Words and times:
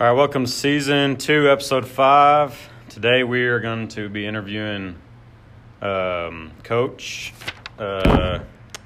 All 0.00 0.06
right, 0.06 0.12
welcome 0.16 0.46
to 0.46 0.50
season 0.50 1.16
two, 1.16 1.50
episode 1.50 1.86
five. 1.86 2.70
Today 2.88 3.22
we 3.22 3.44
are 3.44 3.60
going 3.60 3.88
to 3.88 4.08
be 4.08 4.26
interviewing 4.26 4.96
um, 5.82 6.52
Coach 6.62 7.34
uh, 7.78 8.38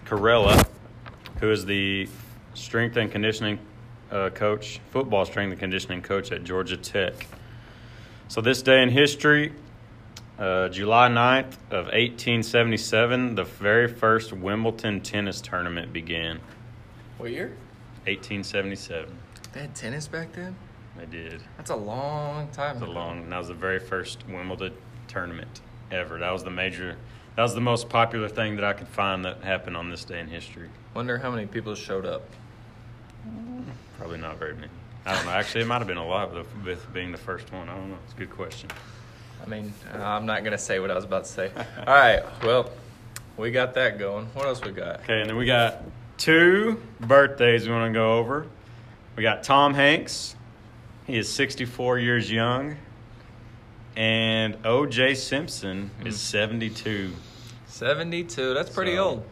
Caralla, 0.06 0.66
who 1.38 1.52
is 1.52 1.66
the 1.66 2.08
strength 2.54 2.96
and 2.96 3.12
conditioning 3.12 3.60
uh, 4.10 4.30
coach, 4.30 4.80
football 4.90 5.24
strength 5.24 5.52
and 5.52 5.60
conditioning 5.60 6.02
coach 6.02 6.32
at 6.32 6.42
Georgia 6.42 6.76
Tech. 6.76 7.28
So, 8.26 8.40
this 8.40 8.60
day 8.62 8.82
in 8.82 8.88
history, 8.88 9.52
uh, 10.36 10.68
July 10.70 11.10
9th 11.10 11.54
of 11.70 11.84
1877, 11.92 13.36
the 13.36 13.44
very 13.44 13.86
first 13.86 14.32
Wimbledon 14.32 15.00
tennis 15.00 15.40
tournament 15.40 15.92
began. 15.92 16.40
What 17.18 17.30
year? 17.30 17.50
1877. 18.06 19.16
They 19.52 19.60
had 19.60 19.76
tennis 19.76 20.08
back 20.08 20.32
then? 20.32 20.56
They 20.96 21.06
did. 21.06 21.40
That's 21.56 21.70
a 21.70 21.76
long 21.76 22.48
time. 22.48 22.76
It's 22.76 22.86
a 22.86 22.88
long. 22.88 23.28
That 23.28 23.38
was 23.38 23.48
the 23.48 23.54
very 23.54 23.78
first 23.78 24.24
Wimbledon 24.28 24.74
tournament 25.08 25.60
ever. 25.90 26.18
That 26.18 26.32
was 26.32 26.44
the 26.44 26.50
major. 26.50 26.96
That 27.36 27.42
was 27.42 27.54
the 27.54 27.60
most 27.60 27.88
popular 27.88 28.28
thing 28.28 28.56
that 28.56 28.64
I 28.64 28.72
could 28.72 28.88
find 28.88 29.24
that 29.24 29.42
happened 29.42 29.76
on 29.76 29.90
this 29.90 30.04
day 30.04 30.20
in 30.20 30.28
history. 30.28 30.68
Wonder 30.94 31.18
how 31.18 31.30
many 31.30 31.46
people 31.46 31.74
showed 31.74 32.06
up. 32.06 32.22
Probably 33.98 34.18
not 34.18 34.38
very 34.38 34.54
many. 34.54 34.68
I 35.06 35.14
don't 35.14 35.26
know. 35.26 35.32
Actually, 35.32 35.62
it 35.62 35.66
might 35.66 35.78
have 35.78 35.86
been 35.86 35.96
a 35.96 36.06
lot 36.06 36.32
with, 36.32 36.46
with 36.64 36.92
being 36.92 37.12
the 37.12 37.18
first 37.18 37.52
one. 37.52 37.68
I 37.68 37.74
don't 37.74 37.90
know. 37.90 37.98
It's 38.04 38.14
a 38.14 38.16
good 38.16 38.30
question. 38.30 38.70
I 39.44 39.48
mean, 39.48 39.74
I'm 39.92 40.24
not 40.24 40.44
gonna 40.44 40.56
say 40.56 40.78
what 40.78 40.90
I 40.90 40.94
was 40.94 41.04
about 41.04 41.24
to 41.24 41.30
say. 41.30 41.50
All 41.86 41.94
right, 41.94 42.22
well, 42.42 42.70
we 43.36 43.50
got 43.50 43.74
that 43.74 43.98
going. 43.98 44.26
What 44.32 44.46
else 44.46 44.62
we 44.64 44.70
got? 44.70 45.00
Okay, 45.00 45.20
and 45.20 45.28
then 45.28 45.36
we 45.36 45.44
got 45.44 45.82
two 46.16 46.80
birthdays 47.00 47.66
we 47.66 47.74
want 47.74 47.92
to 47.92 47.98
go 47.98 48.18
over. 48.18 48.46
We 49.16 49.22
got 49.22 49.42
Tom 49.42 49.74
Hanks. 49.74 50.36
He 51.06 51.18
is 51.18 51.32
64 51.32 51.98
years 51.98 52.30
young. 52.30 52.76
And 53.96 54.56
O.J. 54.64 55.14
Simpson 55.14 55.90
is 56.04 56.18
72. 56.20 57.12
72. 57.66 58.54
That's 58.54 58.70
pretty 58.70 58.96
So- 58.96 59.04
old. 59.04 59.26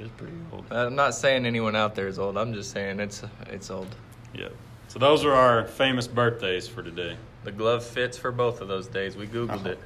It's 0.00 0.10
pretty 0.16 0.34
old. 0.52 0.64
I'm 0.70 0.94
not 0.94 1.16
saying 1.16 1.44
anyone 1.44 1.74
out 1.74 1.96
there 1.96 2.06
is 2.06 2.20
old. 2.20 2.38
I'm 2.38 2.54
just 2.54 2.70
saying 2.70 3.00
it's 3.00 3.24
it's 3.48 3.68
old. 3.68 3.92
Yep. 4.32 4.52
So 4.86 5.00
those 5.00 5.24
are 5.24 5.32
our 5.32 5.64
famous 5.64 6.06
birthdays 6.06 6.68
for 6.68 6.84
today. 6.84 7.16
The 7.42 7.50
glove 7.50 7.84
fits 7.84 8.16
for 8.16 8.30
both 8.30 8.60
of 8.60 8.68
those 8.68 8.86
days. 8.86 9.16
We 9.16 9.26
googled 9.26 9.66
it. 9.66 9.80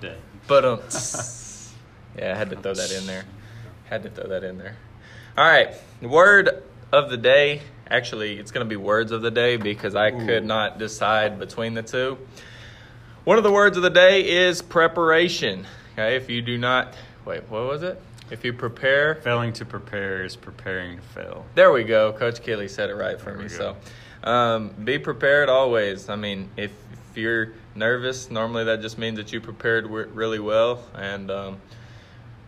Day. 0.00 0.16
But 0.46 0.64
um, 0.64 0.80
yeah, 2.18 2.32
I 2.32 2.38
had 2.38 2.48
to 2.48 2.56
throw 2.56 2.72
that 2.72 2.90
in 2.92 3.06
there. 3.06 3.24
Had 3.90 4.04
to 4.04 4.08
throw 4.10 4.26
that 4.28 4.42
in 4.42 4.56
there. 4.56 4.76
All 5.36 5.44
right, 5.44 5.74
word 6.00 6.62
of 6.92 7.10
the 7.10 7.16
day. 7.16 7.62
Actually, 7.90 8.38
it's 8.38 8.50
going 8.50 8.64
to 8.64 8.68
be 8.68 8.76
words 8.76 9.12
of 9.12 9.22
the 9.22 9.30
day 9.30 9.56
because 9.56 9.94
I 9.94 10.10
could 10.10 10.44
not 10.44 10.78
decide 10.78 11.38
between 11.38 11.74
the 11.74 11.82
two. 11.82 12.18
One 13.24 13.38
of 13.38 13.44
the 13.44 13.52
words 13.52 13.76
of 13.76 13.82
the 13.82 13.90
day 13.90 14.28
is 14.28 14.62
preparation. 14.62 15.66
Okay, 15.92 16.16
if 16.16 16.30
you 16.30 16.42
do 16.42 16.58
not 16.58 16.94
wait, 17.24 17.48
what 17.48 17.66
was 17.66 17.82
it? 17.82 18.00
If 18.30 18.44
you 18.44 18.52
prepare, 18.52 19.14
Failing 19.16 19.54
to 19.54 19.64
prepare 19.64 20.22
is 20.22 20.36
preparing 20.36 20.96
to 20.96 21.02
fail. 21.02 21.46
there 21.54 21.72
we 21.72 21.84
go. 21.84 22.12
Coach 22.12 22.42
Kelly 22.42 22.68
said 22.68 22.90
it 22.90 22.94
right 22.94 23.18
for 23.18 23.32
There 23.32 23.42
me. 23.42 23.48
So, 23.48 23.76
um, 24.22 24.68
be 24.84 24.98
prepared 24.98 25.48
always. 25.48 26.10
I 26.10 26.16
mean, 26.16 26.50
if, 26.56 26.72
if 26.92 27.16
you're 27.16 27.54
nervous, 27.74 28.30
normally 28.30 28.64
that 28.64 28.82
just 28.82 28.98
means 28.98 29.16
that 29.16 29.32
you 29.32 29.40
prepared 29.40 29.86
really 29.86 30.40
well, 30.40 30.84
and 30.94 31.30
um, 31.30 31.60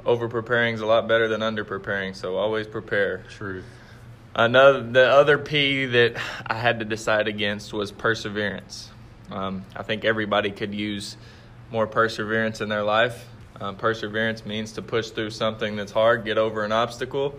over 0.04 0.28
preparing 0.28 0.74
is 0.74 0.82
a 0.82 0.86
lot 0.86 1.08
better 1.08 1.28
than 1.28 1.42
under 1.42 1.64
preparing. 1.64 2.12
So 2.12 2.36
always 2.36 2.66
prepare. 2.66 3.24
Truth. 3.30 3.64
Another, 4.34 4.82
the 4.82 5.08
other 5.08 5.38
P 5.38 5.86
that 5.86 6.16
I 6.46 6.54
had 6.54 6.78
to 6.78 6.84
decide 6.84 7.26
against 7.26 7.72
was 7.72 7.90
perseverance. 7.90 8.88
Um, 9.30 9.64
I 9.74 9.82
think 9.82 10.04
everybody 10.04 10.50
could 10.50 10.74
use 10.74 11.16
more 11.70 11.86
perseverance 11.86 12.60
in 12.60 12.68
their 12.68 12.82
life. 12.84 13.26
Um, 13.60 13.76
perseverance 13.76 14.46
means 14.46 14.72
to 14.72 14.82
push 14.82 15.10
through 15.10 15.30
something 15.30 15.76
that's 15.76 15.92
hard, 15.92 16.24
get 16.24 16.38
over 16.38 16.64
an 16.64 16.72
obstacle. 16.72 17.38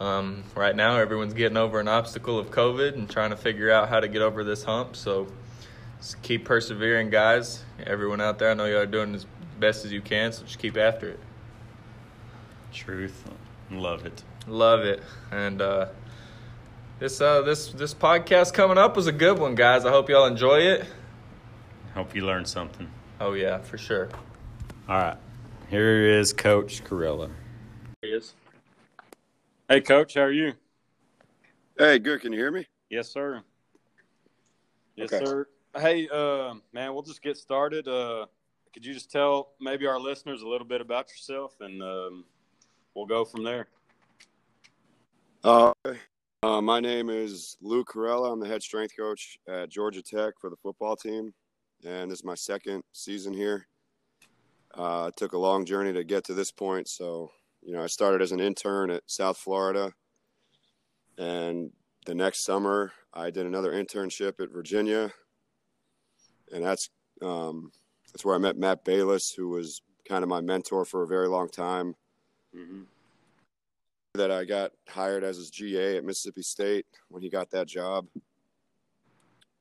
Um, 0.00 0.44
right 0.54 0.74
now, 0.74 0.96
everyone's 0.96 1.34
getting 1.34 1.56
over 1.56 1.80
an 1.80 1.88
obstacle 1.88 2.38
of 2.38 2.50
COVID 2.50 2.94
and 2.94 3.10
trying 3.10 3.30
to 3.30 3.36
figure 3.36 3.70
out 3.70 3.88
how 3.88 3.98
to 3.98 4.08
get 4.08 4.22
over 4.22 4.44
this 4.44 4.62
hump. 4.62 4.94
So, 4.94 5.26
just 5.98 6.22
keep 6.22 6.44
persevering, 6.44 7.10
guys. 7.10 7.64
Everyone 7.84 8.20
out 8.20 8.38
there, 8.38 8.52
I 8.52 8.54
know 8.54 8.66
y'all 8.66 8.78
are 8.78 8.86
doing 8.86 9.14
as 9.14 9.26
best 9.58 9.84
as 9.84 9.92
you 9.92 10.00
can, 10.00 10.32
so 10.32 10.44
just 10.44 10.60
keep 10.60 10.76
after 10.76 11.08
it. 11.08 11.20
Truth. 12.72 13.28
Love 13.70 14.06
it. 14.06 14.22
Love 14.46 14.80
it. 14.80 15.02
And 15.32 15.60
uh, 15.60 15.88
this 16.98 17.20
uh, 17.20 17.42
this 17.42 17.68
this 17.72 17.94
podcast 17.94 18.52
coming 18.52 18.78
up 18.78 18.96
was 18.96 19.06
a 19.06 19.12
good 19.12 19.38
one, 19.38 19.54
guys. 19.54 19.84
I 19.84 19.90
hope 19.90 20.08
y'all 20.08 20.26
enjoy 20.26 20.58
it. 20.60 20.84
Hope 21.94 22.14
you 22.14 22.24
learned 22.24 22.48
something. 22.48 22.90
Oh 23.20 23.32
yeah, 23.32 23.58
for 23.58 23.78
sure. 23.78 24.08
All 24.88 24.96
right. 24.96 25.16
Here 25.70 26.06
is 26.18 26.32
Coach 26.32 26.82
Caralla. 26.84 27.30
He 28.02 28.08
is. 28.08 28.34
Hey, 29.68 29.80
Coach. 29.80 30.14
How 30.14 30.22
are 30.22 30.32
you? 30.32 30.54
Hey, 31.78 31.98
good. 31.98 32.20
Can 32.22 32.32
you 32.32 32.38
hear 32.38 32.50
me? 32.50 32.66
Yes, 32.88 33.08
sir. 33.10 33.42
Yes, 34.96 35.12
Okay. 35.12 35.24
sir. 35.24 35.46
Hey, 35.76 36.08
uh, 36.10 36.54
man, 36.72 36.94
we'll 36.94 37.02
just 37.02 37.22
get 37.22 37.36
started. 37.36 37.86
Uh, 37.86 38.26
could 38.72 38.84
you 38.86 38.94
just 38.94 39.12
tell 39.12 39.50
maybe 39.60 39.86
our 39.86 40.00
listeners 40.00 40.40
a 40.42 40.48
little 40.48 40.66
bit 40.66 40.80
about 40.80 41.10
yourself, 41.10 41.54
and 41.60 41.82
um, 41.82 42.24
we'll 42.94 43.06
go 43.06 43.24
from 43.24 43.44
there. 43.44 43.68
Uh, 45.44 45.72
uh, 46.42 46.60
my 46.60 46.78
name 46.78 47.10
is 47.10 47.56
Lou 47.60 47.84
Caralla. 47.84 48.32
I'm 48.32 48.40
the 48.40 48.46
head 48.46 48.62
strength 48.62 48.94
coach 48.96 49.38
at 49.48 49.70
Georgia 49.70 50.02
Tech 50.02 50.34
for 50.40 50.50
the 50.50 50.56
football 50.56 50.94
team, 50.94 51.34
and 51.84 52.10
this 52.10 52.20
is 52.20 52.24
my 52.24 52.36
second 52.36 52.84
season 52.92 53.32
here. 53.32 53.66
Uh, 54.74 55.06
it 55.08 55.16
took 55.16 55.32
a 55.32 55.38
long 55.38 55.64
journey 55.64 55.92
to 55.92 56.04
get 56.04 56.24
to 56.24 56.34
this 56.34 56.52
point. 56.52 56.86
So, 56.88 57.32
you 57.62 57.72
know, 57.72 57.82
I 57.82 57.86
started 57.86 58.22
as 58.22 58.30
an 58.30 58.38
intern 58.38 58.90
at 58.90 59.02
South 59.06 59.36
Florida, 59.36 59.92
and 61.16 61.72
the 62.06 62.14
next 62.14 62.44
summer 62.44 62.92
I 63.12 63.30
did 63.30 63.46
another 63.46 63.72
internship 63.72 64.40
at 64.40 64.52
Virginia, 64.52 65.12
and 66.52 66.64
that's 66.64 66.88
um, 67.20 67.72
that's 68.12 68.24
where 68.24 68.36
I 68.36 68.38
met 68.38 68.56
Matt 68.56 68.84
Balis, 68.84 69.34
who 69.34 69.48
was 69.48 69.82
kind 70.08 70.22
of 70.22 70.28
my 70.28 70.40
mentor 70.40 70.84
for 70.84 71.02
a 71.02 71.08
very 71.08 71.28
long 71.28 71.48
time. 71.48 71.96
Mm-hmm. 72.56 72.82
That 74.18 74.30
I 74.32 74.44
got 74.44 74.72
hired 74.88 75.22
as 75.22 75.36
his 75.36 75.48
GA 75.50 75.96
at 75.96 76.04
Mississippi 76.04 76.42
State 76.42 76.86
when 77.08 77.22
he 77.22 77.30
got 77.30 77.50
that 77.50 77.68
job. 77.68 78.06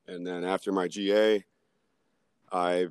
And 0.07 0.25
then 0.25 0.43
after 0.43 0.71
my 0.71 0.87
GA, 0.87 1.43
I 2.51 2.87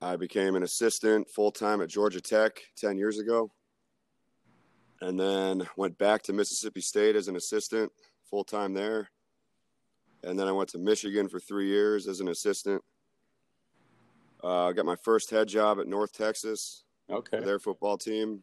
I 0.00 0.16
became 0.16 0.56
an 0.56 0.62
assistant 0.62 1.28
full 1.30 1.50
time 1.52 1.80
at 1.82 1.88
Georgia 1.88 2.20
Tech 2.20 2.60
10 2.76 2.96
years 2.96 3.18
ago. 3.18 3.50
And 5.00 5.20
then 5.20 5.68
went 5.76 5.98
back 5.98 6.22
to 6.22 6.32
Mississippi 6.32 6.80
State 6.80 7.16
as 7.16 7.28
an 7.28 7.36
assistant 7.36 7.92
full 8.28 8.44
time 8.44 8.72
there. 8.72 9.10
And 10.22 10.38
then 10.38 10.48
I 10.48 10.52
went 10.52 10.70
to 10.70 10.78
Michigan 10.78 11.28
for 11.28 11.38
three 11.38 11.68
years 11.68 12.08
as 12.08 12.20
an 12.20 12.28
assistant. 12.28 12.82
Uh, 14.42 14.68
I 14.68 14.72
got 14.72 14.86
my 14.86 14.96
first 14.96 15.30
head 15.30 15.48
job 15.48 15.78
at 15.80 15.86
North 15.86 16.12
Texas 16.12 16.84
Okay. 17.10 17.40
their 17.40 17.58
football 17.58 17.98
team. 17.98 18.42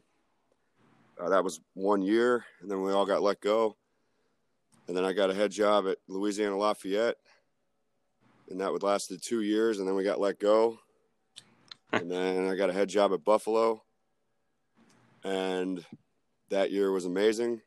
Uh, 1.21 1.29
that 1.29 1.43
was 1.43 1.61
one 1.73 2.01
year, 2.01 2.43
and 2.61 2.71
then 2.71 2.81
we 2.81 2.91
all 2.91 3.05
got 3.05 3.21
let 3.21 3.39
go. 3.41 3.75
And 4.87 4.97
then 4.97 5.05
I 5.05 5.13
got 5.13 5.29
a 5.29 5.35
head 5.35 5.51
job 5.51 5.87
at 5.87 5.97
Louisiana 6.07 6.57
Lafayette, 6.57 7.17
and 8.49 8.59
that 8.59 8.71
would 8.71 8.83
lasted 8.83 9.21
two 9.21 9.41
years, 9.41 9.79
and 9.79 9.87
then 9.87 9.95
we 9.95 10.03
got 10.03 10.19
let 10.19 10.39
go. 10.39 10.79
and 11.93 12.09
then 12.09 12.47
I 12.47 12.55
got 12.55 12.69
a 12.69 12.73
head 12.73 12.89
job 12.89 13.13
at 13.13 13.23
Buffalo, 13.23 13.83
and 15.23 15.85
that 16.49 16.71
year 16.71 16.91
was 16.91 17.05
amazing. 17.05 17.61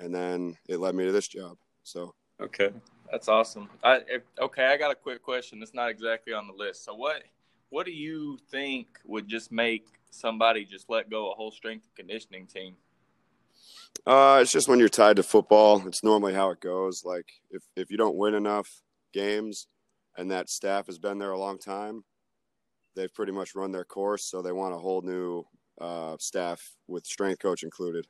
And 0.00 0.14
then 0.14 0.56
it 0.68 0.78
led 0.78 0.94
me 0.94 1.04
to 1.04 1.12
this 1.12 1.28
job. 1.28 1.56
So 1.82 2.14
Okay. 2.40 2.70
That's 3.10 3.28
awesome. 3.28 3.68
I 3.82 4.00
if, 4.08 4.22
okay. 4.40 4.66
I 4.66 4.76
got 4.76 4.90
a 4.90 4.94
quick 4.94 5.22
question. 5.22 5.62
It's 5.62 5.74
not 5.74 5.90
exactly 5.90 6.32
on 6.32 6.46
the 6.46 6.52
list. 6.52 6.84
So 6.84 6.94
what 6.94 7.22
what 7.70 7.86
do 7.86 7.92
you 7.92 8.38
think 8.50 8.86
would 9.04 9.26
just 9.26 9.50
make 9.50 9.86
somebody 10.10 10.64
just 10.64 10.88
let 10.88 11.10
go 11.10 11.30
a 11.32 11.34
whole 11.34 11.50
strength 11.50 11.84
and 11.86 11.96
conditioning 11.96 12.46
team? 12.46 12.76
Uh, 14.06 14.38
it's 14.40 14.52
just 14.52 14.68
when 14.68 14.78
you're 14.78 14.88
tied 14.88 15.16
to 15.16 15.22
football, 15.22 15.86
it's 15.86 16.02
normally 16.02 16.32
how 16.32 16.50
it 16.50 16.60
goes. 16.60 17.02
Like 17.04 17.26
if 17.50 17.62
if 17.76 17.90
you 17.90 17.96
don't 17.96 18.16
win 18.16 18.34
enough 18.34 18.68
games, 19.12 19.66
and 20.16 20.30
that 20.30 20.48
staff 20.48 20.86
has 20.86 20.98
been 20.98 21.18
there 21.18 21.32
a 21.32 21.38
long 21.38 21.58
time, 21.58 22.04
they've 22.96 23.12
pretty 23.12 23.32
much 23.32 23.54
run 23.54 23.70
their 23.70 23.84
course. 23.84 24.24
So 24.24 24.42
they 24.42 24.52
want 24.52 24.74
a 24.74 24.78
whole 24.78 25.02
new 25.02 25.44
uh, 25.80 26.16
staff 26.18 26.60
with 26.86 27.06
strength 27.06 27.40
coach 27.40 27.62
included. 27.62 28.06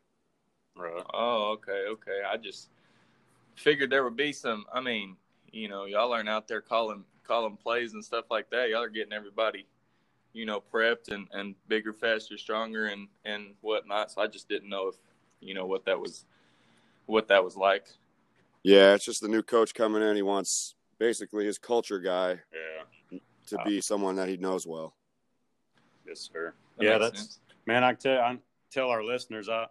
Right. 0.76 1.02
Oh, 1.12 1.56
okay, 1.58 1.84
okay. 1.90 2.20
I 2.26 2.36
just 2.36 2.68
figured 3.56 3.90
there 3.90 4.04
would 4.04 4.16
be 4.16 4.32
some. 4.32 4.64
I 4.72 4.80
mean, 4.80 5.16
you 5.52 5.68
know, 5.68 5.84
y'all 5.84 6.12
aren't 6.12 6.28
out 6.28 6.48
there 6.48 6.60
calling 6.60 7.04
calling 7.24 7.56
plays 7.56 7.92
and 7.92 8.04
stuff 8.04 8.26
like 8.30 8.48
that. 8.50 8.70
Y'all 8.70 8.82
are 8.82 8.88
getting 8.88 9.12
everybody, 9.12 9.66
you 10.32 10.46
know, 10.46 10.62
prepped 10.72 11.12
and, 11.12 11.26
and 11.32 11.54
bigger, 11.66 11.92
faster, 11.92 12.38
stronger, 12.38 12.86
and 12.86 13.08
and 13.24 13.54
whatnot. 13.60 14.12
So 14.12 14.22
I 14.22 14.28
just 14.28 14.48
didn't 14.48 14.70
know 14.70 14.88
if 14.88 14.94
you 15.40 15.54
know 15.54 15.66
what 15.66 15.84
that 15.86 15.98
was, 16.00 16.24
what 17.06 17.28
that 17.28 17.42
was 17.42 17.56
like. 17.56 17.86
Yeah, 18.62 18.94
it's 18.94 19.04
just 19.04 19.20
the 19.22 19.28
new 19.28 19.42
coach 19.42 19.74
coming 19.74 20.02
in. 20.02 20.16
He 20.16 20.22
wants 20.22 20.74
basically 20.98 21.44
his 21.46 21.58
culture 21.58 22.00
guy 22.00 22.40
Yeah. 23.10 23.18
to 23.46 23.58
be 23.64 23.80
someone 23.80 24.16
that 24.16 24.28
he 24.28 24.36
knows 24.36 24.66
well. 24.66 24.94
Yes, 26.06 26.28
sir. 26.32 26.54
That 26.78 26.84
yeah, 26.84 26.98
that's 26.98 27.18
sense. 27.18 27.40
man. 27.66 27.84
I 27.84 27.94
tell 27.94 28.18
I 28.20 28.38
tell 28.70 28.88
our 28.88 29.04
listeners 29.04 29.48
I 29.48 29.66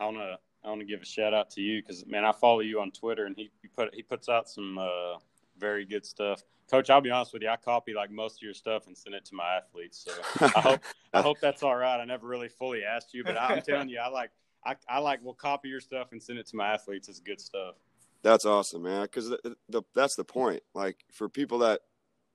I 0.00 0.04
wanna 0.06 0.38
I 0.64 0.68
wanna 0.68 0.84
give 0.84 1.02
a 1.02 1.04
shout 1.04 1.34
out 1.34 1.50
to 1.50 1.60
you 1.60 1.82
because 1.82 2.06
man 2.06 2.24
I 2.24 2.32
follow 2.32 2.60
you 2.60 2.80
on 2.80 2.90
Twitter 2.90 3.26
and 3.26 3.36
he, 3.36 3.50
he 3.60 3.68
put 3.68 3.94
he 3.94 4.02
puts 4.02 4.28
out 4.28 4.48
some 4.48 4.78
uh, 4.78 5.18
very 5.58 5.84
good 5.84 6.04
stuff. 6.06 6.42
Coach, 6.70 6.88
I'll 6.90 7.00
be 7.00 7.10
honest 7.10 7.32
with 7.32 7.42
you, 7.42 7.48
I 7.50 7.56
copy 7.56 7.92
like 7.92 8.10
most 8.10 8.38
of 8.38 8.42
your 8.42 8.54
stuff 8.54 8.86
and 8.86 8.96
send 8.96 9.14
it 9.14 9.24
to 9.26 9.34
my 9.34 9.56
athletes. 9.56 10.06
So 10.06 10.46
I 10.56 10.60
hope 10.60 10.80
I 11.12 11.20
hope 11.22 11.38
that's 11.40 11.62
all 11.62 11.76
right. 11.76 12.00
I 12.00 12.04
never 12.04 12.26
really 12.26 12.48
fully 12.48 12.84
asked 12.84 13.12
you, 13.14 13.22
but 13.24 13.36
I'm 13.36 13.60
telling 13.62 13.88
you, 13.88 13.98
I 13.98 14.08
like 14.08 14.30
I, 14.66 14.76
I 14.88 14.98
like 14.98 15.22
will 15.22 15.34
copy 15.34 15.68
your 15.68 15.80
stuff 15.80 16.12
and 16.12 16.22
send 16.22 16.38
it 16.38 16.46
to 16.48 16.56
my 16.56 16.72
athletes. 16.72 17.08
It's 17.08 17.20
good 17.20 17.40
stuff. 17.40 17.74
That's 18.22 18.46
awesome, 18.46 18.82
man. 18.82 19.02
Because 19.02 19.28
the, 19.28 19.56
the, 19.68 19.82
that's 19.94 20.16
the 20.16 20.24
point. 20.24 20.62
Like 20.74 21.04
for 21.12 21.28
people 21.28 21.58
that 21.58 21.80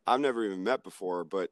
I've 0.05 0.19
never 0.19 0.45
even 0.45 0.63
met 0.63 0.83
before, 0.83 1.23
but 1.23 1.49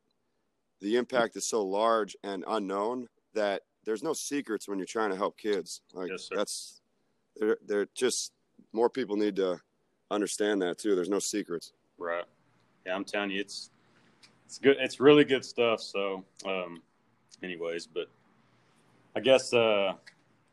the 0.81 0.95
impact 0.95 1.35
is 1.35 1.49
so 1.49 1.63
large 1.63 2.15
and 2.23 2.43
unknown 2.47 3.07
that 3.33 3.63
there's 3.83 4.03
no 4.03 4.13
secrets 4.13 4.67
when 4.67 4.77
you're 4.77 4.85
trying 4.85 5.09
to 5.09 5.15
help 5.15 5.37
kids. 5.37 5.81
Like 5.93 6.09
Yes, 6.09 6.29
that's 6.33 6.81
they're 7.35 7.57
they're 7.65 7.87
just 7.95 8.31
more 8.73 8.89
people 8.89 9.15
need 9.15 9.35
to 9.37 9.59
understand 10.11 10.61
that 10.61 10.77
too. 10.77 10.95
There's 10.95 11.09
no 11.09 11.19
secrets. 11.19 11.73
Right. 11.97 12.25
Yeah, 12.85 12.95
I'm 12.95 13.05
telling 13.05 13.31
you, 13.31 13.41
it's 13.41 13.71
it's 14.45 14.59
good. 14.59 14.77
It's 14.79 14.99
really 14.99 15.25
good 15.25 15.43
stuff. 15.43 15.81
So, 15.81 16.23
um, 16.45 16.81
anyways, 17.43 17.87
but 17.87 18.07
I 19.15 19.19
guess, 19.19 19.53
uh, 19.53 19.93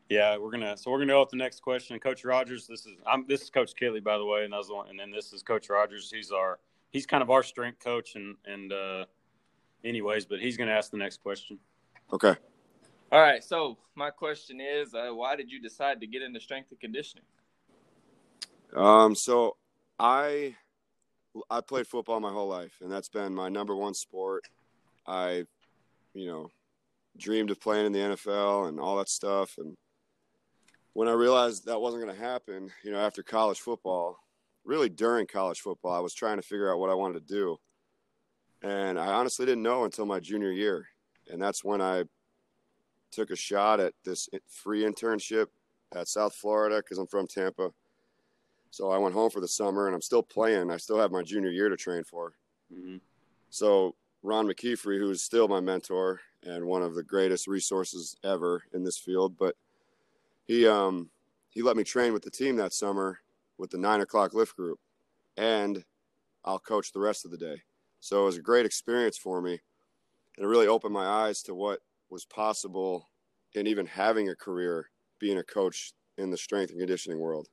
yeah, 0.09 0.37
we're 0.37 0.51
gonna. 0.51 0.77
So 0.77 0.91
we're 0.91 0.99
gonna 0.99 1.13
go 1.13 1.21
with 1.21 1.29
the 1.29 1.37
next 1.37 1.61
question. 1.61 1.99
Coach 1.99 2.23
Rogers, 2.23 2.67
this 2.67 2.85
is 2.85 2.93
I'm 3.07 3.25
this 3.27 3.41
is 3.41 3.49
Coach 3.49 3.75
Kelly, 3.75 3.99
by 3.99 4.17
the 4.17 4.25
way, 4.25 4.43
and 4.43 4.53
that 4.53 4.57
was 4.57 4.67
the 4.67 4.75
one, 4.75 4.89
and 4.89 4.99
then 4.99 5.11
this 5.11 5.33
is 5.33 5.41
Coach 5.41 5.69
Rogers. 5.69 6.11
He's 6.13 6.31
our 6.31 6.59
he's 6.91 7.05
kind 7.05 7.23
of 7.23 7.29
our 7.29 7.43
strength 7.43 7.79
coach, 7.83 8.15
and 8.15 8.35
and 8.45 8.71
uh, 8.71 9.05
anyways, 9.83 10.25
but 10.25 10.39
he's 10.39 10.57
gonna 10.57 10.71
ask 10.71 10.91
the 10.91 10.97
next 10.97 11.17
question. 11.21 11.57
Okay. 12.13 12.35
All 13.11 13.21
right. 13.21 13.43
So 13.43 13.77
my 13.95 14.11
question 14.11 14.61
is, 14.61 14.93
uh, 14.93 15.09
why 15.11 15.35
did 15.35 15.51
you 15.51 15.59
decide 15.59 15.99
to 16.01 16.07
get 16.07 16.21
into 16.21 16.39
strength 16.39 16.69
and 16.69 16.79
conditioning? 16.79 17.25
Um. 18.75 19.15
So 19.15 19.57
I 19.97 20.55
I 21.49 21.61
played 21.61 21.87
football 21.87 22.19
my 22.19 22.31
whole 22.31 22.47
life, 22.47 22.77
and 22.81 22.91
that's 22.91 23.09
been 23.09 23.33
my 23.33 23.49
number 23.49 23.75
one 23.75 23.93
sport. 23.93 24.43
I, 25.07 25.45
you 26.13 26.27
know, 26.27 26.49
dreamed 27.17 27.51
of 27.51 27.59
playing 27.59 27.87
in 27.87 27.91
the 27.91 27.99
NFL 27.99 28.69
and 28.69 28.79
all 28.79 28.97
that 28.97 29.09
stuff. 29.09 29.55
And 29.57 29.75
when 30.95 31.09
I 31.09 31.11
realized 31.11 31.65
that 31.65 31.81
wasn't 31.81 32.03
going 32.03 32.15
to 32.15 32.21
happen, 32.21 32.71
you 32.81 32.89
know, 32.89 32.99
after 32.99 33.21
college 33.21 33.59
football, 33.59 34.17
really 34.63 34.87
during 34.87 35.27
college 35.27 35.59
football, 35.59 35.91
I 35.91 35.99
was 35.99 36.13
trying 36.13 36.37
to 36.37 36.41
figure 36.41 36.71
out 36.71 36.79
what 36.79 36.89
I 36.89 36.93
wanted 36.93 37.27
to 37.27 37.33
do. 37.33 37.57
And 38.61 38.97
I 38.97 39.07
honestly 39.07 39.45
didn't 39.45 39.61
know 39.61 39.83
until 39.83 40.05
my 40.05 40.21
junior 40.21 40.53
year. 40.53 40.87
And 41.29 41.41
that's 41.41 41.65
when 41.65 41.81
I 41.81 42.05
took 43.11 43.29
a 43.29 43.35
shot 43.35 43.81
at 43.81 43.93
this 44.05 44.29
free 44.47 44.85
internship 44.85 45.47
at 45.93 46.07
South 46.07 46.33
Florida 46.33 46.77
because 46.77 46.97
I'm 46.97 47.07
from 47.07 47.27
Tampa. 47.27 47.71
So 48.71 48.89
I 48.89 48.97
went 48.97 49.15
home 49.15 49.29
for 49.29 49.41
the 49.41 49.49
summer 49.49 49.87
and 49.87 49.95
I'm 49.95 50.01
still 50.01 50.23
playing. 50.23 50.71
I 50.71 50.77
still 50.77 50.97
have 50.97 51.11
my 51.11 51.23
junior 51.23 51.51
year 51.51 51.67
to 51.67 51.75
train 51.75 52.05
for. 52.05 52.35
Mm-hmm. 52.73 52.97
So 53.49 53.95
Ron 54.23 54.47
McKeefrey, 54.47 54.97
who's 54.97 55.21
still 55.21 55.49
my 55.49 55.59
mentor 55.59 56.21
and 56.43 56.65
one 56.65 56.83
of 56.83 56.95
the 56.95 57.03
greatest 57.03 57.47
resources 57.47 58.15
ever 58.23 58.63
in 58.73 58.85
this 58.85 58.97
field, 58.97 59.37
but 59.37 59.57
he 60.45 60.67
um 60.67 61.09
he 61.49 61.61
let 61.61 61.77
me 61.77 61.83
train 61.83 62.13
with 62.13 62.23
the 62.23 62.31
team 62.31 62.55
that 62.57 62.73
summer 62.73 63.19
with 63.57 63.69
the 63.71 63.77
nine 63.77 64.01
o'clock 64.01 64.33
lift 64.33 64.55
group, 64.55 64.79
and 65.37 65.83
I'll 66.43 66.59
coach 66.59 66.91
the 66.91 66.99
rest 66.99 67.25
of 67.25 67.31
the 67.31 67.37
day. 67.37 67.61
So 67.99 68.23
it 68.23 68.25
was 68.25 68.37
a 68.37 68.41
great 68.41 68.65
experience 68.65 69.17
for 69.17 69.41
me, 69.41 69.59
and 70.37 70.45
it 70.45 70.47
really 70.47 70.67
opened 70.67 70.93
my 70.93 71.05
eyes 71.05 71.41
to 71.43 71.55
what 71.55 71.79
was 72.09 72.25
possible 72.25 73.09
in 73.53 73.67
even 73.67 73.85
having 73.85 74.29
a 74.29 74.35
career 74.35 74.89
being 75.19 75.37
a 75.37 75.43
coach 75.43 75.93
in 76.17 76.29
the 76.29 76.37
strength 76.37 76.71
and 76.71 76.79
conditioning 76.79 77.19
world. 77.19 77.47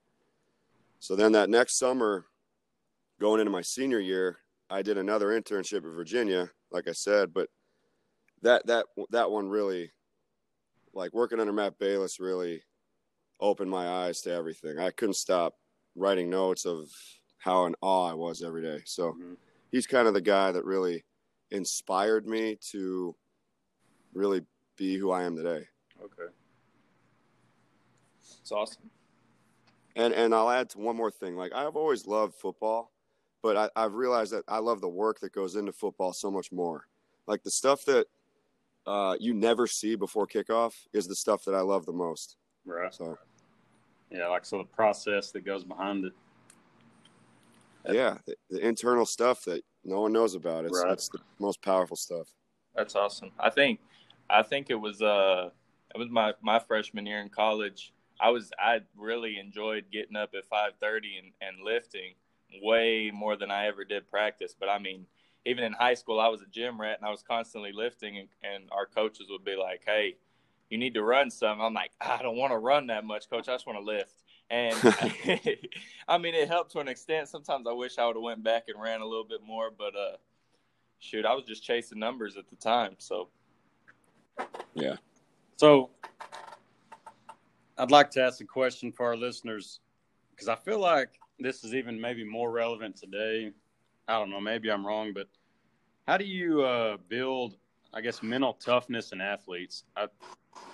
So 0.98 1.16
then 1.16 1.32
that 1.32 1.50
next 1.50 1.78
summer, 1.78 2.26
going 3.20 3.40
into 3.40 3.50
my 3.50 3.62
senior 3.62 4.00
year, 4.00 4.38
I 4.68 4.82
did 4.82 4.98
another 4.98 5.28
internship 5.28 5.78
at 5.78 5.82
Virginia, 5.94 6.50
like 6.70 6.88
I 6.88 6.92
said, 6.92 7.32
but 7.32 7.48
that 8.42 8.66
that 8.66 8.86
that 9.10 9.30
one 9.30 9.48
really 9.48 9.92
like 10.92 11.12
working 11.14 11.40
under 11.40 11.52
Matt 11.52 11.78
Balis 11.78 12.20
really 12.20 12.62
opened 13.42 13.70
my 13.70 13.88
eyes 13.88 14.22
to 14.22 14.32
everything. 14.32 14.78
I 14.78 14.90
couldn't 14.90 15.14
stop 15.14 15.58
writing 15.96 16.30
notes 16.30 16.64
of 16.64 16.88
how 17.38 17.66
in 17.66 17.74
awe 17.82 18.08
I 18.08 18.14
was 18.14 18.42
every 18.42 18.62
day. 18.62 18.82
So 18.86 19.12
Mhm. 19.12 19.36
he's 19.70 19.86
kind 19.86 20.06
of 20.06 20.14
the 20.14 20.20
guy 20.20 20.52
that 20.52 20.64
really 20.64 21.04
inspired 21.50 22.26
me 22.26 22.56
to 22.70 23.14
really 24.14 24.46
be 24.76 24.96
who 24.96 25.10
I 25.10 25.24
am 25.24 25.36
today. 25.36 25.68
Okay. 26.00 26.32
It's 28.40 28.52
awesome. 28.52 28.90
And 29.96 30.14
and 30.14 30.34
I'll 30.34 30.50
add 30.50 30.70
to 30.70 30.78
one 30.78 30.96
more 30.96 31.10
thing. 31.10 31.36
Like 31.36 31.52
I've 31.52 31.76
always 31.76 32.06
loved 32.06 32.34
football, 32.34 32.92
but 33.42 33.56
I, 33.56 33.70
I've 33.76 33.94
realized 33.94 34.32
that 34.32 34.44
I 34.48 34.58
love 34.58 34.80
the 34.80 34.88
work 34.88 35.20
that 35.20 35.32
goes 35.32 35.56
into 35.56 35.72
football 35.72 36.12
so 36.12 36.30
much 36.30 36.50
more. 36.52 36.86
Like 37.26 37.42
the 37.42 37.50
stuff 37.50 37.84
that 37.86 38.06
uh, 38.86 39.16
you 39.20 39.34
never 39.34 39.66
see 39.66 39.96
before 39.96 40.26
kickoff 40.26 40.86
is 40.92 41.06
the 41.06 41.14
stuff 41.14 41.44
that 41.44 41.54
I 41.54 41.60
love 41.60 41.86
the 41.86 41.92
most. 41.92 42.36
Right. 42.64 42.92
So 42.94 43.18
Yeah, 44.12 44.29
like 44.29 44.44
so 44.44 44.59
the 44.59 44.64
process 44.64 45.31
that 45.32 45.44
goes 45.44 45.64
behind 45.64 46.05
it. 46.05 46.12
yeah, 47.91 48.19
the, 48.26 48.37
the 48.50 48.67
internal 48.67 49.06
stuff 49.06 49.44
that 49.44 49.62
no 49.85 50.03
one 50.03 50.12
knows 50.12 50.35
about. 50.35 50.64
It's 50.67 50.82
Right. 50.82 50.93
it's 50.93 51.09
the 51.09 51.19
most 51.38 51.62
powerful 51.62 51.97
stuff. 51.97 52.29
That's 52.75 52.94
awesome. 52.94 53.32
I 53.38 53.50
think, 53.50 53.81
I 54.31 54.43
think 54.43 54.70
it 54.70 54.75
was 54.75 55.03
uh, 55.03 55.50
it 55.94 55.99
was 55.99 56.11
my 56.11 56.35
my 56.43 56.59
freshman 56.59 57.06
year 57.06 57.20
in 57.20 57.31
college. 57.31 57.93
I 58.20 58.31
was 58.31 58.53
I 58.59 58.81
really 58.97 59.38
enjoyed 59.38 59.87
getting 59.91 60.17
up 60.17 60.35
at 60.37 60.44
five 60.44 60.73
thirty 60.81 61.17
and 61.17 61.32
and 61.41 61.64
lifting 61.64 62.14
way 62.62 63.11
more 63.12 63.37
than 63.37 63.50
I 63.50 63.67
ever 63.67 63.85
did 63.85 64.09
practice. 64.11 64.55
But 64.59 64.69
I 64.69 64.79
mean, 64.79 65.06
even 65.47 65.64
in 65.64 65.73
high 65.73 65.94
school, 65.94 66.20
I 66.20 66.29
was 66.29 66.43
a 66.43 66.47
gym 66.47 66.81
rat 66.81 66.99
and 66.99 67.06
I 67.06 67.11
was 67.11 67.23
constantly 67.23 67.73
lifting, 67.73 68.19
and, 68.19 68.29
and 68.43 68.64
our 68.73 68.87
coaches 68.87 69.26
would 69.31 69.44
be 69.44 69.56
like, 69.56 69.82
"Hey, 69.87 70.17
you 70.72 70.78
need 70.78 70.94
to 70.94 71.02
run 71.02 71.30
some." 71.30 71.60
I'm 71.60 71.74
like, 71.74 71.92
I 72.00 72.22
don't 72.22 72.36
want 72.36 72.52
to 72.52 72.58
run 72.58 72.88
that 72.88 73.04
much, 73.04 73.30
coach. 73.30 73.48
I 73.48 73.54
just 73.54 73.66
want 73.66 73.78
to 73.78 73.84
lift. 73.84 74.14
And 74.50 74.74
I 76.08 76.18
mean, 76.18 76.35
it 76.35 76.49
helped 76.49 76.73
to 76.73 76.80
an 76.80 76.88
extent. 76.88 77.28
Sometimes 77.28 77.66
I 77.68 77.73
wish 77.73 77.99
I 77.99 78.06
would 78.06 78.16
have 78.16 78.23
went 78.23 78.42
back 78.42 78.64
and 78.68 78.80
ran 78.80 79.00
a 79.00 79.06
little 79.06 79.25
bit 79.25 79.42
more, 79.47 79.70
but 79.70 79.94
uh, 79.97 80.16
shoot, 80.99 81.25
I 81.25 81.35
was 81.35 81.44
just 81.44 81.62
chasing 81.62 81.99
numbers 81.99 82.37
at 82.37 82.49
the 82.49 82.56
time. 82.56 82.97
So 82.99 83.28
Yeah. 84.75 84.97
So, 85.56 85.90
I'd 87.78 87.90
like 87.90 88.11
to 88.12 88.23
ask 88.23 88.40
a 88.40 88.44
question 88.44 88.90
for 88.92 89.06
our 89.06 89.16
listeners 89.16 89.80
because 90.30 90.49
I 90.49 90.56
feel 90.56 90.78
like 90.78 91.20
this 91.38 91.64
is 91.64 91.75
even 91.75 92.00
maybe 92.00 92.25
more 92.25 92.50
relevant 92.50 92.97
today. 92.97 93.52
I 94.08 94.18
don't 94.18 94.30
know, 94.30 94.40
maybe 94.40 94.70
I'm 94.70 94.87
wrong, 94.87 95.12
but 95.14 95.28
how 96.06 96.16
do 96.16 96.25
you 96.25 96.62
uh, 96.62 96.97
build, 97.08 97.56
I 97.94 98.00
guess, 98.00 98.23
mental 98.23 98.54
toughness 98.54 99.12
in 99.12 99.20
athletes? 99.20 99.85
I, 99.97 100.08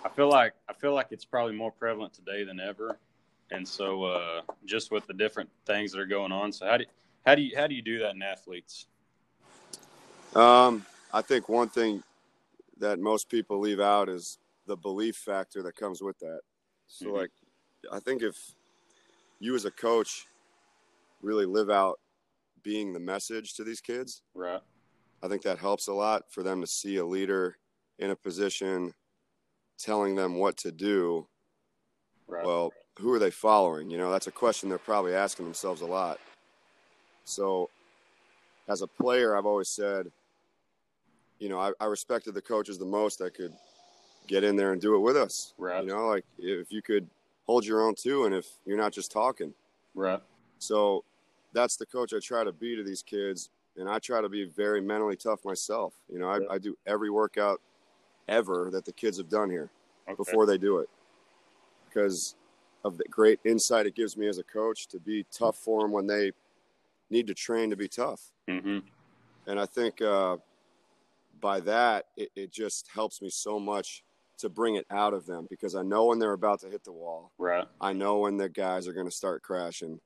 I 0.04 0.08
feel 0.08 0.28
like 0.28 0.54
I 0.68 0.72
feel 0.72 0.94
like 0.94 1.08
it's 1.10 1.24
probably 1.24 1.54
more 1.54 1.72
prevalent 1.72 2.12
today 2.12 2.44
than 2.44 2.60
ever, 2.60 2.98
and 3.50 3.66
so 3.66 4.04
uh, 4.04 4.42
just 4.64 4.90
with 4.90 5.06
the 5.06 5.14
different 5.14 5.50
things 5.66 5.92
that 5.92 6.00
are 6.00 6.06
going 6.06 6.32
on. 6.32 6.52
So 6.52 6.66
how 6.66 6.76
do 6.76 6.84
how 7.26 7.34
do 7.34 7.42
you 7.42 7.56
how 7.56 7.66
do 7.66 7.74
you 7.74 7.82
do 7.82 7.98
that 8.00 8.14
in 8.14 8.22
athletes? 8.22 8.86
Um, 10.34 10.84
I 11.12 11.22
think 11.22 11.48
one 11.48 11.68
thing 11.68 12.02
that 12.78 12.98
most 13.00 13.28
people 13.28 13.58
leave 13.58 13.80
out 13.80 14.08
is 14.08 14.38
the 14.66 14.76
belief 14.76 15.16
factor 15.16 15.62
that 15.62 15.74
comes 15.74 16.02
with 16.02 16.18
that. 16.20 16.40
So, 16.86 17.06
Mhm. 17.06 17.14
like, 17.14 17.32
I 17.90 17.98
think 18.00 18.22
if 18.22 18.54
you 19.40 19.54
as 19.54 19.64
a 19.64 19.70
coach 19.70 20.26
really 21.22 21.46
live 21.46 21.70
out 21.70 22.00
being 22.62 22.92
the 22.92 23.00
message 23.00 23.54
to 23.54 23.64
these 23.64 23.80
kids, 23.80 24.22
Right. 24.34 24.62
I 25.22 25.28
think 25.28 25.42
that 25.42 25.58
helps 25.58 25.88
a 25.88 25.92
lot 25.92 26.30
for 26.30 26.42
them 26.42 26.60
to 26.60 26.66
see 26.66 26.96
a 26.96 27.04
leader 27.04 27.58
in 27.98 28.10
a 28.10 28.16
position 28.16 28.94
telling 29.78 30.14
them 30.16 30.34
what 30.34 30.56
to 30.58 30.72
do. 30.72 31.26
Right. 32.26 32.44
Well, 32.44 32.72
who 32.98 33.12
are 33.12 33.18
they 33.18 33.30
following? 33.30 33.90
You 33.90 33.98
know, 33.98 34.10
that's 34.10 34.26
a 34.26 34.32
question 34.32 34.68
they're 34.68 34.78
probably 34.78 35.14
asking 35.14 35.46
themselves 35.46 35.80
a 35.80 35.86
lot. 35.86 36.18
So, 37.24 37.70
as 38.68 38.82
a 38.82 38.86
player, 38.86 39.36
I've 39.36 39.46
always 39.46 39.68
said, 39.68 40.10
you 41.38 41.48
know, 41.48 41.58
I, 41.58 41.72
I 41.80 41.86
respected 41.86 42.34
the 42.34 42.42
coaches 42.42 42.78
the 42.78 42.84
most 42.84 43.18
that 43.20 43.34
could 43.34 43.52
get 44.26 44.44
in 44.44 44.56
there 44.56 44.72
and 44.72 44.80
do 44.80 44.94
it 44.94 44.98
with 44.98 45.16
us. 45.16 45.54
Right. 45.56 45.82
You 45.82 45.88
know, 45.88 46.08
like 46.08 46.24
if 46.38 46.70
you 46.72 46.82
could 46.82 47.08
hold 47.46 47.64
your 47.64 47.86
own 47.86 47.94
too, 47.94 48.26
and 48.26 48.34
if 48.34 48.46
you're 48.66 48.76
not 48.76 48.92
just 48.92 49.12
talking. 49.12 49.54
right. 49.94 50.20
So, 50.58 51.04
that's 51.54 51.76
the 51.76 51.86
coach 51.86 52.12
I 52.12 52.18
try 52.18 52.44
to 52.44 52.52
be 52.52 52.76
to 52.76 52.82
these 52.82 53.02
kids, 53.02 53.48
and 53.76 53.88
I 53.88 53.98
try 54.00 54.20
to 54.20 54.28
be 54.28 54.44
very 54.44 54.80
mentally 54.82 55.16
tough 55.16 55.44
myself. 55.44 55.94
You 56.12 56.18
know, 56.18 56.28
I. 56.28 56.54
I 56.54 56.58
do 56.58 56.76
every 56.86 57.10
workout 57.10 57.60
ever 58.28 58.68
that 58.72 58.84
the 58.84 58.92
kids 58.92 59.18
have 59.18 59.28
done 59.28 59.50
here 59.50 59.70
Okay. 60.08 60.16
before 60.16 60.46
they 60.46 60.56
do 60.56 60.78
it 60.78 60.88
because 61.88 62.34
of 62.84 62.96
the 62.96 63.04
great 63.10 63.40
insight 63.44 63.86
it 63.86 63.94
gives 63.94 64.16
me 64.16 64.26
as 64.26 64.38
a 64.38 64.42
coach 64.42 64.86
to 64.88 64.98
be 64.98 65.26
tough 65.30 65.56
for 65.56 65.82
them 65.82 65.92
when 65.92 66.06
they 66.06 66.32
need 67.10 67.26
to 67.26 67.34
train 67.34 67.70
to 67.70 67.76
be 67.76 67.88
tough. 67.88 68.30
Mm-hmm. 68.48 68.78
And 69.46 69.60
I 69.60 69.66
think 69.66 70.00
uh, 70.00 70.36
by 71.40 71.60
that, 71.60 72.06
it, 72.16 72.30
it 72.36 72.52
just 72.52 72.88
helps 72.88 73.20
me 73.20 73.30
so 73.30 73.58
much 73.58 74.02
to 74.38 74.48
bring 74.48 74.76
it 74.76 74.86
out 74.90 75.14
of 75.14 75.26
them 75.26 75.46
because 75.50 75.74
I 75.74 75.82
know 75.82 76.06
when 76.06 76.18
they're 76.18 76.32
about 76.32 76.60
to 76.60 76.68
hit 76.68 76.84
the 76.84 76.92
wall. 76.92 77.32
Right. 77.38 77.66
I 77.80 77.92
know 77.92 78.18
when 78.18 78.36
the 78.36 78.48
guys 78.48 78.86
are 78.86 78.92
going 78.92 79.08
to 79.08 79.14
start 79.14 79.42
crashing. 79.42 80.00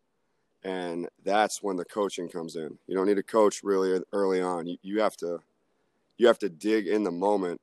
And 0.64 1.09
that's 1.25 1.62
when 1.62 1.76
the 1.76 1.85
coaching 1.85 2.29
comes 2.29 2.57
in. 2.57 2.79
You 2.87 2.95
don't 2.97 3.07
need 3.07 3.19
a 3.19 3.23
coach 3.23 3.62
really 3.62 4.00
early 4.12 4.41
on. 4.41 4.67
You, 4.67 4.76
you 4.83 5.00
have 5.00 5.17
to 5.19 5.41
you 6.19 6.29
have 6.29 6.38
to 6.38 6.49
dig 6.49 6.87
in 6.87 7.02
the 7.02 7.11
moment 7.11 7.61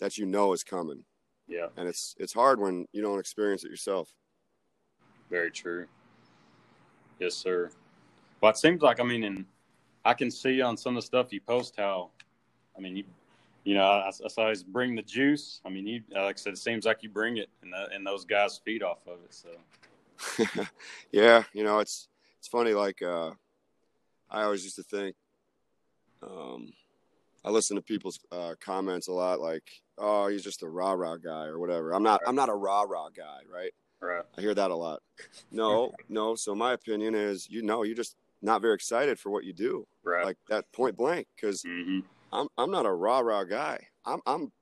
that 0.00 0.18
you 0.18 0.26
know 0.26 0.52
is 0.52 0.62
coming. 0.62 1.04
Yeah. 1.48 1.66
And 1.76 1.88
it's 1.88 2.14
it's 2.18 2.32
hard 2.32 2.60
when 2.60 2.86
you 2.92 3.02
don't 3.02 3.18
experience 3.18 3.64
it 3.64 3.70
yourself. 3.70 4.12
Very 5.30 5.50
true. 5.50 5.86
Yes, 7.18 7.34
sir. 7.34 7.70
Well, 8.40 8.50
it 8.50 8.56
seems 8.56 8.82
like 8.82 9.00
I 9.00 9.04
mean, 9.04 9.24
and 9.24 9.44
I 10.04 10.14
can 10.14 10.30
see 10.30 10.60
on 10.60 10.76
some 10.76 10.96
of 10.96 11.02
the 11.02 11.06
stuff 11.06 11.32
you 11.32 11.40
post 11.40 11.74
how, 11.76 12.10
I 12.76 12.80
mean, 12.80 12.96
you, 12.96 13.04
you 13.64 13.74
know, 13.74 13.82
I, 13.82 14.08
I 14.08 14.28
always 14.38 14.62
bring 14.62 14.94
the 14.94 15.02
juice. 15.02 15.60
I 15.64 15.68
mean, 15.68 15.86
you 15.86 16.02
like 16.12 16.36
I 16.36 16.38
said, 16.38 16.52
it 16.52 16.58
seems 16.58 16.84
like 16.84 17.02
you 17.02 17.08
bring 17.08 17.38
it, 17.38 17.48
and 17.62 17.72
the, 17.72 17.88
and 17.94 18.06
those 18.06 18.24
guys 18.24 18.60
feed 18.64 18.82
off 18.82 19.06
of 19.06 19.18
it. 19.24 19.34
So. 19.34 20.64
yeah, 21.12 21.44
you 21.52 21.64
know, 21.64 21.78
it's 21.78 22.08
it's 22.38 22.48
funny. 22.48 22.74
Like 22.74 23.02
uh, 23.02 23.30
I 24.30 24.42
always 24.42 24.64
used 24.64 24.76
to 24.76 24.82
think. 24.82 25.16
Um, 26.22 26.72
I 27.44 27.50
listen 27.50 27.76
to 27.76 27.82
people's 27.82 28.18
uh, 28.32 28.54
comments 28.60 29.06
a 29.06 29.12
lot, 29.12 29.40
like, 29.40 29.70
"Oh, 29.98 30.28
he's 30.28 30.42
just 30.42 30.62
a 30.62 30.68
rah 30.68 30.92
rah 30.92 31.16
guy" 31.16 31.46
or 31.46 31.58
whatever. 31.58 31.92
I'm 31.92 32.02
not. 32.02 32.20
I'm 32.26 32.34
not 32.34 32.48
a 32.48 32.54
rah 32.54 32.82
rah 32.82 33.08
guy, 33.10 33.40
right? 33.52 33.72
Right. 34.00 34.24
I 34.36 34.40
hear 34.40 34.54
that 34.54 34.70
a 34.70 34.76
lot. 34.76 35.00
No, 35.50 35.92
no. 36.08 36.34
So 36.34 36.54
my 36.54 36.72
opinion 36.72 37.14
is, 37.14 37.48
you 37.48 37.62
know, 37.62 37.82
you're 37.82 37.96
just 37.96 38.16
not 38.42 38.60
very 38.60 38.74
excited 38.74 39.18
for 39.18 39.30
what 39.30 39.44
you 39.44 39.52
do, 39.52 39.86
Right. 40.04 40.24
like 40.24 40.36
that 40.48 40.70
point 40.72 40.96
blank. 40.96 41.26
Because 41.34 41.62
mm-hmm. 41.62 42.00
I'm 42.32 42.48
I'm 42.58 42.70
not 42.70 42.84
a 42.86 42.92
rah 42.92 43.20
rah 43.20 43.44
guy. 43.44 43.86
I'm 44.04 44.20
I'm 44.26 44.52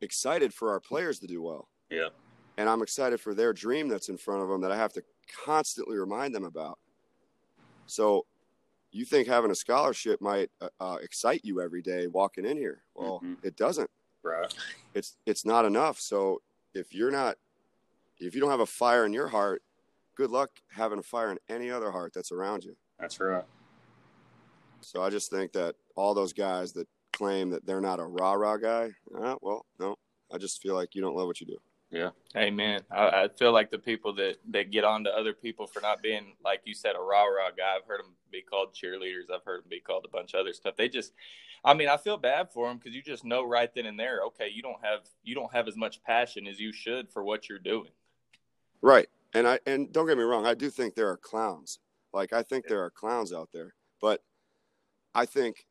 excited 0.00 0.54
for 0.54 0.70
our 0.70 0.80
players 0.80 1.18
to 1.20 1.26
do 1.26 1.42
well. 1.42 1.68
Yeah. 1.90 2.08
And 2.56 2.68
I'm 2.68 2.82
excited 2.82 3.20
for 3.20 3.34
their 3.34 3.52
dream 3.52 3.88
that's 3.88 4.08
in 4.08 4.16
front 4.18 4.42
of 4.42 4.48
them 4.48 4.60
that 4.60 4.70
I 4.72 4.76
have 4.76 4.92
to 4.94 5.02
constantly 5.44 5.96
remind 5.96 6.34
them 6.34 6.44
about. 6.44 6.78
So 7.86 8.26
you 8.90 9.04
think 9.04 9.26
having 9.26 9.50
a 9.50 9.54
scholarship 9.54 10.20
might 10.20 10.50
uh, 10.60 10.68
uh, 10.78 10.98
excite 11.02 11.40
you 11.44 11.60
every 11.60 11.82
day 11.82 12.06
walking 12.06 12.44
in 12.44 12.56
here? 12.56 12.82
Well, 12.94 13.20
Mhm. 13.24 13.38
it 13.42 13.56
doesn't. 13.56 13.90
Right. 14.22 14.52
It's 14.94 15.16
it's 15.26 15.44
not 15.44 15.64
enough. 15.64 16.00
So 16.00 16.42
if 16.74 16.94
you're 16.94 17.10
not 17.10 17.36
if 18.18 18.34
you 18.34 18.40
don't 18.40 18.50
have 18.50 18.60
a 18.60 18.66
fire 18.66 19.04
in 19.04 19.12
your 19.12 19.28
heart, 19.28 19.62
good 20.16 20.30
luck 20.30 20.50
having 20.70 20.98
a 20.98 21.02
fire 21.02 21.30
in 21.32 21.38
any 21.48 21.70
other 21.70 21.90
heart 21.90 22.12
that's 22.14 22.32
around 22.32 22.64
you. 22.64 22.76
That's 22.98 23.18
right. 23.20 23.44
So 24.80 25.02
I 25.02 25.10
just 25.10 25.30
think 25.30 25.52
that 25.52 25.74
all 25.96 26.14
those 26.14 26.32
guys 26.32 26.72
that 26.74 26.88
claim 27.12 27.50
that 27.50 27.66
they're 27.66 27.80
not 27.80 28.00
a 28.00 28.04
rah 28.04 28.32
rah 28.34 28.56
guy, 28.56 28.90
uh, 29.16 29.36
well, 29.40 29.66
no, 29.78 29.96
I 30.32 30.38
just 30.38 30.62
feel 30.62 30.74
like 30.74 30.94
you 30.94 31.02
don't 31.02 31.16
love 31.16 31.26
what 31.26 31.40
you 31.40 31.46
do. 31.46 31.58
Amen. 32.36 32.80
I, 32.90 33.24
I 33.24 33.28
feel 33.28 33.52
like 33.52 33.70
the 33.70 33.78
people 33.78 34.14
that, 34.14 34.36
that 34.50 34.70
get 34.70 34.84
on 34.84 35.04
to 35.04 35.10
other 35.10 35.34
people 35.34 35.66
for 35.66 35.80
not 35.80 36.02
being, 36.02 36.32
like 36.42 36.62
you 36.64 36.74
said, 36.74 36.96
a 36.96 37.00
rah 37.00 37.24
rah 37.24 37.50
guy. 37.56 37.76
I've 37.76 37.86
heard 37.86 38.00
them 38.00 38.14
be 38.30 38.40
called 38.40 38.74
cheerleaders. 38.74 39.30
I've 39.32 39.44
heard 39.44 39.62
them 39.62 39.68
be 39.68 39.80
called 39.80 40.06
a 40.06 40.08
bunch 40.08 40.32
of 40.32 40.40
other 40.40 40.54
stuff. 40.54 40.76
They 40.76 40.88
just, 40.88 41.12
I 41.64 41.74
mean, 41.74 41.88
I 41.88 41.98
feel 41.98 42.16
bad 42.16 42.50
for 42.50 42.68
them 42.68 42.78
because 42.78 42.94
you 42.94 43.02
just 43.02 43.24
know 43.24 43.46
right 43.46 43.72
then 43.74 43.86
and 43.86 43.98
there. 43.98 44.20
Okay, 44.28 44.48
you 44.52 44.62
don't 44.62 44.82
have 44.82 45.00
you 45.22 45.34
don't 45.34 45.52
have 45.52 45.68
as 45.68 45.76
much 45.76 46.02
passion 46.02 46.46
as 46.46 46.58
you 46.58 46.72
should 46.72 47.10
for 47.10 47.22
what 47.22 47.48
you're 47.48 47.58
doing. 47.58 47.90
Right. 48.80 49.08
And 49.34 49.46
I 49.46 49.58
and 49.66 49.92
don't 49.92 50.06
get 50.06 50.18
me 50.18 50.24
wrong, 50.24 50.46
I 50.46 50.54
do 50.54 50.70
think 50.70 50.94
there 50.94 51.08
are 51.08 51.16
clowns. 51.16 51.78
Like 52.12 52.32
I 52.32 52.42
think 52.42 52.66
there 52.66 52.82
are 52.82 52.90
clowns 52.90 53.32
out 53.32 53.50
there, 53.52 53.74
but 54.00 54.22
I 55.14 55.26
think 55.26 55.66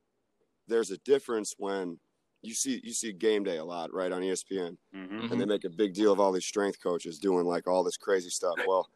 there's 0.67 0.91
a 0.91 0.97
difference 0.99 1.55
when 1.57 1.99
you 2.41 2.53
see 2.53 2.81
you 2.83 2.93
see 2.93 3.11
game 3.13 3.43
day 3.43 3.57
a 3.57 3.63
lot, 3.65 3.93
right, 3.93 4.11
on 4.11 4.21
ESPN, 4.21 4.77
Mm-hmm. 4.95 5.31
and 5.31 5.39
they 5.41 5.45
make 5.45 5.63
a 5.65 5.69
big 5.69 5.93
deal 5.93 6.11
of 6.11 6.19
all 6.19 6.31
these 6.31 6.45
strength 6.45 6.81
coaches 6.81 7.19
doing 7.19 7.45
like 7.45 7.67
all 7.67 7.83
this 7.83 7.97
crazy 7.97 8.29
stuff. 8.29 8.55
Well, 8.67 8.89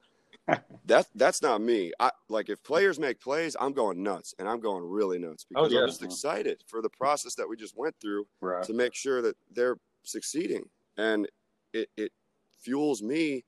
that 0.86 1.08
that's 1.16 1.42
not 1.42 1.62
me. 1.62 1.92
I 2.00 2.12
like 2.30 2.50
if 2.50 2.64
players 2.64 3.00
make 3.00 3.20
plays, 3.20 3.56
I'm 3.60 3.74
going 3.74 4.02
nuts, 4.04 4.34
and 4.40 4.48
I'm 4.48 4.60
going 4.60 4.84
really 4.84 5.20
nuts 5.20 5.46
because 5.48 5.72
yeah. 5.72 5.82
I'm 5.82 5.88
just 5.88 6.04
excited 6.04 6.64
for 6.68 6.82
the 6.82 6.90
process 6.90 7.36
that 7.36 7.48
we 7.48 7.56
just 7.56 7.78
went 7.78 7.96
through 8.02 8.28
Right. 8.42 8.64
to 8.64 8.74
make 8.74 8.94
sure 8.94 9.22
that 9.22 9.36
they're 9.52 9.78
succeeding 10.04 10.70
and 10.98 11.28
it, 11.74 11.90
it 11.98 12.12
fuels 12.62 13.02
me 13.02 13.44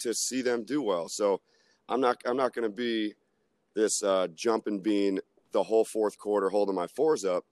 to 0.00 0.12
see 0.12 0.42
them 0.42 0.62
do 0.62 0.82
well 0.82 1.08
so 1.08 1.40
i'm 1.88 1.98
not 1.98 2.20
i'm 2.26 2.36
not 2.36 2.52
going 2.52 2.62
to 2.70 2.76
be 2.76 3.14
this 3.74 4.02
uh, 4.02 4.28
jumping 4.34 4.80
bean 4.80 5.18
the 5.52 5.62
whole 5.62 5.82
fourth 5.82 6.18
quarter 6.18 6.50
holding 6.50 6.74
my 6.74 6.86
fours 6.86 7.24
up 7.24 7.46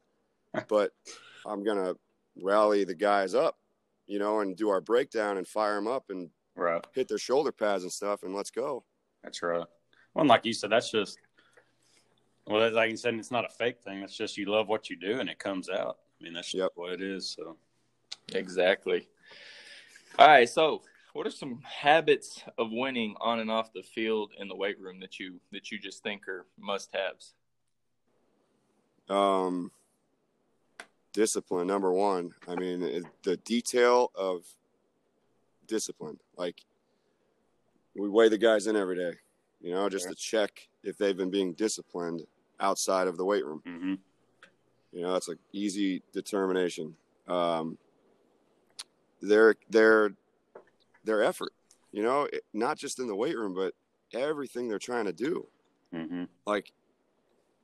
but 0.68 0.90
i'm 1.46 1.62
going 1.64 1.76
to 1.76 1.96
rally 2.42 2.84
the 2.84 2.94
guys 2.94 3.34
up 3.34 3.56
you 4.06 4.18
know 4.18 4.40
and 4.40 4.56
do 4.56 4.68
our 4.68 4.80
breakdown 4.80 5.36
and 5.38 5.46
fire 5.46 5.74
them 5.76 5.86
up 5.88 6.04
and 6.10 6.30
Right. 6.54 6.84
hit 6.94 7.08
their 7.08 7.18
shoulder 7.18 7.50
pads 7.52 7.82
and 7.82 7.92
stuff 7.92 8.22
and 8.22 8.34
let's 8.34 8.50
go 8.50 8.84
That's 9.22 9.42
right. 9.42 9.64
Well, 10.14 10.20
and 10.22 10.28
like 10.28 10.44
you 10.44 10.52
said, 10.52 10.70
that's 10.70 10.90
just 10.90 11.18
well, 12.46 12.70
like 12.72 12.90
you 12.90 12.96
said, 12.96 13.14
it's 13.14 13.30
not 13.30 13.44
a 13.46 13.48
fake 13.48 13.80
thing. 13.80 13.98
It's 14.02 14.16
just 14.16 14.36
you 14.36 14.46
love 14.46 14.68
what 14.68 14.90
you 14.90 14.96
do, 14.96 15.20
and 15.20 15.30
it 15.30 15.38
comes 15.38 15.70
out. 15.70 15.98
I 16.20 16.24
mean, 16.24 16.32
that's 16.34 16.48
just 16.48 16.56
Yep. 16.58 16.72
what 16.74 16.92
it 16.92 17.00
is. 17.00 17.36
So, 17.38 17.56
Exactly. 18.34 19.08
All 20.18 20.26
right. 20.26 20.48
So, 20.48 20.82
what 21.12 21.26
are 21.26 21.30
some 21.30 21.60
habits 21.62 22.42
of 22.58 22.70
winning 22.72 23.14
on 23.20 23.38
and 23.38 23.50
off 23.50 23.72
the 23.72 23.82
field 23.82 24.32
in 24.38 24.48
the 24.48 24.56
weight 24.56 24.78
room 24.80 24.98
that 25.00 25.18
you 25.20 25.40
that 25.52 25.70
you 25.70 25.78
just 25.78 26.02
think 26.02 26.26
are 26.28 26.46
must 26.58 26.90
haves? 26.92 27.34
um 29.08 29.70
discipline 31.12 31.66
number 31.66 31.92
one 31.92 32.30
i 32.48 32.54
mean 32.54 32.82
it, 32.82 33.04
the 33.22 33.36
detail 33.38 34.10
of 34.14 34.44
discipline 35.66 36.18
like 36.36 36.62
we 37.94 38.08
weigh 38.08 38.28
the 38.28 38.38
guys 38.38 38.66
in 38.66 38.76
every 38.76 38.96
day 38.96 39.12
you 39.60 39.72
know 39.72 39.88
just 39.88 40.08
to 40.08 40.14
check 40.14 40.68
if 40.82 40.98
they've 40.98 41.16
been 41.16 41.30
being 41.30 41.52
disciplined 41.52 42.22
outside 42.60 43.08
of 43.08 43.16
the 43.16 43.24
weight 43.24 43.44
room. 43.44 43.62
Mm-hmm. 43.66 43.94
you 44.92 45.02
know 45.02 45.12
that's 45.12 45.28
an 45.28 45.38
easy 45.52 46.02
determination. 46.12 46.94
Um 47.28 47.78
their 49.20 49.54
their 49.70 50.12
their 51.04 51.22
effort 51.22 51.52
you 51.92 52.02
know 52.02 52.28
it, 52.32 52.44
not 52.52 52.76
just 52.76 52.98
in 52.98 53.06
the 53.06 53.14
weight 53.14 53.36
room 53.36 53.54
but 53.54 53.74
everything 54.12 54.68
they're 54.68 54.78
trying 54.78 55.06
to 55.06 55.12
do. 55.12 55.46
Mm-hmm. 55.94 56.24
like 56.46 56.72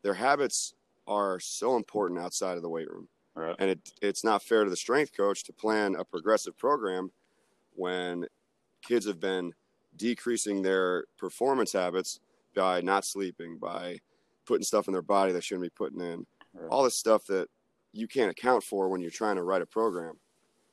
their 0.02 0.12
habits 0.12 0.74
are 1.06 1.40
so 1.40 1.76
important 1.76 2.20
outside 2.20 2.56
of 2.56 2.62
the 2.62 2.68
weight 2.68 2.90
room 2.90 3.08
Right. 3.38 3.56
and 3.58 3.70
it, 3.70 3.78
it's 4.02 4.24
not 4.24 4.42
fair 4.42 4.64
to 4.64 4.70
the 4.70 4.76
strength 4.76 5.16
coach 5.16 5.44
to 5.44 5.52
plan 5.52 5.94
a 5.94 6.04
progressive 6.04 6.56
program 6.58 7.10
when 7.74 8.26
kids 8.82 9.06
have 9.06 9.20
been 9.20 9.52
decreasing 9.96 10.62
their 10.62 11.04
performance 11.16 11.72
habits 11.72 12.20
by 12.54 12.80
not 12.80 13.04
sleeping 13.04 13.58
by 13.58 13.98
putting 14.46 14.64
stuff 14.64 14.88
in 14.88 14.92
their 14.92 15.02
body 15.02 15.30
they 15.32 15.40
shouldn't 15.40 15.62
be 15.64 15.70
putting 15.70 16.00
in 16.00 16.26
Right. 16.54 16.68
all 16.70 16.82
this 16.82 16.96
stuff 16.96 17.24
that 17.26 17.48
you 17.92 18.08
can't 18.08 18.30
account 18.30 18.64
for 18.64 18.88
when 18.88 19.00
you're 19.00 19.10
trying 19.10 19.36
to 19.36 19.42
write 19.44 19.62
a 19.62 19.66
program 19.66 20.14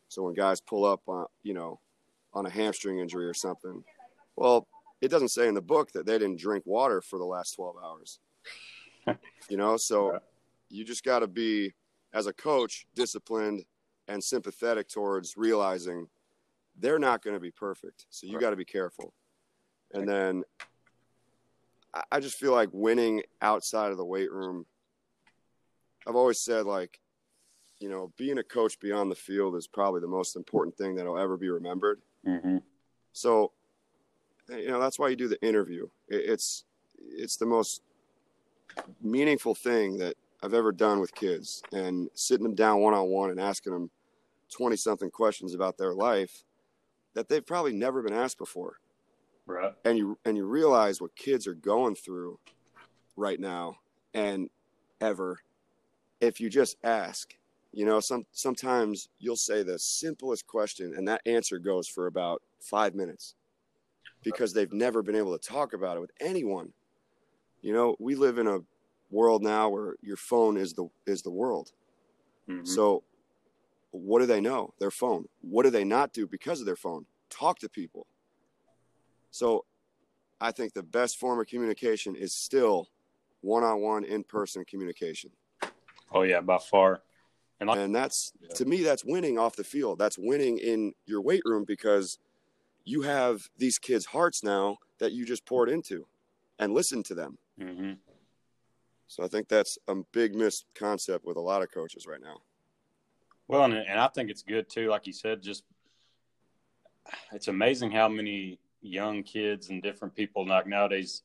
so 0.07 0.23
when 0.23 0.33
guys 0.33 0.59
pull 0.61 0.85
up 0.85 1.01
on 1.07 1.25
you 1.43 1.53
know 1.53 1.79
on 2.33 2.45
a 2.45 2.49
hamstring 2.49 2.99
injury 2.99 3.25
or 3.25 3.33
something 3.33 3.83
well 4.35 4.67
it 5.01 5.09
doesn't 5.09 5.29
say 5.29 5.47
in 5.47 5.53
the 5.53 5.61
book 5.61 5.91
that 5.91 6.05
they 6.05 6.17
didn't 6.17 6.39
drink 6.39 6.63
water 6.65 7.01
for 7.01 7.19
the 7.19 7.25
last 7.25 7.51
12 7.55 7.75
hours 7.83 8.19
you 9.49 9.57
know 9.57 9.77
so 9.77 10.11
Right. 10.13 10.21
you 10.69 10.83
just 10.83 11.03
got 11.03 11.19
to 11.19 11.27
be 11.27 11.73
as 12.15 12.25
a 12.27 12.33
coach 12.33 12.87
disciplined 12.95 13.65
and 14.07 14.23
sympathetic 14.23 14.87
towards 14.87 15.35
realizing 15.37 16.07
they're 16.79 16.97
not 16.97 17.21
going 17.21 17.35
to 17.35 17.39
be 17.39 17.51
perfect 17.51 18.05
so 18.09 18.25
you 18.25 18.33
Right. 18.35 18.41
got 18.41 18.49
to 18.51 18.55
be 18.55 18.65
careful 18.65 19.13
and 19.93 20.07
then 20.07 20.43
I- 22.11 22.19
just 22.19 22.37
feel 22.37 22.51
like 22.53 22.69
winning 22.71 23.21
outside 23.41 23.91
of 23.91 23.97
the 23.97 24.05
weight 24.05 24.31
room 24.31 24.65
i've 26.07 26.15
always 26.15 26.39
said 26.39 26.65
like 26.65 26.99
you 27.79 27.89
know 27.89 28.11
being 28.17 28.37
a 28.37 28.43
coach 28.43 28.79
beyond 28.79 29.11
the 29.11 29.15
field 29.15 29.55
is 29.55 29.67
probably 29.67 30.01
the 30.01 30.07
most 30.07 30.35
important 30.35 30.77
thing 30.77 30.95
that'll 30.95 31.19
ever 31.19 31.37
be 31.37 31.49
remembered 31.49 32.01
Mm-hmm. 32.25 32.57
so, 33.13 33.51
you 34.49 34.67
know, 34.67 34.79
that's 34.79 34.97
why 34.97 35.09
you 35.09 35.15
do 35.15 35.27
the 35.27 35.39
interview. 35.45 35.87
It's 36.07 36.63
it's 36.97 37.37
the 37.37 37.45
most 37.45 37.83
meaningful 38.99 39.53
thing 39.53 39.97
that 39.99 40.15
I've 40.45 40.53
ever 40.53 40.71
done 40.71 40.99
with 40.99 41.15
kids, 41.15 41.63
and 41.71 42.07
sitting 42.13 42.43
them 42.43 42.53
down 42.53 42.79
one 42.79 42.93
on 42.93 43.07
one 43.07 43.31
and 43.31 43.39
asking 43.39 43.73
them 43.73 43.89
twenty 44.51 44.75
something 44.75 45.09
questions 45.09 45.55
about 45.55 45.75
their 45.75 45.95
life 45.95 46.43
that 47.15 47.27
they've 47.27 47.45
probably 47.45 47.73
never 47.73 48.03
been 48.03 48.13
asked 48.13 48.37
before, 48.37 48.79
Right. 49.47 49.73
and 49.85 49.97
you 49.97 50.19
and 50.23 50.37
you 50.37 50.45
realize 50.45 51.01
what 51.01 51.15
kids 51.15 51.47
are 51.47 51.55
going 51.55 51.95
through 51.95 52.37
right 53.15 53.39
now 53.39 53.79
and 54.13 54.51
ever 55.01 55.39
if 56.21 56.39
you 56.39 56.47
just 56.47 56.77
ask. 56.83 57.35
You 57.73 57.85
know, 57.85 57.99
some 57.99 58.27
sometimes 58.31 59.09
you'll 59.17 59.35
say 59.37 59.63
the 59.63 59.79
simplest 59.79 60.45
question, 60.45 60.93
and 60.95 61.07
that 61.07 61.21
answer 61.25 61.57
goes 61.57 61.87
for 61.87 62.05
about 62.05 62.43
five 62.61 62.93
minutes 62.93 63.33
because 64.23 64.53
they've 64.53 64.71
never 64.71 65.01
been 65.01 65.15
able 65.15 65.35
to 65.35 65.47
talk 65.47 65.73
about 65.73 65.97
it 65.97 66.01
with 66.01 66.11
anyone. 66.19 66.71
You 67.61 67.73
know, 67.73 67.95
we 67.99 68.13
live 68.13 68.37
in 68.37 68.45
a 68.45 68.59
world 69.09 69.43
now 69.43 69.69
where 69.69 69.95
your 70.01 70.17
phone 70.17 70.57
is 70.57 70.73
the 70.73 70.87
is 71.05 71.21
the 71.21 71.31
world. 71.31 71.71
Mhm. 72.47 72.67
So, 72.67 73.03
what 73.91 74.19
do 74.19 74.25
they 74.25 74.41
know? 74.41 74.73
Their 74.79 74.91
phone. 74.91 75.29
What 75.41 75.63
do 75.63 75.69
they 75.69 75.83
not 75.85 76.13
do 76.13 76.27
because 76.27 76.59
of 76.59 76.65
their 76.65 76.75
phone? 76.75 77.05
Talk 77.29 77.59
to 77.59 77.69
people. 77.69 78.07
So, 79.31 79.65
I 80.41 80.51
think 80.51 80.73
the 80.73 80.83
best 80.83 81.17
form 81.17 81.39
of 81.39 81.47
communication 81.47 82.15
is 82.15 82.33
still 82.33 82.89
one-on-one, 83.41 84.03
in-person 84.05 84.65
communication, 84.65 85.31
oh 86.11 86.23
yeah, 86.23 86.41
by 86.41 86.57
far. 86.57 87.03
And 87.59 87.69
like, 87.69 87.77
and 87.77 87.95
that's 87.95 88.33
Yeah. 88.41 88.53
to 88.55 88.65
me 88.65 88.83
that's 88.83 89.05
winning 89.05 89.37
off 89.37 89.55
the 89.55 89.63
field. 89.63 89.97
That's 89.99 90.17
winning 90.17 90.57
in 90.57 90.93
your 91.05 91.21
weight 91.21 91.43
room 91.45 91.63
because 91.63 92.17
you 92.83 93.01
have 93.03 93.49
these 93.57 93.77
kids' 93.77 94.05
hearts 94.05 94.43
now 94.43 94.77
that 94.97 95.13
you 95.13 95.25
just 95.25 95.45
poured 95.45 95.69
into, 95.69 96.07
and 96.59 96.73
listen 96.73 97.01
to 97.03 97.15
them. 97.15 97.37
hmm 97.57 97.93
So 99.07 99.23
I 99.23 99.27
think 99.27 99.47
that's 99.47 99.77
a 99.87 99.95
big 100.11 100.35
missed 100.35 100.65
concept 100.75 101.25
with 101.25 101.37
a 101.37 101.41
lot 101.41 101.61
of 101.61 101.71
coaches 101.71 102.05
right 102.07 102.21
now. 102.21 102.37
Well, 103.47 103.63
and, 103.63 103.73
and 103.73 103.99
I 103.99 104.07
think 104.07 104.29
it's 104.29 104.41
good 104.41 104.69
too. 104.69 104.89
Like 104.89 105.05
you 105.05 105.13
said, 105.13 105.41
just 105.41 105.63
it's 107.31 107.47
amazing 107.47 107.91
how 107.91 108.09
many 108.09 108.59
young 108.81 109.23
kids 109.23 109.69
and 109.69 109.81
different 109.81 110.15
people 110.15 110.45
like 110.47 110.67
nowadays 110.67 111.23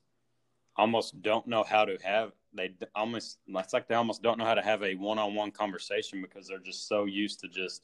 almost 0.77 1.21
don't 1.23 1.47
know 1.47 1.63
how 1.63 1.85
to 1.85 1.99
have 2.03 2.33
they 2.55 2.73
almost 2.95 3.39
it's 3.49 3.73
like 3.73 3.87
they 3.87 3.95
almost 3.95 4.23
don't 4.23 4.39
know 4.39 4.45
how 4.45 4.55
to 4.55 4.63
have 4.63 4.83
a 4.83 4.95
one-on-one 4.95 5.51
conversation 5.51 6.23
because 6.23 6.49
they're 6.49 6.59
just 6.59 6.89
so 6.89 7.05
used 7.05 7.41
to 7.41 7.49
just 7.49 7.83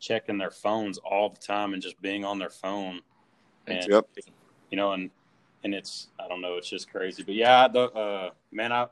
checking 0.00 0.38
their 0.38 0.50
phones 0.50 0.98
all 0.98 1.28
the 1.28 1.38
time 1.38 1.74
and 1.74 1.82
just 1.82 2.00
being 2.00 2.24
on 2.24 2.38
their 2.38 2.50
phone 2.50 3.00
and 3.66 3.88
Yep. 3.88 4.06
you 4.70 4.76
know 4.76 4.92
and 4.92 5.10
and 5.64 5.74
it's 5.74 6.08
i 6.18 6.26
don't 6.28 6.40
know 6.40 6.56
it's 6.56 6.68
just 6.68 6.90
crazy 6.90 7.22
but 7.22 7.34
yeah 7.34 7.68
the 7.68 7.90
uh 7.92 8.30
man 8.52 8.72
i 8.72 8.86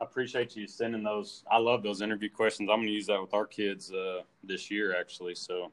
I 0.00 0.04
appreciate 0.04 0.54
you 0.54 0.68
sending 0.68 1.02
those. 1.02 1.44
I 1.50 1.58
love 1.58 1.82
those 1.82 2.02
interview 2.02 2.30
questions. 2.30 2.68
I'm 2.70 2.78
going 2.78 2.88
to 2.88 2.92
use 2.92 3.06
that 3.06 3.20
with 3.20 3.34
our 3.34 3.46
kids 3.46 3.92
uh, 3.92 4.20
this 4.44 4.70
year, 4.70 4.94
actually. 4.98 5.34
So, 5.34 5.72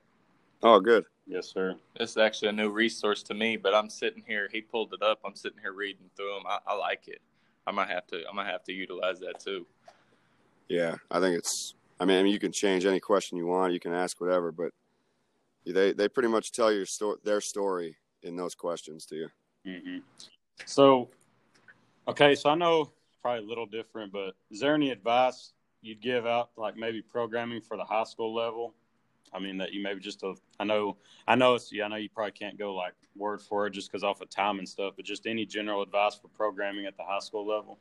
Oh, 0.63 0.79
good. 0.79 1.05
yes, 1.27 1.47
sir. 1.47 1.75
This 1.99 2.11
is 2.11 2.17
actually 2.17 2.49
a 2.49 2.53
new 2.53 2.69
resource 2.69 3.21
to 3.23 3.33
me, 3.35 3.55
but 3.55 3.75
I'm 3.75 3.89
sitting 3.89 4.23
here. 4.25 4.49
He 4.51 4.61
pulled 4.61 4.93
it 4.93 5.03
up. 5.03 5.19
I'm 5.23 5.35
sitting 5.35 5.59
here 5.61 5.73
reading 5.73 6.09
through 6.15 6.33
them. 6.33 6.43
I, 6.47 6.57
I 6.65 6.75
like 6.75 7.07
it. 7.07 7.21
I 7.67 7.71
might 7.71 7.89
have 7.89 8.07
to. 8.07 8.23
I 8.27 8.33
might 8.33 8.47
have 8.47 8.63
to 8.63 8.73
utilize 8.73 9.19
that 9.19 9.39
too. 9.39 9.65
Yeah, 10.69 10.95
I 11.11 11.19
think 11.19 11.37
it's. 11.37 11.75
I 11.99 12.05
mean, 12.05 12.19
I 12.19 12.23
mean, 12.23 12.33
you 12.33 12.39
can 12.39 12.51
change 12.51 12.85
any 12.85 12.99
question 12.99 13.37
you 13.37 13.45
want. 13.45 13.73
You 13.73 13.79
can 13.79 13.93
ask 13.93 14.19
whatever, 14.19 14.51
but 14.51 14.71
they 15.65 15.93
they 15.93 16.07
pretty 16.07 16.29
much 16.29 16.51
tell 16.51 16.71
your 16.71 16.85
story, 16.85 17.17
their 17.23 17.41
story 17.41 17.97
in 18.23 18.35
those 18.35 18.55
questions 18.55 19.05
to 19.07 19.15
you. 19.15 19.29
hmm 19.65 19.97
So, 20.65 21.09
okay, 22.07 22.35
so 22.35 22.49
I 22.49 22.55
know 22.55 22.91
probably 23.25 23.43
a 23.43 23.47
little 23.47 23.65
different, 23.65 24.13
but 24.13 24.35
is 24.51 24.59
there 24.59 24.75
any 24.75 24.91
advice 24.91 25.53
you'd 25.81 25.99
give 25.99 26.27
out, 26.27 26.51
like 26.57 26.77
maybe 26.77 27.01
programming 27.01 27.59
for 27.59 27.75
the 27.75 27.83
high 27.83 28.03
school 28.03 28.35
level? 28.35 28.75
I 29.33 29.39
mean, 29.39 29.57
that 29.57 29.73
you 29.73 29.81
maybe 29.81 29.99
just 29.99 30.21
a, 30.21 30.35
I 30.59 30.63
know, 30.63 30.97
I 31.27 31.33
know 31.33 31.55
it's, 31.55 31.73
yeah, 31.73 31.85
I 31.85 31.87
know 31.87 31.95
you 31.95 32.07
probably 32.07 32.33
can't 32.33 32.55
go 32.55 32.75
like 32.75 32.93
word 33.15 33.41
for 33.41 33.61
word 33.61 33.73
just 33.73 33.91
because 33.91 34.03
off 34.03 34.21
of 34.21 34.29
time 34.29 34.59
and 34.59 34.69
stuff, 34.69 34.93
but 34.95 35.05
just 35.05 35.25
any 35.25 35.43
general 35.43 35.81
advice 35.81 36.13
for 36.13 36.27
programming 36.27 36.85
at 36.85 36.97
the 36.97 37.03
high 37.03 37.17
school 37.17 37.47
level? 37.47 37.79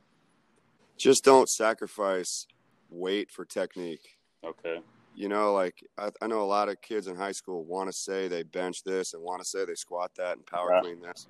Just 0.97 1.23
don't 1.23 1.47
sacrifice 1.47 2.47
weight 2.89 3.29
for 3.29 3.45
technique. 3.45 4.17
Okay. 4.43 4.79
You 5.13 5.29
know, 5.29 5.53
like 5.53 5.75
I, 5.95 6.09
I 6.23 6.25
know 6.25 6.41
a 6.41 6.43
lot 6.43 6.69
of 6.69 6.81
kids 6.81 7.05
in 7.05 7.15
high 7.15 7.33
school 7.33 7.63
want 7.65 7.87
to 7.87 7.93
say 7.93 8.27
they 8.27 8.41
bench 8.41 8.83
this 8.83 9.13
and 9.13 9.21
want 9.21 9.43
to 9.43 9.47
say 9.47 9.63
they 9.63 9.75
squat 9.75 10.09
that 10.17 10.37
and 10.37 10.45
power 10.47 10.69
Right. 10.69 10.81
clean 10.81 11.01
this, 11.01 11.27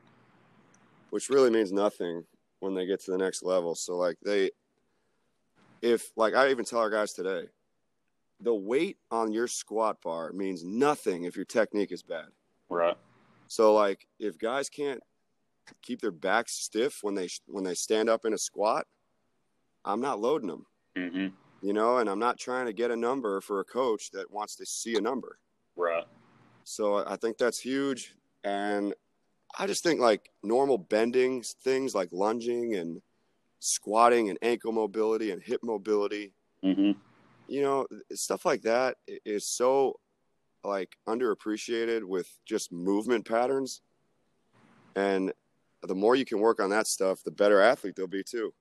which 1.10 1.28
really 1.28 1.50
means 1.50 1.74
nothing 1.74 2.24
when 2.66 2.74
they 2.74 2.86
get 2.86 3.00
to 3.06 3.12
the 3.12 3.18
next 3.18 3.44
level. 3.44 3.76
So 3.76 3.98
like 3.98 4.18
they, 4.24 4.52
if 5.82 6.12
like 6.16 6.34
I 6.34 6.50
even 6.50 6.66
tell 6.66 6.80
our 6.80 6.90
guys 6.90 7.14
today, 7.14 7.48
the 8.42 8.54
weight 8.54 8.98
on 9.12 9.32
your 9.32 9.48
squat 9.48 10.02
bar 10.02 10.34
means 10.34 10.64
nothing 10.64 11.24
if 11.24 11.36
your 11.36 11.46
technique 11.46 11.92
is 11.92 12.04
bad. 12.04 12.28
Right. 12.70 12.98
So 13.48 13.74
like 13.74 14.08
if 14.20 14.38
guys 14.38 14.70
can't 14.70 15.02
keep 15.82 16.02
their 16.02 16.12
backs 16.12 16.54
stiff 16.54 17.00
when 17.02 17.16
they 17.16 17.30
when 17.48 17.64
they 17.64 17.76
stand 17.76 18.10
up 18.10 18.26
in 18.26 18.34
a 18.34 18.38
squat, 18.38 18.86
I'm 19.86 20.02
not 20.02 20.20
loading 20.20 20.50
them 20.50 20.66
hmm 20.98 21.28
you 21.66 21.74
know, 21.74 21.98
and 21.98 22.08
I'm 22.08 22.20
not 22.20 22.38
trying 22.38 22.68
to 22.68 22.74
get 22.74 22.92
a 22.92 22.96
number 22.96 23.42
for 23.42 23.60
a 23.60 23.64
coach 23.64 24.12
that 24.12 24.30
wants 24.30 24.56
to 24.58 24.66
see 24.68 24.98
a 24.98 25.02
number. 25.02 25.40
Right. 25.76 26.06
So 26.64 27.04
I 27.08 27.16
think 27.16 27.40
that's 27.40 27.60
huge. 27.60 28.14
And 28.44 28.94
I 29.58 29.68
just 29.68 29.84
think 29.84 30.00
like 30.00 30.30
normal 30.44 30.78
bending 30.78 31.42
things 31.42 31.96
like 31.96 32.10
lunging 32.12 32.76
and 32.76 33.02
squatting 33.60 34.30
and 34.30 34.38
ankle 34.42 34.72
mobility 34.72 35.32
and 35.32 35.42
hip 35.42 35.62
mobility, 35.64 36.34
hmm 36.62 36.92
you 37.48 37.62
know, 37.62 37.86
stuff 38.12 38.46
like 38.46 38.64
that 38.64 38.98
is 39.24 39.48
so 39.48 40.00
like 40.64 40.98
underappreciated 41.08 42.04
with 42.04 42.28
just 42.46 42.72
movement 42.72 43.24
patterns. 43.26 43.82
And 44.96 45.32
the 45.84 45.96
more 45.96 46.16
you 46.16 46.26
can 46.26 46.40
work 46.40 46.60
on 46.60 46.70
that 46.72 46.88
stuff, 46.88 47.22
the 47.24 47.32
better 47.32 47.62
athlete 47.62 47.96
they'll 47.96 48.08
be 48.08 48.24
too. 48.24 48.54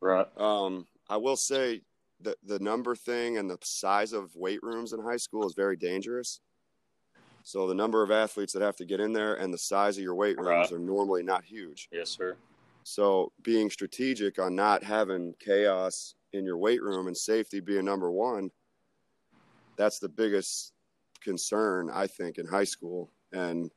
Right. 0.00 0.26
Um, 0.36 0.86
I 1.08 1.16
will 1.18 1.36
say 1.36 1.82
the 2.20 2.36
the 2.44 2.58
number 2.58 2.96
thing 2.96 3.38
and 3.38 3.48
the 3.48 3.58
size 3.62 4.12
of 4.12 4.34
weight 4.34 4.62
rooms 4.62 4.92
in 4.92 5.00
high 5.00 5.18
school 5.18 5.46
is 5.46 5.54
very 5.54 5.76
dangerous. 5.76 6.40
So 7.46 7.68
the 7.68 7.74
number 7.76 8.02
of 8.02 8.10
athletes 8.10 8.52
that 8.54 8.62
have 8.62 8.74
to 8.74 8.84
get 8.84 8.98
in 8.98 9.12
there 9.12 9.34
and 9.34 9.54
the 9.54 9.58
size 9.58 9.96
of 9.96 10.02
your 10.02 10.16
weight 10.16 10.36
rooms 10.36 10.48
Right. 10.48 10.72
are 10.72 10.80
normally 10.80 11.22
not 11.22 11.44
huge. 11.44 11.88
Yes, 11.92 12.10
sir. 12.10 12.36
So 12.82 13.30
being 13.42 13.70
strategic 13.70 14.40
on 14.40 14.56
not 14.56 14.82
having 14.82 15.32
chaos 15.38 16.16
in 16.32 16.44
your 16.44 16.58
weight 16.58 16.82
room 16.82 17.06
and 17.06 17.16
safety 17.16 17.60
being 17.60 17.84
number 17.84 18.10
one, 18.10 18.50
that's 19.76 20.00
the 20.00 20.08
biggest 20.08 20.72
concern 21.20 21.88
I 21.88 22.08
think 22.08 22.38
in 22.38 22.48
high 22.48 22.64
school. 22.64 23.12
And 23.32 23.70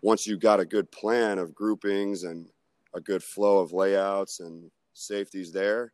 once 0.00 0.24
you've 0.24 0.38
got 0.38 0.60
a 0.60 0.64
good 0.64 0.88
plan 0.92 1.40
of 1.40 1.56
groupings 1.56 2.22
and 2.22 2.48
a 2.94 3.00
good 3.00 3.22
flow 3.24 3.58
of 3.58 3.72
layouts 3.72 4.38
and 4.38 4.70
safeties 4.94 5.50
there, 5.50 5.92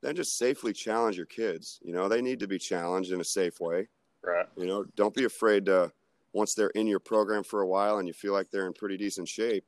then 0.00 0.16
just 0.16 0.38
safely 0.38 0.72
challenge 0.72 1.18
your 1.18 1.26
kids. 1.26 1.78
You 1.82 1.92
know, 1.92 2.08
they 2.08 2.22
need 2.22 2.40
to 2.40 2.48
be 2.48 2.58
challenged 2.58 3.12
in 3.12 3.20
a 3.20 3.24
safe 3.24 3.60
way. 3.60 3.86
Right. 4.22 4.46
You 4.56 4.66
know, 4.66 4.84
don't 4.96 5.14
be 5.14 5.24
afraid 5.24 5.66
to 5.66 5.92
once 6.32 6.54
they're 6.54 6.70
in 6.70 6.86
your 6.86 7.00
program 7.00 7.42
for 7.42 7.62
a 7.62 7.66
while 7.66 7.98
and 7.98 8.06
you 8.06 8.14
feel 8.14 8.32
like 8.32 8.50
they're 8.50 8.66
in 8.66 8.72
pretty 8.72 8.96
decent 8.96 9.28
shape. 9.28 9.64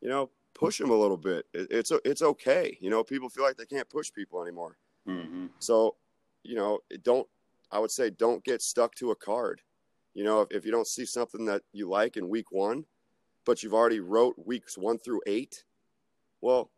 You 0.00 0.08
know, 0.08 0.30
push 0.54 0.78
them 0.78 0.90
a 0.90 0.96
little 0.96 1.16
bit. 1.16 1.46
It, 1.52 1.68
it's 1.70 1.92
it's 2.04 2.22
okay. 2.22 2.76
You 2.80 2.90
know, 2.90 3.02
people 3.04 3.28
feel 3.28 3.44
like 3.44 3.56
they 3.56 3.66
can't 3.66 3.88
push 3.88 4.12
people 4.12 4.42
anymore. 4.42 4.76
hmm 5.06 5.46
So, 5.58 5.96
you 6.42 6.54
know, 6.56 6.80
don't. 7.02 7.26
I 7.70 7.78
would 7.78 7.90
say 7.90 8.10
don't 8.10 8.44
get 8.44 8.60
stuck 8.60 8.94
to 8.96 9.12
a 9.12 9.16
card. 9.16 9.62
You 10.14 10.24
know, 10.24 10.42
if, 10.42 10.48
if 10.50 10.66
you 10.66 10.72
don't 10.72 10.86
see 10.86 11.06
something 11.06 11.46
that 11.46 11.62
you 11.72 11.88
like 11.88 12.16
in 12.16 12.28
week 12.28 12.52
one, 12.52 12.84
but 13.46 13.62
you've 13.62 13.74
already 13.74 14.00
wrote 14.00 14.34
weeks 14.44 14.76
one 14.76 14.98
through 14.98 15.22
eight, 15.26 15.64
well, 16.42 16.70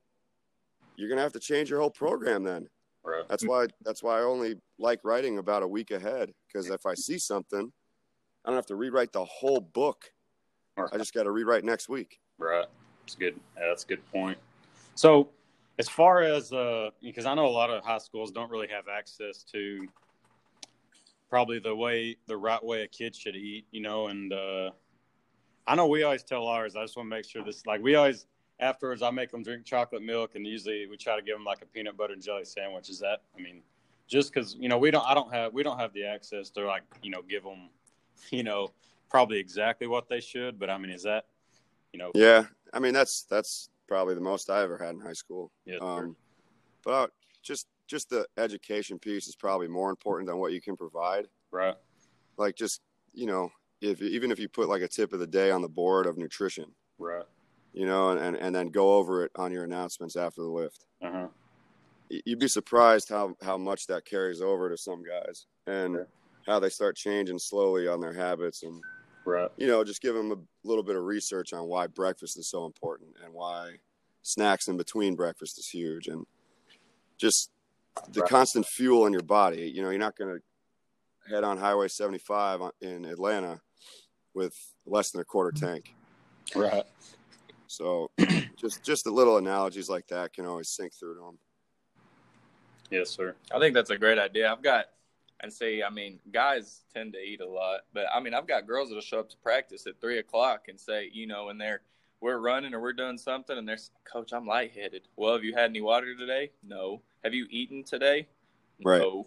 you're 0.97 1.09
gonna 1.09 1.21
have 1.23 1.33
to 1.33 1.41
change 1.41 1.69
your 1.69 1.81
whole 1.81 1.91
program 1.91 2.45
then. 2.45 2.69
Right. 3.05 3.25
That's 3.29 3.45
why 3.47 3.67
that's 3.83 4.03
why 4.03 4.19
I 4.19 4.23
only 4.23 4.57
like 4.79 5.01
writing 5.05 5.39
about 5.39 5.63
a 5.63 5.69
week 5.69 5.91
ahead 5.91 6.33
because 6.47 6.71
if 6.71 6.87
I 6.87 6.95
see 6.95 7.19
something, 7.19 7.71
I 8.45 8.49
don't 8.49 8.57
have 8.57 8.67
to 8.67 8.77
rewrite 8.77 9.13
the 9.13 9.25
whole 9.25 9.61
book. 9.61 10.11
I 10.77 10.97
just 10.97 11.15
got 11.15 11.25
to 11.25 11.31
rewrite 11.31 11.65
next 11.65 11.89
week. 11.89 12.19
Right. 12.39 12.67
That's 13.03 13.15
good. 13.15 13.39
Yeah, 13.57 13.69
that's 13.69 13.85
a 13.85 13.87
good 13.87 14.11
point. 14.11 14.39
So, 14.97 15.29
as 15.79 15.89
far 15.89 16.23
as 16.23 16.53
uh, 16.53 16.91
because 17.03 17.27
I 17.27 17.35
know 17.35 17.47
a 17.47 17.49
lot 17.49 17.71
of 17.71 17.85
high 17.85 17.99
schools 17.99 18.33
don't 18.33 18.51
really 18.51 18.69
have 18.69 18.85
access 18.89 19.45
to 19.53 19.87
probably 21.29 21.59
the 21.59 21.75
way 21.75 22.17
the 22.27 22.37
right 22.37 22.63
way 22.63 22.83
a 22.83 22.89
kid 22.89 23.15
should 23.15 23.37
eat, 23.37 23.67
you 23.71 23.83
know, 23.83 24.09
and 24.09 24.33
uh, 24.33 24.71
I 25.67 25.75
know 25.75 25.87
we 25.87 26.03
always 26.03 26.23
tell 26.23 26.47
ours. 26.47 26.77
I 26.77 26.83
just 26.83 26.97
want 26.97 27.07
to 27.09 27.11
make 27.11 27.25
sure 27.25 27.45
this 27.45 27.67
like 27.67 27.83
we 27.83 27.95
always 27.95 28.27
afterwards 28.61 29.03
I 29.03 29.11
make 29.11 29.31
them 29.31 29.43
drink 29.43 29.65
chocolate 29.65 30.03
milk, 30.03 30.35
and 30.35 30.47
usually 30.47 30.87
we 30.87 30.97
try 30.97 31.17
to 31.17 31.23
give 31.23 31.37
them 31.37 31.45
like 31.45 31.63
a 31.63 31.67
peanut 31.67 31.97
butter 31.97 32.13
and 32.13 32.23
jelly 32.23 32.45
sandwich. 32.45 32.89
Is 32.89 32.99
that? 33.01 33.23
I 33.37 33.41
mean, 33.41 33.63
just 34.07 34.33
because 34.33 34.57
you 34.59 34.69
know 34.69 34.79
we 34.79 34.91
don't 34.91 35.07
I 35.07 35.15
don't 35.15 35.33
have 35.33 35.53
we 35.53 35.63
don't 35.63 35.79
have 35.79 35.93
the 35.93 36.05
access 36.05 36.51
to 36.51 36.67
like 36.67 36.83
you 37.03 37.11
know 37.11 37.23
give 37.23 37.43
them 37.43 37.69
you 38.31 38.43
know 38.43 38.71
probably 39.11 39.39
exactly 39.39 39.87
what 39.87 40.09
they 40.09 40.21
should, 40.21 40.59
but 40.59 40.71
I 40.71 40.79
mean 40.79 40.91
is 40.91 41.03
that 41.05 41.27
you 41.93 41.99
know 41.99 42.11
Yeah, 42.15 42.45
I 42.73 42.79
mean 42.79 42.95
that's 42.95 43.25
that's 43.25 43.71
probably 43.87 44.15
the 44.15 44.21
most 44.21 44.51
I 44.51 44.63
ever 44.63 44.79
had 44.79 44.95
in 44.95 45.01
high 45.01 45.13
school. 45.13 45.51
Yeah. 45.67 45.79
Um, 45.81 46.17
but 46.85 47.11
just 47.43 47.67
just 47.87 48.09
the 48.11 48.27
education 48.39 48.99
piece 48.99 49.27
is 49.29 49.37
probably 49.37 49.69
more 49.69 49.91
important 49.91 50.29
than 50.29 50.39
what 50.39 50.53
you 50.53 50.61
can 50.61 50.77
provide. 50.77 51.27
right. 51.51 51.75
Like 52.37 52.57
just 52.57 52.81
you 53.13 53.27
know, 53.27 53.51
if 53.81 54.03
even 54.03 54.31
if 54.33 54.39
you 54.39 54.49
put 54.49 54.69
like 54.69 54.83
a 54.83 54.89
tip 54.89 55.13
of 55.13 55.21
the 55.21 55.27
day 55.27 55.51
on 55.51 55.63
the 55.63 55.69
board 55.69 56.07
of 56.07 56.17
nutrition, 56.19 56.67
Right. 56.99 57.25
You 57.75 57.87
know, 57.87 58.11
and 58.11 58.37
and, 58.37 58.55
then 58.55 58.69
go 58.69 58.95
over 58.95 59.25
it 59.25 59.33
on 59.37 59.53
your 59.53 59.65
announcements 59.65 60.17
after 60.17 60.41
the 60.43 60.49
lift. 60.49 60.87
Uh 61.03 61.11
huh. 61.11 61.29
you'd 62.09 62.39
be 62.39 62.49
surprised 62.49 63.09
how 63.09 63.35
how 63.43 63.59
much 63.59 63.87
that 63.87 64.05
carries 64.07 64.41
over 64.41 64.71
to 64.71 64.77
some 64.77 65.03
guys 65.03 65.47
and 65.67 65.99
how 66.47 66.59
they 66.59 66.69
start 66.69 66.97
changing 66.97 67.39
slowly 67.39 67.89
on 67.89 68.01
their 68.01 68.13
habits 68.13 68.63
and 68.63 68.83
Right. 69.27 69.51
you 69.57 69.67
know 69.67 69.83
just 69.83 70.03
give 70.03 70.15
them 70.15 70.31
a 70.33 70.69
little 70.69 70.85
bit 70.85 70.97
of 70.97 71.03
research 71.03 71.53
on 71.53 71.67
why 71.67 71.87
breakfast 71.87 72.39
is 72.39 72.49
so 72.49 72.67
important 72.67 73.17
and 73.25 73.33
why 73.33 73.79
snacks 74.23 74.69
in 74.69 74.77
between 74.77 75.17
breakfast 75.17 75.59
is 75.59 75.69
huge 75.69 76.09
and 76.09 76.27
just 77.19 77.51
the 78.09 78.21
Right. 78.21 78.31
constant 78.31 78.67
fuel 78.67 79.07
in 79.07 79.13
your 79.13 79.23
body. 79.23 79.71
You 79.71 79.83
know, 79.83 79.91
you're 79.91 79.99
not 79.99 80.17
going 80.17 80.39
to 80.39 81.33
head 81.33 81.45
on 81.45 81.57
Highway 81.59 81.89
75 81.89 82.61
in 82.81 83.05
Atlanta 83.05 83.61
with 84.35 84.55
less 84.85 85.11
than 85.11 85.21
a 85.21 85.25
quarter 85.25 85.53
tank. 85.53 85.95
Right. 86.55 86.85
So 87.77 88.11
just 88.57 88.83
just 88.83 89.05
the 89.05 89.11
little 89.11 89.37
analogies 89.37 89.89
like 89.89 90.07
that 90.09 90.33
can 90.33 90.47
always 90.47 90.69
sink 90.69 90.95
through 90.95 91.15
to 91.15 91.21
them. 91.21 91.39
Yes, 92.91 93.11
sir. 93.11 93.35
I 93.55 93.59
think 93.59 93.75
that's 93.75 93.91
a 93.91 93.99
great 93.99 94.19
idea. 94.19 94.53
I've 94.53 94.63
got, 94.63 94.87
and 95.41 95.53
see, 95.53 95.83
I 95.83 95.91
mean, 95.91 96.21
guys 96.33 96.83
tend 96.95 97.15
to 97.15 97.19
eat 97.19 97.41
a 97.41 97.49
lot, 97.49 97.81
but 97.93 98.07
I 98.15 98.21
mean, 98.21 98.35
I've 98.35 98.47
got 98.47 98.67
girls 98.67 98.89
that'll 98.89 99.03
show 99.03 99.21
up 99.21 99.31
to 99.31 99.37
practice 99.39 99.87
at 99.87 100.01
three 100.01 100.19
o'clock 100.19 100.67
and 100.69 100.79
say, 100.79 101.11
you 101.13 101.27
know, 101.27 101.49
and 101.49 101.61
they're 101.61 101.81
we're 102.21 102.39
running 102.39 102.73
or 102.73 102.81
we're 102.81 102.93
doing 102.93 103.19
something, 103.19 103.59
and 103.59 103.69
they're 103.69 103.79
coach, 104.11 104.33
I'm 104.33 104.47
lightheaded. 104.47 105.03
Well, 105.17 105.35
have 105.35 105.45
you 105.45 105.55
had 105.55 105.71
any 105.71 105.81
water 105.81 106.15
today? 106.17 106.51
No. 106.67 107.03
Have 107.23 107.35
you 107.35 107.47
eaten 107.51 107.85
today? 107.85 108.29
Right. 108.83 109.01
No. 109.01 109.27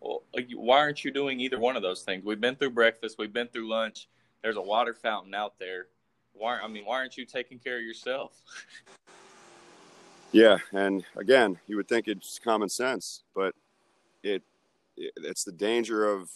Well, 0.00 0.22
uh, 0.36 0.42
why 0.56 0.78
aren't 0.78 1.04
you 1.04 1.10
doing 1.10 1.40
either 1.40 1.58
one 1.58 1.76
of 1.76 1.82
those 1.82 2.02
things? 2.02 2.24
We've 2.24 2.40
been 2.40 2.56
through 2.56 2.70
breakfast, 2.70 3.16
we've 3.18 3.32
been 3.32 3.48
through 3.48 3.68
lunch. 3.68 4.08
There's 4.42 4.56
a 4.56 4.62
water 4.62 4.94
fountain 4.94 5.34
out 5.34 5.58
there. 5.58 5.86
Why? 6.34 6.58
I 6.58 6.68
mean, 6.68 6.84
why 6.84 6.96
aren't 6.96 7.16
you 7.16 7.24
taking 7.24 7.58
care 7.58 7.76
of 7.76 7.82
yourself? 7.82 8.40
Yeah, 10.32 10.56
and 10.72 11.04
again, 11.16 11.58
you 11.66 11.76
would 11.76 11.88
think 11.88 12.08
it's 12.08 12.38
common 12.38 12.70
sense, 12.70 13.22
but 13.34 13.54
it, 14.22 14.42
it 14.96 15.12
it's 15.18 15.44
the 15.44 15.52
danger 15.52 16.10
of 16.10 16.30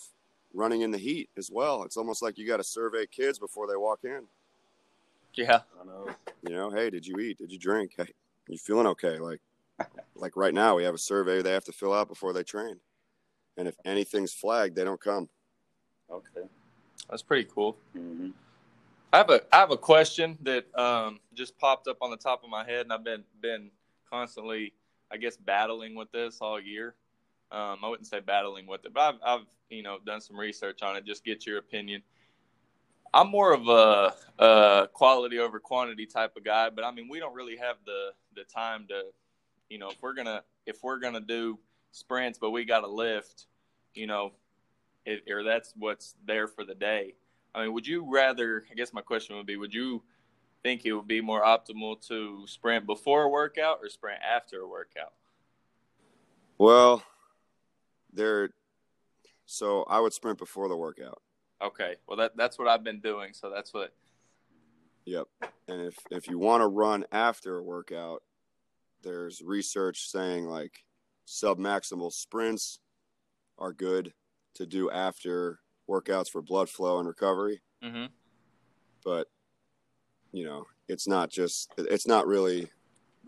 running 0.52 0.82
in 0.82 0.90
the 0.90 0.98
heat 0.98 1.30
as 1.36 1.50
well. 1.50 1.82
It's 1.82 1.96
almost 1.96 2.22
like 2.22 2.36
you 2.36 2.46
got 2.46 2.58
to 2.58 2.64
survey 2.64 3.06
kids 3.06 3.38
before 3.38 3.66
they 3.66 3.76
walk 3.76 4.00
in. 4.04 4.24
Yeah. 5.34 5.60
I 5.80 5.84
know. 5.84 6.10
You 6.42 6.54
know, 6.54 6.70
hey, 6.70 6.90
did 6.90 7.06
you 7.06 7.18
eat? 7.18 7.38
Did 7.38 7.50
you 7.50 7.58
drink? 7.58 7.92
Hey, 7.96 8.12
you 8.48 8.58
feeling 8.58 8.86
okay? 8.88 9.18
Like 9.18 9.40
like 10.14 10.36
right 10.36 10.54
now, 10.54 10.76
we 10.76 10.84
have 10.84 10.94
a 10.94 10.98
survey 10.98 11.40
they 11.40 11.52
have 11.52 11.64
to 11.64 11.72
fill 11.72 11.94
out 11.94 12.08
before 12.08 12.32
they 12.32 12.42
train, 12.42 12.78
and 13.56 13.66
if 13.66 13.76
anything's 13.84 14.32
flagged, 14.32 14.76
they 14.76 14.84
don't 14.84 15.00
come. 15.00 15.28
Okay. 16.10 16.46
That's 17.08 17.22
pretty 17.22 17.48
cool. 17.52 17.78
hmm 17.92 18.30
I 19.16 19.20
have 19.20 19.30
a 19.30 19.40
I 19.50 19.56
have 19.60 19.70
a 19.70 19.78
question 19.78 20.36
that 20.42 20.66
um, 20.78 21.20
just 21.32 21.56
popped 21.56 21.88
up 21.88 21.96
on 22.02 22.10
the 22.10 22.18
top 22.18 22.44
of 22.44 22.50
my 22.50 22.66
head, 22.66 22.82
and 22.82 22.92
I've 22.92 23.02
been 23.02 23.24
been 23.40 23.70
constantly, 24.10 24.74
I 25.10 25.16
guess, 25.16 25.38
battling 25.38 25.94
with 25.94 26.12
this 26.12 26.36
all 26.42 26.60
year. 26.60 26.96
Um, 27.50 27.78
I 27.82 27.88
wouldn't 27.88 28.08
say 28.08 28.20
battling 28.20 28.66
with 28.66 28.84
it, 28.84 28.92
but 28.92 29.00
I've, 29.00 29.14
I've 29.24 29.46
you 29.70 29.82
know 29.82 29.96
done 30.04 30.20
some 30.20 30.38
research 30.38 30.82
on 30.82 30.96
it. 30.96 31.06
Just 31.06 31.24
get 31.24 31.46
your 31.46 31.56
opinion. 31.56 32.02
I'm 33.14 33.30
more 33.30 33.54
of 33.54 33.66
a, 33.68 34.12
a 34.38 34.88
quality 34.92 35.38
over 35.38 35.60
quantity 35.60 36.04
type 36.04 36.36
of 36.36 36.44
guy, 36.44 36.68
but 36.68 36.84
I 36.84 36.90
mean, 36.90 37.08
we 37.08 37.18
don't 37.18 37.34
really 37.34 37.56
have 37.56 37.76
the 37.86 38.10
the 38.34 38.44
time 38.44 38.86
to, 38.88 39.00
you 39.70 39.78
know, 39.78 39.88
if 39.88 39.96
we're 40.02 40.12
gonna 40.12 40.42
if 40.66 40.82
we're 40.82 40.98
gonna 40.98 41.20
do 41.20 41.58
sprints, 41.90 42.38
but 42.38 42.50
we 42.50 42.66
got 42.66 42.80
to 42.80 42.88
lift, 42.88 43.46
you 43.94 44.08
know, 44.08 44.32
it, 45.06 45.22
or 45.30 45.42
that's 45.42 45.72
what's 45.74 46.16
there 46.26 46.46
for 46.46 46.66
the 46.66 46.74
day. 46.74 47.14
I 47.56 47.62
mean, 47.64 47.72
would 47.72 47.86
you 47.86 48.06
rather? 48.08 48.64
I 48.70 48.74
guess 48.74 48.92
my 48.92 49.00
question 49.00 49.36
would 49.36 49.46
be: 49.46 49.56
Would 49.56 49.72
you 49.72 50.02
think 50.62 50.84
it 50.84 50.92
would 50.92 51.08
be 51.08 51.22
more 51.22 51.42
optimal 51.42 52.06
to 52.08 52.46
sprint 52.46 52.86
before 52.86 53.22
a 53.22 53.28
workout 53.28 53.78
or 53.82 53.88
sprint 53.88 54.20
after 54.22 54.60
a 54.60 54.68
workout? 54.68 55.14
Well, 56.58 57.02
they're 58.12 58.50
so 59.46 59.84
I 59.84 60.00
would 60.00 60.12
sprint 60.12 60.38
before 60.38 60.68
the 60.68 60.76
workout. 60.76 61.22
Okay, 61.62 61.96
well 62.06 62.18
that 62.18 62.36
that's 62.36 62.58
what 62.58 62.68
I've 62.68 62.84
been 62.84 63.00
doing, 63.00 63.32
so 63.32 63.50
that's 63.50 63.72
what. 63.72 63.94
Yep. 65.06 65.28
And 65.68 65.80
if 65.80 65.96
if 66.10 66.28
you 66.28 66.38
want 66.38 66.60
to 66.60 66.66
run 66.66 67.06
after 67.10 67.56
a 67.56 67.62
workout, 67.62 68.22
there's 69.02 69.40
research 69.40 70.10
saying 70.10 70.44
like 70.44 70.84
submaximal 71.26 72.12
sprints 72.12 72.80
are 73.58 73.72
good 73.72 74.12
to 74.54 74.66
do 74.66 74.90
after 74.90 75.60
workouts 75.88 76.28
for 76.28 76.42
blood 76.42 76.68
flow 76.68 76.98
and 76.98 77.08
recovery, 77.08 77.60
hmm 77.82 78.06
but 79.04 79.28
you 80.32 80.44
know, 80.44 80.66
it's 80.88 81.06
not 81.06 81.30
just 81.30 81.72
it's 81.78 82.06
not 82.06 82.26
really 82.26 82.68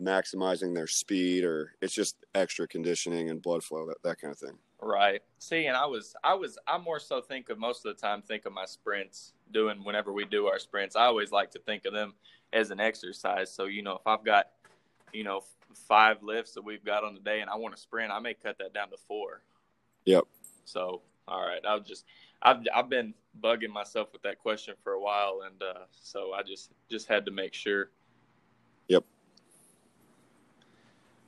maximizing 0.00 0.74
their 0.74 0.86
speed 0.86 1.44
or 1.44 1.72
it's 1.80 1.94
just 1.94 2.16
extra 2.34 2.68
conditioning 2.68 3.30
and 3.30 3.40
blood 3.42 3.64
flow 3.64 3.86
that, 3.86 3.96
that 4.02 4.20
kind 4.20 4.32
of 4.32 4.38
thing. 4.38 4.58
Right. 4.80 5.22
See, 5.38 5.66
and 5.66 5.76
I 5.76 5.86
was, 5.86 6.14
I 6.22 6.34
was, 6.34 6.56
I 6.68 6.78
more 6.78 7.00
so 7.00 7.20
think 7.20 7.48
of 7.48 7.58
most 7.58 7.84
of 7.84 7.96
the 7.96 8.00
time 8.00 8.22
think 8.22 8.44
of 8.44 8.52
my 8.52 8.64
sprints 8.64 9.32
doing 9.52 9.82
whenever 9.82 10.12
we 10.12 10.24
do 10.24 10.46
our 10.46 10.58
sprints. 10.58 10.94
I 10.94 11.04
always 11.04 11.32
like 11.32 11.50
to 11.52 11.58
think 11.58 11.84
of 11.84 11.92
them 11.92 12.14
as 12.52 12.70
an 12.70 12.78
exercise. 12.78 13.52
So 13.52 13.64
you 13.64 13.82
know, 13.82 13.96
if 13.96 14.06
I've 14.06 14.24
got, 14.24 14.50
you 15.12 15.24
know, 15.24 15.42
five 15.88 16.22
lifts 16.22 16.52
that 16.52 16.62
we've 16.62 16.84
got 16.84 17.02
on 17.02 17.14
the 17.14 17.20
day, 17.20 17.40
and 17.40 17.50
I 17.50 17.56
want 17.56 17.74
to 17.74 17.80
sprint, 17.80 18.12
I 18.12 18.18
may 18.20 18.34
cut 18.34 18.58
that 18.58 18.72
down 18.72 18.90
to 18.90 18.96
four. 18.96 19.42
Yep. 20.04 20.24
So 20.64 21.02
all 21.28 21.46
right, 21.46 21.60
I'll 21.66 21.80
just, 21.80 22.04
I've, 22.42 22.58
I've 22.74 22.88
been 22.88 23.14
bugging 23.42 23.70
myself 23.70 24.12
with 24.12 24.22
that 24.22 24.38
question 24.38 24.74
for 24.82 24.92
a 24.92 25.00
while, 25.00 25.42
and 25.44 25.62
uh, 25.62 25.84
so 25.92 26.32
I 26.32 26.42
just, 26.42 26.70
just 26.90 27.08
had 27.08 27.24
to 27.26 27.30
make 27.30 27.54
sure. 27.54 27.90
Yep. 28.88 29.04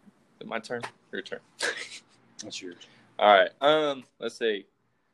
Is 0.07 0.41
it 0.41 0.47
my 0.47 0.59
turn. 0.59 0.83
Your 1.13 1.23
turn. 1.23 1.41
That's 2.43 2.63
yours. 2.63 2.77
All 3.19 3.33
right. 3.33 3.51
Um, 3.61 4.05
let's 4.19 4.39
see. 4.39 4.65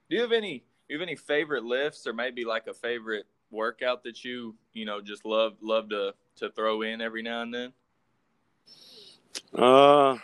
Do 0.08 0.16
you 0.16 0.22
have 0.22 0.32
any 0.32 0.62
do 0.88 0.94
you 0.94 1.00
have 1.00 1.06
any 1.06 1.16
favorite 1.16 1.64
lifts 1.64 2.06
or 2.06 2.12
maybe 2.12 2.44
like 2.44 2.68
a 2.68 2.74
favorite 2.74 3.26
workout 3.50 4.04
that 4.04 4.24
you, 4.24 4.54
you 4.72 4.84
know, 4.84 5.00
just 5.00 5.24
love 5.24 5.56
love 5.60 5.88
to 5.90 6.14
to 6.36 6.50
throw 6.50 6.82
in 6.82 7.00
every 7.00 7.22
now 7.22 7.42
and 7.42 7.52
then? 7.52 7.72
Uh, 9.52 10.16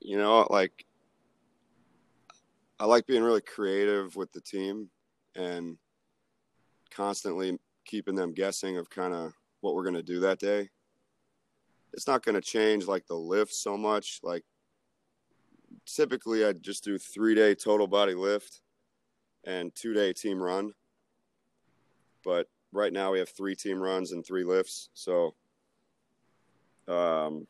you 0.00 0.18
know, 0.18 0.46
like 0.50 0.84
I 2.80 2.86
like 2.86 3.06
being 3.06 3.22
really 3.22 3.40
creative 3.40 4.16
with 4.16 4.32
the 4.32 4.40
team 4.40 4.90
and 5.36 5.76
constantly 6.90 7.58
keeping 7.84 8.14
them 8.14 8.32
guessing 8.32 8.76
of 8.78 8.90
kind 8.90 9.14
of 9.14 9.32
what 9.60 9.74
we're 9.74 9.84
going 9.84 9.94
to 9.94 10.02
do 10.02 10.20
that 10.20 10.38
day. 10.38 10.68
It's 11.92 12.08
not 12.08 12.24
going 12.24 12.34
to 12.34 12.40
change 12.40 12.86
like 12.86 13.06
the 13.06 13.14
lift 13.14 13.52
so 13.52 13.76
much. 13.76 14.20
Like 14.22 14.44
typically, 15.86 16.44
I 16.44 16.52
just 16.52 16.82
do 16.82 16.98
three 16.98 17.34
day 17.34 17.54
total 17.54 17.86
body 17.86 18.14
lift 18.14 18.60
and 19.44 19.74
two 19.74 19.94
day 19.94 20.12
team 20.12 20.42
run. 20.42 20.72
But 22.24 22.48
right 22.72 22.92
now 22.92 23.12
we 23.12 23.18
have 23.20 23.28
three 23.28 23.54
team 23.54 23.80
runs 23.80 24.12
and 24.12 24.26
three 24.26 24.44
lifts. 24.44 24.88
So, 24.94 25.34
um, 26.88 27.46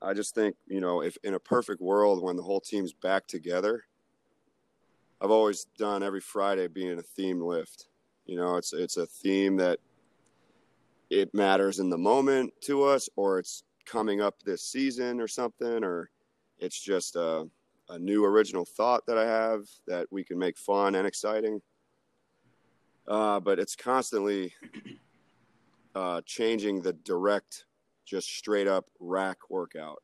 I 0.00 0.14
just 0.14 0.34
think, 0.34 0.56
you 0.66 0.80
know, 0.80 1.02
if 1.02 1.16
in 1.24 1.34
a 1.34 1.40
perfect 1.40 1.80
world 1.80 2.22
when 2.22 2.36
the 2.36 2.42
whole 2.42 2.60
team's 2.60 2.92
back 2.92 3.26
together, 3.26 3.84
I've 5.22 5.30
always 5.30 5.66
done 5.78 6.02
every 6.02 6.20
Friday 6.20 6.66
being 6.66 6.98
a 6.98 7.02
theme 7.02 7.40
lift. 7.40 7.86
You 8.26 8.36
know, 8.36 8.56
it's 8.56 8.72
it's 8.72 8.96
a 8.96 9.06
theme 9.06 9.56
that 9.58 9.78
it 11.10 11.32
matters 11.32 11.78
in 11.78 11.90
the 11.90 11.98
moment 11.98 12.52
to 12.62 12.82
us 12.82 13.08
or 13.14 13.38
it's 13.38 13.62
coming 13.86 14.20
up 14.20 14.42
this 14.42 14.62
season 14.62 15.20
or 15.20 15.28
something 15.28 15.84
or 15.84 16.10
it's 16.58 16.80
just 16.80 17.14
a, 17.16 17.46
a 17.88 17.98
new 17.98 18.24
original 18.24 18.64
thought 18.64 19.06
that 19.06 19.18
I 19.18 19.26
have 19.26 19.68
that 19.86 20.06
we 20.10 20.24
can 20.24 20.38
make 20.38 20.58
fun 20.58 20.96
and 20.96 21.06
exciting. 21.06 21.60
Uh, 23.06 23.38
but 23.38 23.58
it's 23.60 23.76
constantly 23.76 24.52
uh, 25.94 26.20
changing 26.24 26.82
the 26.82 26.94
direct 26.94 27.66
just 28.04 28.28
straight 28.28 28.66
up 28.66 28.86
rack 28.98 29.38
workout 29.50 30.02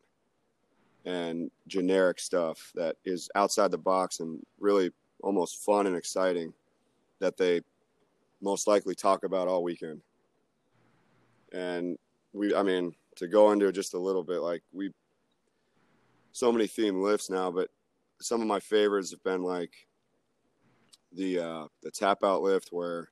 and 1.04 1.50
generic 1.66 2.20
stuff 2.20 2.70
that 2.74 2.96
is 3.04 3.30
outside 3.34 3.70
the 3.70 3.78
box 3.78 4.20
and 4.20 4.44
really 4.60 4.90
almost 5.22 5.64
fun 5.64 5.86
and 5.86 5.96
exciting 5.96 6.52
that 7.20 7.36
they 7.36 7.60
most 8.40 8.66
likely 8.66 8.94
talk 8.94 9.24
about 9.24 9.48
all 9.48 9.62
weekend. 9.62 10.00
And 11.52 11.98
we, 12.32 12.54
I 12.54 12.62
mean, 12.62 12.94
to 13.16 13.26
go 13.26 13.52
into 13.52 13.66
it 13.66 13.72
just 13.72 13.94
a 13.94 13.98
little 13.98 14.22
bit, 14.22 14.38
like 14.38 14.62
we, 14.72 14.90
so 16.32 16.52
many 16.52 16.66
theme 16.66 17.02
lifts 17.02 17.30
now, 17.30 17.50
but 17.50 17.68
some 18.20 18.40
of 18.40 18.46
my 18.46 18.60
favorites 18.60 19.10
have 19.10 19.22
been 19.22 19.42
like 19.42 19.72
the 21.12 21.38
uh, 21.38 21.66
the 21.82 21.90
tap 21.90 22.22
out 22.22 22.42
lift 22.42 22.68
where 22.70 23.10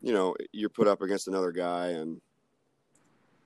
you 0.00 0.12
know 0.12 0.34
you're 0.52 0.68
put 0.68 0.88
up 0.88 1.02
against 1.02 1.28
another 1.28 1.52
guy 1.52 1.88
and 1.88 2.20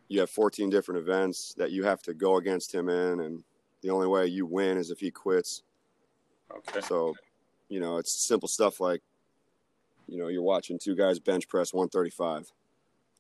you 0.09 0.21
have 0.21 0.31
14 0.31 0.71
different 0.71 1.01
events 1.01 1.55
that 1.57 1.73
you 1.73 1.83
have 1.83 2.01
to 2.03 2.15
go 2.15 2.37
against 2.37 2.73
him 2.73 2.89
in 2.89 3.21
and 3.21 3.43
the 3.83 3.91
only 3.91 4.07
way 4.07 4.27
you 4.27 4.47
win 4.47 4.77
is 4.79 4.91
if 4.91 5.01
he 5.01 5.11
quits 5.11 5.63
Okay. 6.51 6.81
so 6.81 7.15
you 7.69 7.81
know 7.81 7.97
it's 7.99 8.13
simple 8.27 8.49
stuff 8.49 8.81
like 8.81 9.03
you 10.07 10.19
know 10.19 10.29
you're 10.29 10.43
watching 10.43 10.79
two 10.79 10.95
guys 10.95 11.19
bench 11.19 11.49
press 11.49 11.73
135 11.75 12.53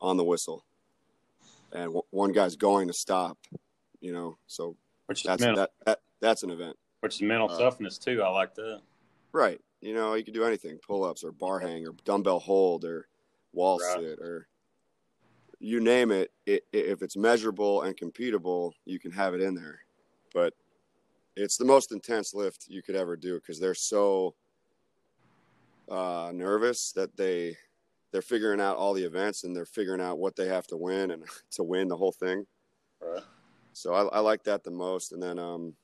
on 0.01 0.17
the 0.17 0.25
whistle 0.25 0.65
and 1.73 1.85
w- 1.87 2.03
one 2.11 2.33
guy's 2.33 2.57
going 2.57 2.87
to 2.87 2.95
stop 2.95 3.39
you 4.01 4.13
know 4.13 4.39
so 4.47 4.77
Which 5.07 5.23
that's 5.25 5.41
mental. 5.41 5.57
that, 5.63 5.71
that 5.85 5.99
that's 6.21 6.43
an 6.43 6.51
event 6.51 6.77
Which 7.01 7.17
is 7.17 7.23
mental 7.23 7.51
uh, 7.51 7.59
toughness 7.59 7.99
too. 7.99 8.23
I 8.23 8.29
like 8.29 8.55
that. 8.55 8.81
right 9.33 9.61
you 9.81 9.95
know 9.95 10.15
you 10.15 10.25
can 10.25 10.35
do 10.35 10.45
anything 10.45 10.79
pull-ups 10.87 11.25
or 11.25 11.33
bar 11.33 11.59
hang 11.59 11.87
or 11.87 11.93
dumbbell 12.05 12.39
hold 12.41 12.85
or 12.85 13.09
wall 13.53 13.79
Right. 13.79 14.01
sit 14.01 14.19
or 14.21 14.47
you 15.59 15.81
name 15.81 16.11
it, 16.13 16.31
it 16.45 16.65
if 16.73 17.03
it's 17.03 17.17
measurable 17.17 17.83
and 17.83 17.97
computable 17.97 18.73
you 18.85 18.99
can 18.99 19.11
have 19.11 19.35
it 19.35 19.41
in 19.41 19.55
there 19.55 19.81
but 20.35 20.53
it's 21.37 21.57
the 21.57 21.65
most 21.65 21.93
intense 21.93 22.35
lift 22.35 22.67
you 22.69 22.83
could 22.83 22.97
ever 22.97 23.17
do 23.17 23.35
because 23.37 23.61
they're 23.61 23.75
so 23.75 24.35
uh, 25.91 26.33
nervous 26.35 26.93
that 26.93 27.17
they 27.17 27.57
they're 28.13 28.23
figuring 28.23 28.61
out 28.61 28.77
all 28.77 28.95
the 28.95 29.05
events 29.05 29.45
and 29.45 29.55
they're 29.55 29.67
figuring 29.67 30.01
out 30.01 30.19
what 30.19 30.37
they 30.37 30.47
have 30.47 30.67
to 30.67 30.77
win 30.77 31.11
and 31.11 31.25
to 31.51 31.63
win 31.63 31.89
the 31.89 31.97
whole 31.97 32.13
thing. 32.13 32.47
Right. 33.01 33.23
So 33.73 33.93
I, 33.93 34.05
I 34.17 34.21
like 34.21 34.43
that 34.45 34.65
the 34.65 34.71
most. 34.71 35.13
And 35.13 35.23
then, 35.23 35.39
um, 35.39 35.75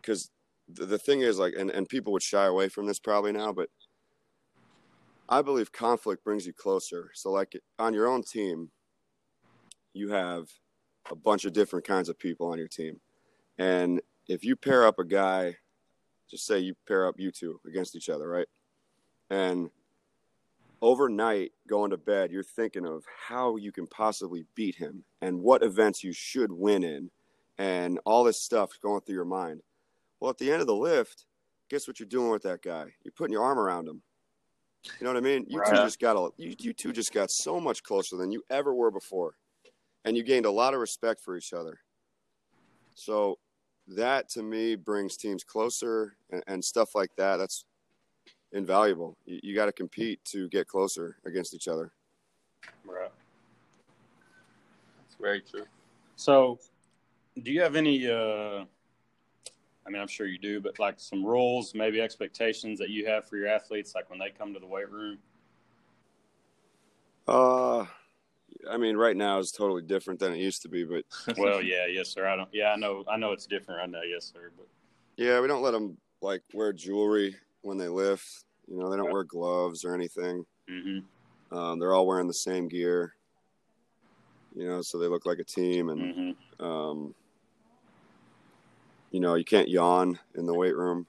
because 0.00 0.30
the, 0.72 0.86
the 0.86 0.98
thing 0.98 1.20
is, 1.20 1.38
like, 1.38 1.52
and, 1.58 1.70
and 1.70 1.86
people 1.86 2.12
would 2.14 2.22
shy 2.22 2.46
away 2.46 2.68
from 2.68 2.86
this 2.86 2.98
probably 2.98 3.32
now, 3.32 3.52
but 3.52 3.68
I 5.28 5.42
believe 5.42 5.70
conflict 5.72 6.24
brings 6.24 6.46
you 6.46 6.54
closer. 6.54 7.10
So, 7.12 7.30
like, 7.30 7.54
on 7.78 7.92
your 7.92 8.08
own 8.08 8.22
team, 8.22 8.70
you 9.92 10.08
have 10.08 10.48
a 11.10 11.14
bunch 11.14 11.44
of 11.44 11.52
different 11.52 11.86
kinds 11.86 12.08
of 12.08 12.18
people 12.18 12.46
on 12.46 12.56
your 12.56 12.68
team. 12.68 12.98
And 13.58 14.00
if 14.30 14.44
you 14.44 14.54
pair 14.54 14.86
up 14.86 15.00
a 15.00 15.04
guy, 15.04 15.56
just 16.30 16.46
say 16.46 16.60
you 16.60 16.74
pair 16.86 17.06
up 17.06 17.16
you 17.18 17.32
two 17.32 17.60
against 17.66 17.96
each 17.96 18.08
other, 18.08 18.28
right? 18.28 18.46
And 19.28 19.70
overnight 20.80 21.52
going 21.68 21.90
to 21.90 21.96
bed 21.96 22.30
you're 22.30 22.42
thinking 22.42 22.86
of 22.86 23.04
how 23.28 23.56
you 23.56 23.70
can 23.70 23.86
possibly 23.88 24.46
beat 24.54 24.76
him 24.76 25.04
and 25.20 25.42
what 25.42 25.62
events 25.62 26.02
you 26.02 26.12
should 26.12 26.50
win 26.50 26.82
in 26.84 27.10
and 27.58 27.98
all 28.06 28.24
this 28.24 28.40
stuff 28.40 28.70
going 28.80 29.00
through 29.02 29.16
your 29.16 29.24
mind. 29.24 29.60
Well 30.20 30.30
at 30.30 30.38
the 30.38 30.50
end 30.50 30.60
of 30.60 30.66
the 30.66 30.74
lift 30.74 31.26
guess 31.68 31.86
what 31.86 32.00
you're 32.00 32.08
doing 32.08 32.30
with 32.30 32.42
that 32.42 32.62
guy? 32.62 32.86
You're 33.04 33.12
putting 33.12 33.32
your 33.32 33.44
arm 33.44 33.58
around 33.58 33.88
him. 33.88 34.02
You 34.98 35.04
know 35.04 35.10
what 35.10 35.18
i 35.18 35.20
mean? 35.20 35.44
You 35.48 35.58
Right. 35.58 35.68
two 35.68 35.84
just 35.84 36.00
got 36.00 36.16
a 36.16 36.30
you, 36.38 36.54
you 36.58 36.72
two 36.72 36.92
just 36.92 37.12
got 37.12 37.30
so 37.30 37.60
much 37.60 37.82
closer 37.82 38.16
than 38.16 38.32
you 38.32 38.42
ever 38.48 38.74
were 38.74 38.90
before. 38.90 39.34
And 40.04 40.16
you 40.16 40.22
gained 40.22 40.46
a 40.46 40.50
lot 40.50 40.72
of 40.72 40.80
respect 40.80 41.20
for 41.20 41.36
each 41.36 41.52
other. 41.52 41.78
So 42.94 43.38
that 43.96 44.28
to 44.30 44.42
me 44.42 44.76
brings 44.76 45.16
teams 45.16 45.44
closer 45.44 46.16
and, 46.30 46.42
and 46.46 46.64
stuff 46.64 46.94
like 46.94 47.10
that 47.16 47.36
that's 47.36 47.64
invaluable. 48.52 49.16
You, 49.26 49.40
you 49.42 49.54
got 49.54 49.66
to 49.66 49.72
compete 49.72 50.24
to 50.26 50.48
get 50.48 50.66
closer 50.66 51.16
against 51.24 51.54
each 51.54 51.68
other. 51.68 51.92
Right. 52.84 53.10
It's 55.06 55.16
very 55.20 55.40
true. 55.40 55.64
So, 56.16 56.58
do 57.42 57.50
you 57.50 57.60
have 57.62 57.76
any? 57.76 58.08
Uh, 58.08 58.64
I 59.86 59.90
mean, 59.90 60.00
I'm 60.00 60.08
sure 60.08 60.26
you 60.26 60.38
do, 60.38 60.60
but 60.60 60.78
like 60.78 60.94
some 60.98 61.24
rules, 61.24 61.74
maybe 61.74 62.00
expectations 62.00 62.78
that 62.78 62.90
you 62.90 63.06
have 63.06 63.26
for 63.26 63.36
your 63.36 63.48
athletes, 63.48 63.94
like 63.94 64.10
when 64.10 64.18
they 64.18 64.30
come 64.30 64.52
to 64.52 64.60
the 64.60 64.66
weight 64.66 64.90
room. 64.90 65.18
Uh, 67.26 67.86
I 68.68 68.76
mean, 68.76 68.96
right 68.96 69.16
now 69.16 69.38
is 69.38 69.52
totally 69.52 69.82
different 69.82 70.20
than 70.20 70.32
it 70.32 70.38
used 70.38 70.62
to 70.62 70.68
be, 70.68 70.84
but 70.84 71.04
Well, 71.38 71.62
yeah, 71.62 71.86
yes, 71.86 72.08
sir. 72.08 72.26
I 72.26 72.36
don't. 72.36 72.48
Yeah, 72.52 72.72
I 72.72 72.76
know. 72.76 73.04
I 73.08 73.16
know 73.16 73.32
it's 73.32 73.46
different. 73.46 73.78
right 73.80 73.90
now. 73.90 74.02
yes, 74.02 74.32
sir. 74.32 74.50
But 74.56 74.66
yeah, 75.16 75.40
we 75.40 75.48
don't 75.48 75.62
let 75.62 75.72
them 75.72 75.96
like 76.20 76.42
wear 76.52 76.72
jewelry 76.72 77.36
when 77.62 77.78
they 77.78 77.88
lift. 77.88 78.44
You 78.68 78.78
know, 78.78 78.90
they 78.90 78.96
don't 78.96 79.10
wear 79.12 79.24
gloves 79.24 79.84
or 79.84 79.94
anything. 79.94 80.44
hmm 80.68 80.98
Um, 81.50 81.78
they're 81.78 81.94
all 81.94 82.06
wearing 82.06 82.28
the 82.28 82.34
same 82.34 82.68
gear. 82.68 83.14
You 84.54 84.68
know, 84.68 84.82
so 84.82 84.98
they 84.98 85.06
look 85.06 85.26
like 85.26 85.38
a 85.38 85.44
team, 85.44 85.90
and 85.90 86.14
hmm 86.58 86.64
um, 86.64 87.14
you 89.12 89.20
know, 89.20 89.34
you 89.36 89.44
can't 89.44 89.68
yawn 89.68 90.18
in 90.36 90.46
the 90.46 90.54
weight 90.54 90.76
room, 90.76 91.06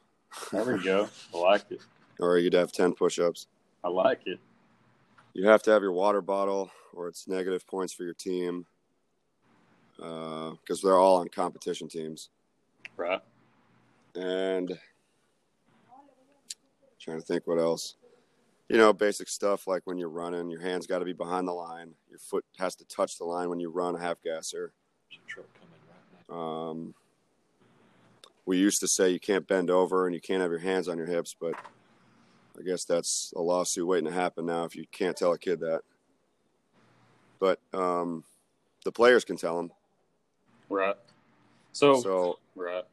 there 0.52 0.64
we 0.64 0.82
go. 0.84 1.10
I 1.34 1.38
like 1.38 1.66
it. 1.72 1.82
or 2.20 2.38
you'd 2.38 2.54
have 2.54 2.72
ten 2.72 2.94
push-ups. 2.94 3.48
I 3.84 3.90
like 3.90 4.22
it. 4.26 4.40
You 5.34 5.48
have 5.48 5.63
to 5.63 5.72
have 5.72 5.82
your 5.82 5.91
water 5.91 6.22
bottle 6.22 6.72
or 6.94 7.08
it's 7.08 7.28
negative 7.28 7.65
points 7.67 7.94
for 7.94 8.04
your 8.04 8.13
team 8.13 8.65
because 9.98 10.82
they're 10.84 10.98
all 10.98 11.17
on 11.17 11.28
competition 11.28 11.88
teams. 11.88 12.30
Right. 12.98 13.22
and 14.15 14.78
trying 17.00 17.20
to 17.20 17.26
think 17.26 17.48
what 17.48 17.58
else. 17.58 17.96
You 18.70 18.78
know 18.78 18.94
basic 18.94 19.28
stuff 19.28 19.67
like 19.67 19.82
when 19.86 19.98
you're 19.98 20.10
running 20.10 20.50
your 20.50 20.62
hands 20.62 20.88
got 20.88 21.00
to 21.00 21.06
be 21.06 21.13
behind 21.13 21.48
the 21.48 21.54
line. 21.54 21.94
Your 22.10 22.20
foot 22.20 22.46
has 22.58 22.76
to 22.76 22.86
touch 22.86 23.17
the 23.17 23.26
line 23.26 23.50
when 23.50 23.60
you 23.60 23.70
run 23.70 23.96
a 23.96 24.00
half 24.00 24.22
gasser 24.24 24.74
um, 26.32 26.94
we 28.46 28.58
used 28.58 28.80
to 28.80 28.88
say 28.88 29.10
you 29.10 29.20
can't 29.20 29.48
bend 29.48 29.70
over 29.70 30.06
and 30.06 30.15
you 30.15 30.22
can't 30.22 30.41
have 30.41 30.52
your 30.52 30.60
hands 30.60 30.88
on 30.88 30.98
your 30.98 31.08
hips 31.08 31.36
but 31.39 31.54
i 32.62 32.63
guess 32.63 32.86
that's 32.86 33.34
a 33.36 33.41
lawsuit 33.41 33.88
waiting 33.88 34.06
to 34.06 34.13
happen 34.13 34.45
now 34.45 34.63
if 34.65 34.76
you 34.76 34.86
can't 34.91 35.17
tell 35.17 35.34
a 35.34 35.38
kid 35.38 35.60
that 35.60 35.82
but 37.39 37.60
um, 37.74 38.24
the 38.86 38.91
players 38.91 39.26
can 39.26 39.36
tell 39.36 39.58
them 39.58 39.71
Right. 40.71 40.95
So, 41.74 42.00
so 42.02 42.39
right. 42.56 42.86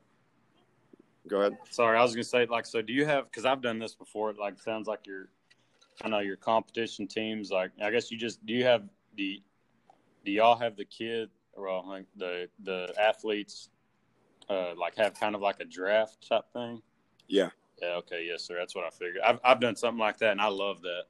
go 1.28 1.40
ahead 1.40 1.56
Sorry, 1.70 1.96
I 1.96 2.02
was 2.02 2.12
gonna 2.12 2.24
say 2.24 2.46
like, 2.46 2.66
so 2.66 2.82
do 2.82 2.92
you 2.92 3.06
have? 3.06 3.30
Because 3.30 3.44
I've 3.44 3.62
done 3.62 3.78
this 3.78 3.94
before. 3.94 4.30
It 4.30 4.38
like 4.38 4.60
sounds 4.60 4.88
like 4.88 5.06
you're, 5.06 5.28
I 6.02 6.08
know 6.08 6.18
your 6.18 6.36
competition 6.36 7.06
teams. 7.06 7.50
Like, 7.50 7.70
I 7.80 7.90
guess 7.90 8.10
you 8.10 8.18
just 8.18 8.44
do 8.44 8.52
you 8.52 8.64
have 8.64 8.82
the, 9.16 9.40
do 10.24 10.32
y'all 10.32 10.56
have 10.56 10.76
the 10.76 10.84
kid? 10.84 11.30
Well, 11.56 11.84
like 11.86 12.06
the 12.16 12.48
the 12.64 12.92
athletes, 13.00 13.68
uh, 14.50 14.74
like 14.76 14.96
have 14.96 15.14
kind 15.14 15.36
of 15.36 15.40
like 15.40 15.60
a 15.60 15.64
draft 15.64 16.28
type 16.28 16.44
thing. 16.52 16.82
yeah 17.28 17.50
Yeah. 17.80 17.94
Okay. 17.96 18.26
Yes, 18.28 18.42
sir. 18.44 18.56
That's 18.58 18.74
what 18.74 18.84
I 18.84 18.90
figured. 18.90 19.22
I've 19.24 19.38
I've 19.44 19.60
done 19.60 19.76
something 19.76 19.98
like 20.00 20.18
that, 20.18 20.32
and 20.32 20.40
I 20.40 20.48
love 20.48 20.82
that. 20.82 21.02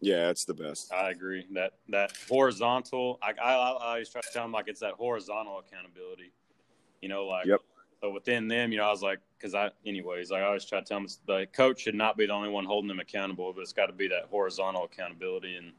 yeah 0.00 0.30
it's 0.30 0.44
the 0.44 0.54
best 0.54 0.92
I 0.92 1.10
agree 1.10 1.44
that 1.54 1.72
that 1.88 2.12
horizontal. 2.28 3.18
I, 3.22 3.32
I, 3.42 3.52
I 3.52 3.86
always 3.92 4.08
try 4.08 4.20
to 4.20 4.28
tell 4.32 4.44
them 4.44 4.52
like 4.52 4.68
it's 4.68 4.80
that 4.80 4.94
horizontal 4.94 5.58
accountability. 5.58 6.32
You 7.02 7.08
know, 7.08 7.26
like 7.26 7.46
Yep. 7.46 7.60
so 8.00 8.10
within 8.10 8.48
them, 8.48 8.72
you 8.72 8.78
know, 8.78 8.84
I 8.86 8.90
was 8.90 9.02
like, 9.02 9.20
because 9.38 9.54
I, 9.54 9.70
anyways, 9.86 10.30
like 10.30 10.42
I 10.42 10.46
always 10.46 10.64
try 10.64 10.80
to 10.80 10.84
tell 10.84 10.98
them 10.98 11.08
the 11.26 11.46
coach 11.52 11.80
should 11.80 11.94
not 11.94 12.16
be 12.16 12.26
the 12.26 12.32
only 12.32 12.48
one 12.48 12.64
holding 12.64 12.88
them 12.88 12.98
accountable, 13.00 13.52
but 13.52 13.60
it's 13.60 13.72
got 13.72 13.86
to 13.86 13.92
be 13.92 14.08
that 14.08 14.24
horizontal 14.30 14.84
accountability, 14.84 15.56
and 15.56 15.72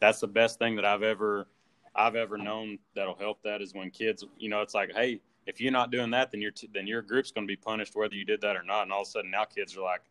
that's 0.00 0.20
the 0.20 0.26
best 0.28 0.58
thing 0.58 0.74
that 0.76 0.84
I've 0.84 1.02
ever, 1.04 1.46
I've 1.94 2.16
ever 2.16 2.36
known 2.36 2.78
that'll 2.94 3.14
help. 3.14 3.42
That 3.44 3.62
is 3.62 3.74
when 3.74 3.90
kids, 3.90 4.24
you 4.38 4.48
know, 4.48 4.60
it's 4.60 4.74
like, 4.74 4.92
hey, 4.92 5.20
if 5.46 5.60
you're 5.60 5.72
not 5.72 5.90
doing 5.90 6.10
that, 6.10 6.30
then 6.30 6.40
your 6.40 6.50
t- 6.50 6.68
then 6.72 6.86
your 6.86 7.02
group's 7.02 7.30
going 7.30 7.46
to 7.46 7.50
be 7.50 7.56
punished 7.56 7.94
whether 7.96 8.14
you 8.14 8.24
did 8.24 8.40
that 8.40 8.56
or 8.56 8.62
not, 8.62 8.82
and 8.82 8.92
all 8.92 9.02
of 9.02 9.08
a 9.08 9.10
sudden 9.10 9.30
now 9.30 9.44
kids 9.44 9.76
are 9.76 9.82
like, 9.82 10.02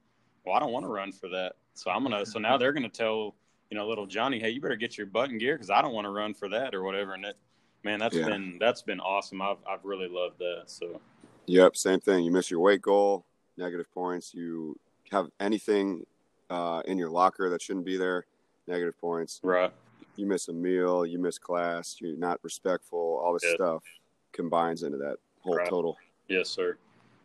well, 0.46 0.56
I 0.56 0.60
don't 0.60 0.72
want 0.72 0.86
to 0.86 0.90
run 0.90 1.12
for 1.12 1.28
that, 1.30 1.54
so 1.74 1.92
I'm 1.92 2.04
gonna, 2.04 2.26
so 2.26 2.40
now 2.40 2.58
they're 2.58 2.74
gonna 2.74 2.90
tell 2.90 3.36
you 3.72 3.78
know, 3.78 3.88
little 3.88 4.06
Johnny, 4.06 4.40
hey, 4.40 4.52
you 4.52 4.62
better 4.62 4.76
get 4.76 4.98
your 4.98 5.08
button 5.08 5.38
gear 5.38 5.56
because 5.56 5.70
I 5.70 5.82
don't 5.82 5.94
want 5.94 6.06
to 6.06 6.12
run 6.12 6.34
for 6.34 6.48
that 6.50 6.76
or 6.76 6.84
whatever. 6.84 7.14
And 7.14 7.26
it, 7.26 7.36
man, 7.84 8.00
that's 8.00 8.16
Yeah. 8.16 8.26
been 8.26 8.58
that's 8.60 8.82
been 8.82 9.00
awesome. 9.00 9.42
I've 9.42 9.58
I've 9.68 9.84
really 9.84 10.08
loved 10.08 10.40
that. 10.40 10.64
So 10.68 11.02
Yep, 11.48 11.76
same 11.76 12.00
thing. 12.00 12.24
You 12.24 12.32
miss 12.32 12.50
your 12.50 12.60
weight 12.60 12.82
goal, 12.82 13.26
negative 13.58 13.92
points. 13.92 14.34
You 14.34 14.80
have 15.12 15.30
anything 15.40 16.06
uh, 16.50 16.82
in 16.86 16.98
your 16.98 17.10
locker 17.10 17.50
that 17.50 17.62
shouldn't 17.62 17.86
be 17.86 17.98
there, 17.98 18.26
negative 18.68 18.98
points. 19.00 19.40
right, 19.44 19.72
You 20.16 20.28
miss 20.28 20.48
a 20.48 20.54
meal, 20.54 21.06
you 21.06 21.20
miss 21.20 21.38
class, 21.38 21.98
you're 22.00 22.18
not 22.18 22.40
respectful. 22.44 23.20
All 23.24 23.34
this 23.34 23.44
Yeah. 23.44 23.56
stuff 23.56 23.84
combines 24.32 24.84
into 24.84 24.98
that 25.00 25.18
whole 25.46 25.56
Right. 25.56 25.70
total. 25.70 25.98
yes, 26.28 26.50
sir. 26.50 26.78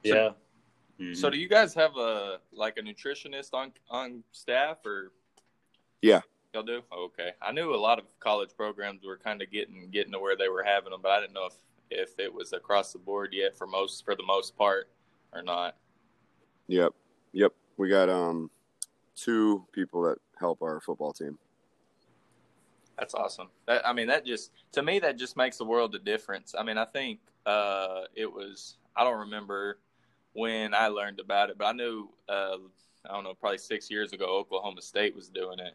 So- 0.04 0.14
yeah. 0.14 0.32
Mhm. 0.98 1.16
So, 1.16 1.30
do 1.30 1.38
you 1.38 1.48
guys 1.48 1.72
have 1.74 1.96
a 1.96 2.40
like 2.52 2.76
a 2.76 2.82
nutritionist 2.82 3.54
on 3.54 3.72
on 3.88 4.22
staff, 4.32 4.84
or 4.84 5.12
Yeah. 6.02 6.20
y'all 6.52 6.62
do? 6.62 6.82
Oh, 6.92 7.04
okay, 7.04 7.32
I 7.40 7.52
knew 7.52 7.74
a 7.74 7.76
lot 7.76 7.98
of 7.98 8.04
college 8.20 8.54
programs 8.54 9.04
were 9.04 9.16
kind 9.16 9.40
of 9.40 9.50
getting 9.50 9.90
getting 9.90 10.12
to 10.12 10.18
where 10.18 10.36
they 10.36 10.48
were 10.50 10.62
having 10.62 10.90
them, 10.90 11.00
but 11.00 11.10
I 11.12 11.20
didn't 11.20 11.32
know 11.32 11.46
if 11.46 11.56
if 11.90 12.18
it 12.20 12.32
was 12.32 12.52
across 12.52 12.92
the 12.92 12.98
board 12.98 13.32
yet 13.32 13.56
for 13.56 13.66
most 13.66 14.04
for 14.04 14.14
the 14.14 14.22
most 14.22 14.54
part 14.56 14.90
or 15.32 15.40
not. 15.42 15.76
Yep, 16.68 16.94
yep. 17.32 17.54
We 17.78 17.88
got 17.88 18.10
um 18.10 18.50
two 19.16 19.66
people 19.72 20.02
that 20.02 20.18
help 20.38 20.60
our 20.62 20.80
football 20.80 21.12
team. 21.14 21.38
That's 22.98 23.14
awesome. 23.14 23.48
That 23.66 23.86
I 23.86 23.92
mean, 23.94 24.06
that 24.08 24.26
just 24.26 24.52
to 24.72 24.82
me 24.82 24.98
that 24.98 25.16
just 25.16 25.34
makes 25.36 25.56
the 25.56 25.64
world 25.64 25.94
of 25.94 26.04
difference. 26.04 26.54
I 26.54 26.62
mean, 26.62 26.76
I 26.76 26.84
think 26.84 27.20
uh, 27.46 28.02
it 28.14 28.30
was 28.30 28.76
I 28.96 29.04
don't 29.04 29.20
remember 29.20 29.78
when 30.32 30.74
I 30.74 30.88
learned 30.88 31.20
about 31.20 31.50
it, 31.50 31.58
but 31.58 31.66
I 31.66 31.72
knew 31.72 32.08
uh, 32.28 32.56
I 33.08 33.12
don't 33.12 33.24
know 33.24 33.34
probably 33.34 33.58
six 33.58 33.90
years 33.90 34.12
ago 34.12 34.38
Oklahoma 34.38 34.82
State 34.82 35.14
was 35.14 35.28
doing 35.28 35.58
it, 35.58 35.74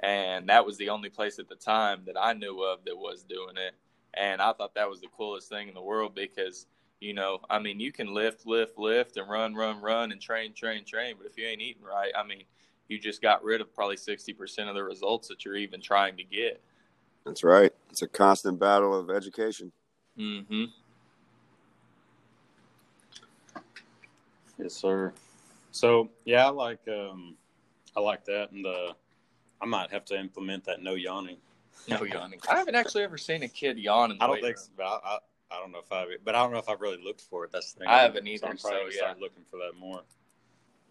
and 0.00 0.48
that 0.48 0.64
was 0.64 0.76
the 0.78 0.88
only 0.88 1.10
place 1.10 1.38
at 1.38 1.48
the 1.48 1.56
time 1.56 2.02
that 2.06 2.16
I 2.20 2.32
knew 2.32 2.62
of 2.62 2.84
that 2.84 2.96
was 2.96 3.22
doing 3.22 3.56
it, 3.56 3.74
and 4.14 4.40
I 4.40 4.52
thought 4.52 4.74
that 4.74 4.88
was 4.88 5.00
the 5.00 5.08
coolest 5.16 5.48
thing 5.48 5.68
in 5.68 5.74
the 5.74 5.82
world 5.82 6.14
because 6.14 6.66
you 7.00 7.14
know 7.14 7.40
I 7.48 7.58
mean 7.58 7.80
you 7.80 7.92
can 7.92 8.14
lift, 8.14 8.46
lift, 8.46 8.78
lift, 8.78 9.16
and 9.16 9.28
run, 9.28 9.54
run, 9.54 9.80
run, 9.80 10.12
and 10.12 10.20
train, 10.20 10.54
train, 10.54 10.84
train, 10.84 11.16
but 11.18 11.26
if 11.26 11.36
you 11.36 11.46
ain't 11.46 11.60
eating 11.60 11.82
right, 11.82 12.12
I 12.16 12.26
mean 12.26 12.44
you 12.90 12.98
just 12.98 13.22
got 13.22 13.44
rid 13.44 13.60
of 13.60 13.72
probably 13.72 13.96
60% 13.96 14.68
of 14.68 14.74
the 14.74 14.82
results 14.82 15.28
that 15.28 15.44
you're 15.44 15.56
even 15.56 15.80
trying 15.80 16.16
to 16.16 16.24
get. 16.24 16.60
That's 17.24 17.44
right. 17.44 17.72
It's 17.88 18.02
a 18.02 18.08
constant 18.08 18.58
battle 18.58 18.98
of 18.98 19.10
education. 19.10 19.70
Mm-hmm. 20.18 20.64
Yes, 24.62 24.74
sir. 24.74 25.12
So 25.72 26.10
yeah, 26.24 26.46
I 26.46 26.50
like 26.50 26.80
um, 26.88 27.36
I 27.96 28.00
like 28.00 28.24
that, 28.26 28.50
and 28.52 28.66
uh, 28.66 28.92
I 29.60 29.66
might 29.66 29.90
have 29.90 30.04
to 30.06 30.18
implement 30.18 30.64
that 30.64 30.82
no 30.82 30.94
yawning. 30.94 31.38
No 31.88 32.02
yawning. 32.02 32.40
I 32.48 32.56
haven't 32.58 32.74
actually 32.74 33.04
ever 33.04 33.18
seen 33.18 33.42
a 33.42 33.48
kid 33.48 33.78
yawn 33.78 34.10
in 34.10 34.18
the 34.18 34.24
I 34.24 34.26
don't 34.26 34.40
think, 34.40 34.56
room. 34.56 34.64
so, 34.64 34.70
but 34.76 34.84
I, 34.84 34.98
I 35.04 35.18
I 35.52 35.60
don't 35.60 35.72
know 35.72 35.78
if 35.78 35.90
I, 35.90 36.04
but 36.24 36.34
I 36.34 36.42
don't 36.42 36.52
know 36.52 36.58
if 36.58 36.68
I've 36.68 36.80
really 36.80 37.02
looked 37.02 37.22
for 37.22 37.44
it. 37.44 37.52
That's 37.52 37.72
the 37.72 37.80
thing. 37.80 37.88
I 37.88 38.02
haven't 38.02 38.26
either, 38.26 38.46
So 38.46 38.48
I'm 38.48 38.56
probably 38.56 38.92
so, 38.92 38.96
yeah. 38.96 38.98
start 38.98 39.20
looking 39.20 39.42
for 39.50 39.56
that 39.58 39.72
more. 39.78 40.02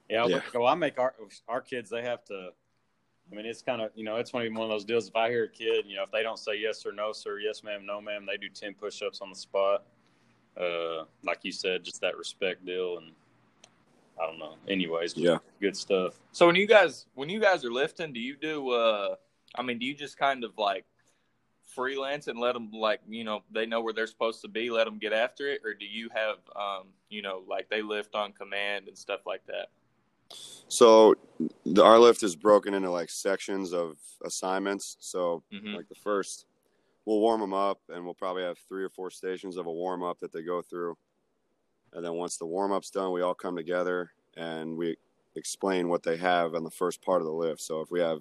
Yeah, 0.09 0.25
Yeah. 0.25 0.35
yeah. 0.37 0.41
So 0.51 0.65
I 0.65 0.75
make 0.75 0.99
our 0.99 1.13
our 1.47 1.61
kids. 1.61 1.89
They 1.89 2.01
have 2.03 2.23
to. 2.25 2.49
I 3.31 3.35
mean, 3.35 3.45
it's 3.45 3.61
kind 3.61 3.81
of 3.81 3.91
you 3.95 4.03
know, 4.03 4.15
it's 4.15 4.33
one 4.33 4.51
one 4.53 4.63
of 4.63 4.69
those 4.69 4.85
deals. 4.85 5.07
If 5.07 5.15
I 5.15 5.29
hear 5.29 5.43
a 5.43 5.49
kid, 5.49 5.85
you 5.87 5.95
know, 5.95 6.03
if 6.03 6.11
they 6.11 6.23
don't 6.23 6.39
say 6.39 6.57
yes 6.57 6.85
or 6.85 6.91
no, 6.91 7.13
sir, 7.13 7.39
yes, 7.39 7.63
ma'am, 7.63 7.85
no, 7.85 8.01
ma'am, 8.01 8.25
they 8.25 8.37
do 8.37 8.49
ten 8.49 8.73
push-ups 8.73 9.21
on 9.21 9.29
the 9.29 9.35
spot. 9.35 9.83
Uh, 10.59 11.03
like 11.23 11.39
you 11.43 11.51
said, 11.51 11.83
just 11.83 12.01
that 12.01 12.17
respect 12.17 12.65
deal, 12.65 12.97
and 12.97 13.11
I 14.19 14.25
don't 14.25 14.39
know. 14.39 14.55
Anyways, 14.67 15.15
Yeah. 15.15 15.37
good 15.61 15.75
stuff. 15.77 16.19
So 16.31 16.45
when 16.47 16.55
you 16.55 16.67
guys 16.67 17.05
when 17.15 17.29
you 17.29 17.39
guys 17.39 17.63
are 17.65 17.71
lifting, 17.71 18.13
do 18.13 18.19
you 18.19 18.35
do? 18.35 18.69
uh 18.71 19.15
I 19.55 19.61
mean, 19.63 19.79
do 19.79 19.85
you 19.85 19.95
just 19.95 20.17
kind 20.17 20.43
of 20.43 20.57
like 20.57 20.85
freelance 21.63 22.27
and 22.27 22.39
let 22.39 22.53
them 22.53 22.71
like 22.71 22.99
you 23.07 23.23
know 23.23 23.43
they 23.51 23.65
know 23.65 23.81
where 23.81 23.93
they're 23.93 24.07
supposed 24.07 24.41
to 24.41 24.47
be, 24.47 24.69
let 24.69 24.85
them 24.85 24.97
get 24.99 25.13
after 25.13 25.47
it, 25.47 25.61
or 25.63 25.73
do 25.73 25.85
you 25.85 26.09
have 26.13 26.37
um 26.55 26.87
you 27.09 27.21
know 27.21 27.43
like 27.47 27.69
they 27.69 27.81
lift 27.81 28.15
on 28.15 28.33
command 28.33 28.87
and 28.87 28.97
stuff 28.97 29.21
like 29.25 29.45
that? 29.47 29.69
So 30.67 31.15
the, 31.65 31.83
our 31.83 31.97
lift 31.97 32.21
is 32.23 32.35
broken 32.35 32.73
into 32.73 32.91
like 32.91 33.09
sections 33.09 33.73
of 33.73 33.97
assignments. 34.23 34.97
So 34.99 35.43
Mhm. 35.51 35.75
like 35.75 35.87
the 35.87 35.95
first, 35.95 36.45
we'll 37.05 37.19
warm 37.19 37.41
them 37.41 37.53
up, 37.53 37.79
and 37.89 38.05
we'll 38.05 38.13
probably 38.13 38.43
have 38.43 38.59
three 38.67 38.83
or 38.83 38.89
four 38.89 39.09
stations 39.09 39.57
of 39.57 39.65
a 39.65 39.71
warm 39.71 40.03
up 40.03 40.19
that 40.19 40.31
they 40.31 40.43
go 40.43 40.61
through. 40.61 40.97
And 41.93 42.05
then 42.05 42.13
once 42.13 42.37
the 42.37 42.45
warm 42.45 42.71
up's 42.71 42.91
done, 42.91 43.11
we 43.11 43.21
all 43.21 43.33
come 43.33 43.55
together 43.55 44.11
and 44.37 44.77
we 44.77 44.97
explain 45.35 45.89
what 45.89 46.03
they 46.03 46.17
have 46.17 46.53
on 46.53 46.63
the 46.63 46.71
first 46.71 47.01
part 47.01 47.21
of 47.21 47.25
the 47.25 47.33
lift. 47.33 47.61
So 47.61 47.81
if 47.81 47.91
we 47.91 47.99
have, 47.99 48.19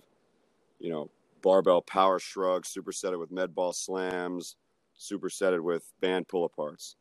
you 0.79 0.91
know, 0.91 1.11
barbell 1.43 1.83
power 1.83 2.19
shrugs, 2.19 2.75
supersetted 2.75 3.19
with 3.19 3.31
med 3.31 3.55
ball 3.55 3.73
slams, 3.73 4.57
supersetted 4.99 5.61
with 5.61 5.93
band 6.01 6.29
pull 6.29 6.49
aparts. 6.49 6.95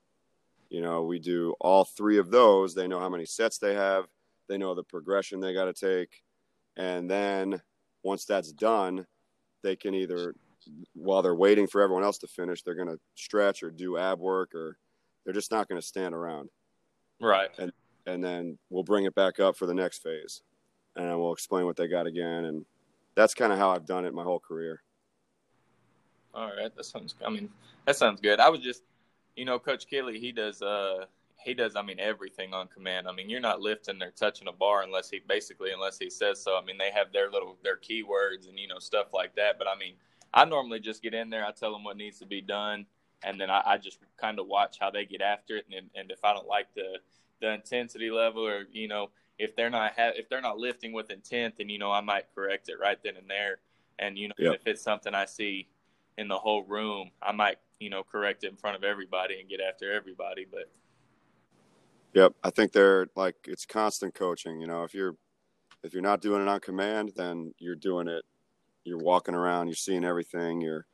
You 0.69 0.81
know, 0.81 1.03
we 1.03 1.19
do 1.19 1.55
all 1.61 1.85
three 1.85 2.17
of 2.17 2.29
those. 2.29 2.75
They 2.75 2.87
know 2.87 2.99
how 2.99 3.09
many 3.09 3.25
sets 3.25 3.57
they 3.57 3.73
have. 3.73 4.05
They 4.47 4.57
know 4.57 4.75
the 4.75 4.83
progression 4.83 5.39
they 5.39 5.53
got 5.53 5.65
to 5.65 5.73
take. 5.73 6.21
And 6.75 7.09
then 7.09 7.61
once 8.03 8.25
that's 8.25 8.51
done, 8.51 9.07
they 9.63 9.75
can 9.75 9.95
either, 9.95 10.35
while 10.93 11.21
they're 11.21 11.35
waiting 11.35 11.67
for 11.67 11.81
everyone 11.81 12.03
else 12.03 12.17
to 12.19 12.27
finish, 12.27 12.61
they're 12.61 12.75
going 12.75 12.89
to 12.89 12.99
stretch 13.15 13.63
or 13.63 13.71
do 13.71 13.97
ab 13.97 14.19
work 14.19 14.53
or 14.53 14.77
they're 15.23 15.33
just 15.33 15.51
not 15.51 15.67
going 15.67 15.81
to 15.81 15.87
stand 15.87 16.13
around. 16.13 16.49
Right. 17.19 17.49
And 17.57 17.71
and 18.05 18.23
then 18.23 18.57
we'll 18.69 18.83
bring 18.83 19.05
it 19.05 19.15
back 19.15 19.39
up 19.39 19.57
for 19.57 19.65
the 19.65 19.73
next 19.73 20.01
phase. 20.01 20.41
And 20.95 21.19
we'll 21.19 21.33
explain 21.33 21.65
what 21.65 21.75
they 21.75 21.87
got 21.87 22.07
again. 22.07 22.45
And 22.45 22.65
that's 23.15 23.33
kind 23.33 23.51
of 23.51 23.59
how 23.59 23.69
I've 23.69 23.85
done 23.85 24.05
it 24.05 24.13
my 24.13 24.23
whole 24.23 24.39
career. 24.39 24.81
All 26.33 26.47
right, 26.55 26.73
that 26.75 26.85
sounds. 26.85 27.15
I 27.25 27.29
mean, 27.29 27.49
that 27.85 27.95
sounds 27.95 28.21
good. 28.21 28.39
I 28.39 28.49
was 28.49 28.61
just, 28.61 28.83
you 29.35 29.45
know, 29.45 29.59
Coach 29.59 29.87
Kelly. 29.89 30.19
He 30.19 30.31
does. 30.31 30.61
uh 30.61 31.05
He 31.43 31.53
does. 31.53 31.75
I 31.75 31.81
mean, 31.81 31.99
everything 31.99 32.53
on 32.53 32.67
command. 32.67 33.07
I 33.07 33.11
mean, 33.11 33.29
you're 33.29 33.39
not 33.39 33.61
lifting 33.61 34.01
or 34.01 34.11
touching 34.11 34.47
a 34.47 34.51
bar 34.51 34.83
unless 34.83 35.09
he 35.09 35.19
basically 35.27 35.71
unless 35.71 35.97
he 35.97 36.09
says 36.09 36.41
so. 36.41 36.57
I 36.57 36.63
mean, 36.63 36.77
they 36.77 36.91
have 36.91 37.11
their 37.11 37.29
little 37.31 37.57
their 37.63 37.77
keywords 37.77 38.47
and 38.47 38.57
you 38.57 38.67
know 38.67 38.79
stuff 38.79 39.07
like 39.13 39.35
that. 39.35 39.57
But 39.57 39.67
I 39.67 39.77
mean, 39.77 39.93
I 40.33 40.45
normally 40.45 40.79
just 40.79 41.01
get 41.01 41.13
in 41.13 41.29
there. 41.29 41.45
I 41.45 41.51
tell 41.51 41.71
them 41.71 41.83
what 41.83 41.97
needs 41.97 42.19
to 42.19 42.25
be 42.25 42.41
done, 42.41 42.85
and 43.23 43.39
then 43.39 43.49
I, 43.49 43.61
I 43.65 43.77
just 43.77 43.99
kind 44.17 44.39
of 44.39 44.47
watch 44.47 44.77
how 44.79 44.91
they 44.91 45.05
get 45.05 45.21
after 45.21 45.57
it. 45.57 45.65
And 45.75 45.89
and 45.95 46.11
if 46.11 46.23
I 46.23 46.33
don't 46.33 46.47
like 46.47 46.73
the 46.75 46.99
the 47.41 47.53
intensity 47.53 48.09
level, 48.09 48.45
or 48.47 48.65
you 48.71 48.87
know, 48.87 49.09
if 49.39 49.55
they're 49.55 49.69
not 49.69 49.93
ha- 49.97 50.13
if 50.15 50.29
they're 50.29 50.41
not 50.41 50.57
lifting 50.57 50.93
with 50.93 51.09
intent, 51.11 51.55
then 51.57 51.69
you 51.69 51.79
know 51.79 51.91
I 51.91 52.01
might 52.01 52.25
correct 52.33 52.69
it 52.69 52.79
right 52.79 52.97
then 53.03 53.17
and 53.17 53.29
there. 53.29 53.59
And 53.99 54.17
you 54.17 54.29
know, 54.29 54.35
Yep. 54.37 54.55
if 54.55 54.67
it's 54.67 54.81
something 54.81 55.13
I 55.13 55.25
see 55.25 55.67
in 56.17 56.27
the 56.27 56.37
whole 56.37 56.63
room, 56.63 57.11
I 57.21 57.31
might, 57.31 57.57
you 57.79 57.89
know, 57.89 58.03
correct 58.03 58.43
it 58.43 58.49
in 58.49 58.55
front 58.57 58.75
of 58.75 58.83
everybody 58.83 59.39
and 59.39 59.49
get 59.49 59.59
after 59.61 59.91
everybody. 59.91 60.45
But 60.49 60.69
Yep, 62.13 62.33
I 62.43 62.49
think 62.49 62.71
they're 62.71 63.07
like 63.15 63.35
it's 63.47 63.65
constant 63.65 64.13
coaching. 64.13 64.59
You 64.59 64.67
know, 64.67 64.83
if 64.83 64.93
you're 64.93 65.15
if 65.83 65.93
you're 65.93 66.01
not 66.01 66.21
doing 66.21 66.41
it 66.41 66.47
on 66.47 66.59
command, 66.59 67.13
then 67.15 67.53
you're 67.59 67.75
doing 67.75 68.07
it. 68.07 68.23
You're 68.83 68.97
walking 68.97 69.35
around, 69.35 69.67
you're 69.67 69.75
seeing 69.75 70.05
everything, 70.05 70.61
you're 70.61 70.85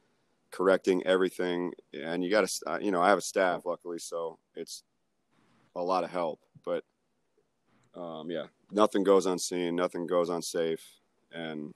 correcting 0.54 1.06
everything, 1.06 1.74
and 1.94 2.24
you 2.24 2.30
got 2.30 2.48
to. 2.48 2.80
You 2.82 2.92
know, 2.92 3.02
I 3.02 3.10
have 3.10 3.18
a 3.18 3.22
staff, 3.22 3.66
luckily, 3.66 4.00
so 4.00 4.38
it's 4.56 4.84
a 5.76 5.82
lot 5.82 6.04
of 6.04 6.12
help. 6.12 6.40
But 6.64 6.84
um, 7.96 8.30
yeah, 8.30 8.46
nothing 8.72 9.04
goes 9.04 9.26
unseen, 9.26 9.76
nothing 9.76 10.08
goes 10.08 10.30
unsafe, 10.30 10.86
and 11.32 11.74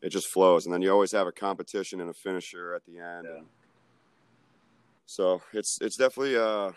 it 0.00 0.10
just 0.10 0.28
flows. 0.28 0.64
And 0.64 0.72
then 0.72 0.80
you 0.80 0.90
always 0.90 1.12
have 1.12 1.26
a 1.26 1.32
competition 1.32 2.00
and 2.00 2.08
a 2.08 2.14
finisher 2.14 2.74
at 2.74 2.84
the 2.86 2.98
end. 2.98 3.26
Yeah. 3.28 3.38
And 3.38 3.46
so 5.06 5.42
it's 5.52 5.78
it's 5.82 5.96
definitely 5.96 6.36
uh 6.36 6.72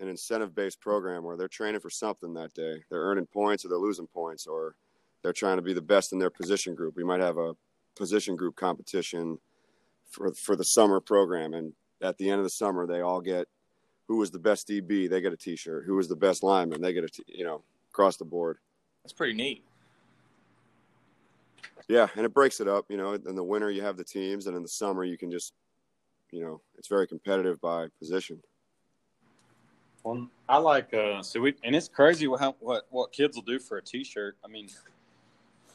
an 0.00 0.08
incentive 0.08 0.54
based 0.54 0.80
program 0.80 1.22
where 1.22 1.36
they're 1.36 1.48
training 1.48 1.80
for 1.80 1.90
something 1.90 2.34
that 2.34 2.54
day. 2.54 2.82
They're 2.90 3.02
earning 3.02 3.26
points 3.26 3.64
or 3.64 3.68
they're 3.68 3.78
losing 3.78 4.06
points 4.06 4.46
or 4.46 4.74
they're 5.22 5.32
trying 5.32 5.56
to 5.56 5.62
be 5.62 5.72
the 5.72 5.82
best 5.82 6.12
in 6.12 6.18
their 6.18 6.30
position 6.30 6.74
group. 6.74 6.96
We 6.96 7.04
might 7.04 7.20
have 7.20 7.38
a 7.38 7.54
position 7.96 8.34
group 8.34 8.56
competition 8.56 9.38
for 10.14 10.32
for 10.34 10.56
the 10.56 10.64
summer 10.64 11.00
program 11.00 11.52
and 11.52 11.72
at 12.00 12.16
the 12.18 12.30
end 12.30 12.38
of 12.38 12.44
the 12.44 12.50
summer 12.50 12.86
they 12.86 13.00
all 13.00 13.20
get 13.20 13.48
who 14.06 14.16
was 14.16 14.30
the 14.30 14.38
best 14.38 14.68
DB, 14.68 15.08
they 15.08 15.22
get 15.22 15.32
a 15.32 15.36
t-shirt. 15.36 15.84
Who 15.86 15.96
was 15.96 16.08
the 16.08 16.16
best 16.16 16.42
lineman, 16.42 16.82
they 16.82 16.92
get 16.92 17.04
a 17.04 17.08
t- 17.08 17.24
you 17.26 17.42
know, 17.44 17.62
across 17.90 18.16
the 18.16 18.24
board. 18.24 18.58
that's 19.02 19.14
pretty 19.14 19.32
neat. 19.32 19.64
Yeah, 21.88 22.08
and 22.14 22.24
it 22.24 22.32
breaks 22.32 22.60
it 22.60 22.68
up, 22.68 22.86
you 22.88 22.96
know, 22.96 23.14
in 23.14 23.34
the 23.34 23.44
winter 23.44 23.70
you 23.70 23.82
have 23.82 23.96
the 23.96 24.04
teams 24.04 24.46
and 24.46 24.56
in 24.56 24.62
the 24.62 24.68
summer 24.68 25.04
you 25.04 25.18
can 25.18 25.30
just 25.30 25.52
you 26.30 26.42
know, 26.42 26.60
it's 26.76 26.88
very 26.88 27.06
competitive 27.06 27.60
by 27.60 27.86
position. 27.98 28.42
Well, 30.02 30.28
I 30.48 30.58
like 30.58 30.92
uh 30.92 31.22
so 31.22 31.40
we 31.40 31.54
and 31.64 31.74
it's 31.74 31.88
crazy 31.88 32.26
what 32.26 32.56
what 32.60 32.86
what 32.90 33.12
kids 33.12 33.36
will 33.36 33.42
do 33.42 33.58
for 33.58 33.78
a 33.78 33.82
T-shirt. 33.82 34.36
I 34.44 34.48
mean, 34.48 34.68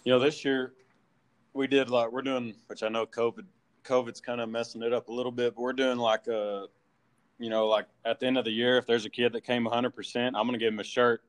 you 0.03 0.13
know, 0.13 0.19
this 0.19 0.45
year 0.45 0.73
we 1.53 1.67
did 1.67 1.89
like 1.89 2.11
we're 2.11 2.21
doing, 2.21 2.53
which 2.67 2.83
I 2.83 2.89
know 2.89 3.05
COVID 3.05 3.45
COVID's 3.89 4.21
kind 4.21 4.41
of 4.41 4.49
messing 4.49 4.81
it 4.83 4.93
up 4.93 5.09
a 5.09 5.11
little 5.11 5.31
bit, 5.31 5.55
but 5.55 5.61
we're 5.61 5.73
doing 5.73 5.97
like 5.97 6.27
a, 6.27 6.67
you 7.39 7.49
know, 7.49 7.67
like 7.67 7.87
at 8.05 8.19
the 8.19 8.27
end 8.27 8.37
of 8.37 8.45
the 8.45 8.51
year, 8.51 8.77
if 8.77 8.85
there's 8.85 9.05
a 9.05 9.09
kid 9.09 9.33
that 9.33 9.43
came 9.43 9.63
100, 9.63 9.91
percent 9.91 10.35
I'm 10.35 10.45
gonna 10.45 10.57
give 10.57 10.73
him 10.73 10.79
a 10.79 10.83
shirt 10.83 11.23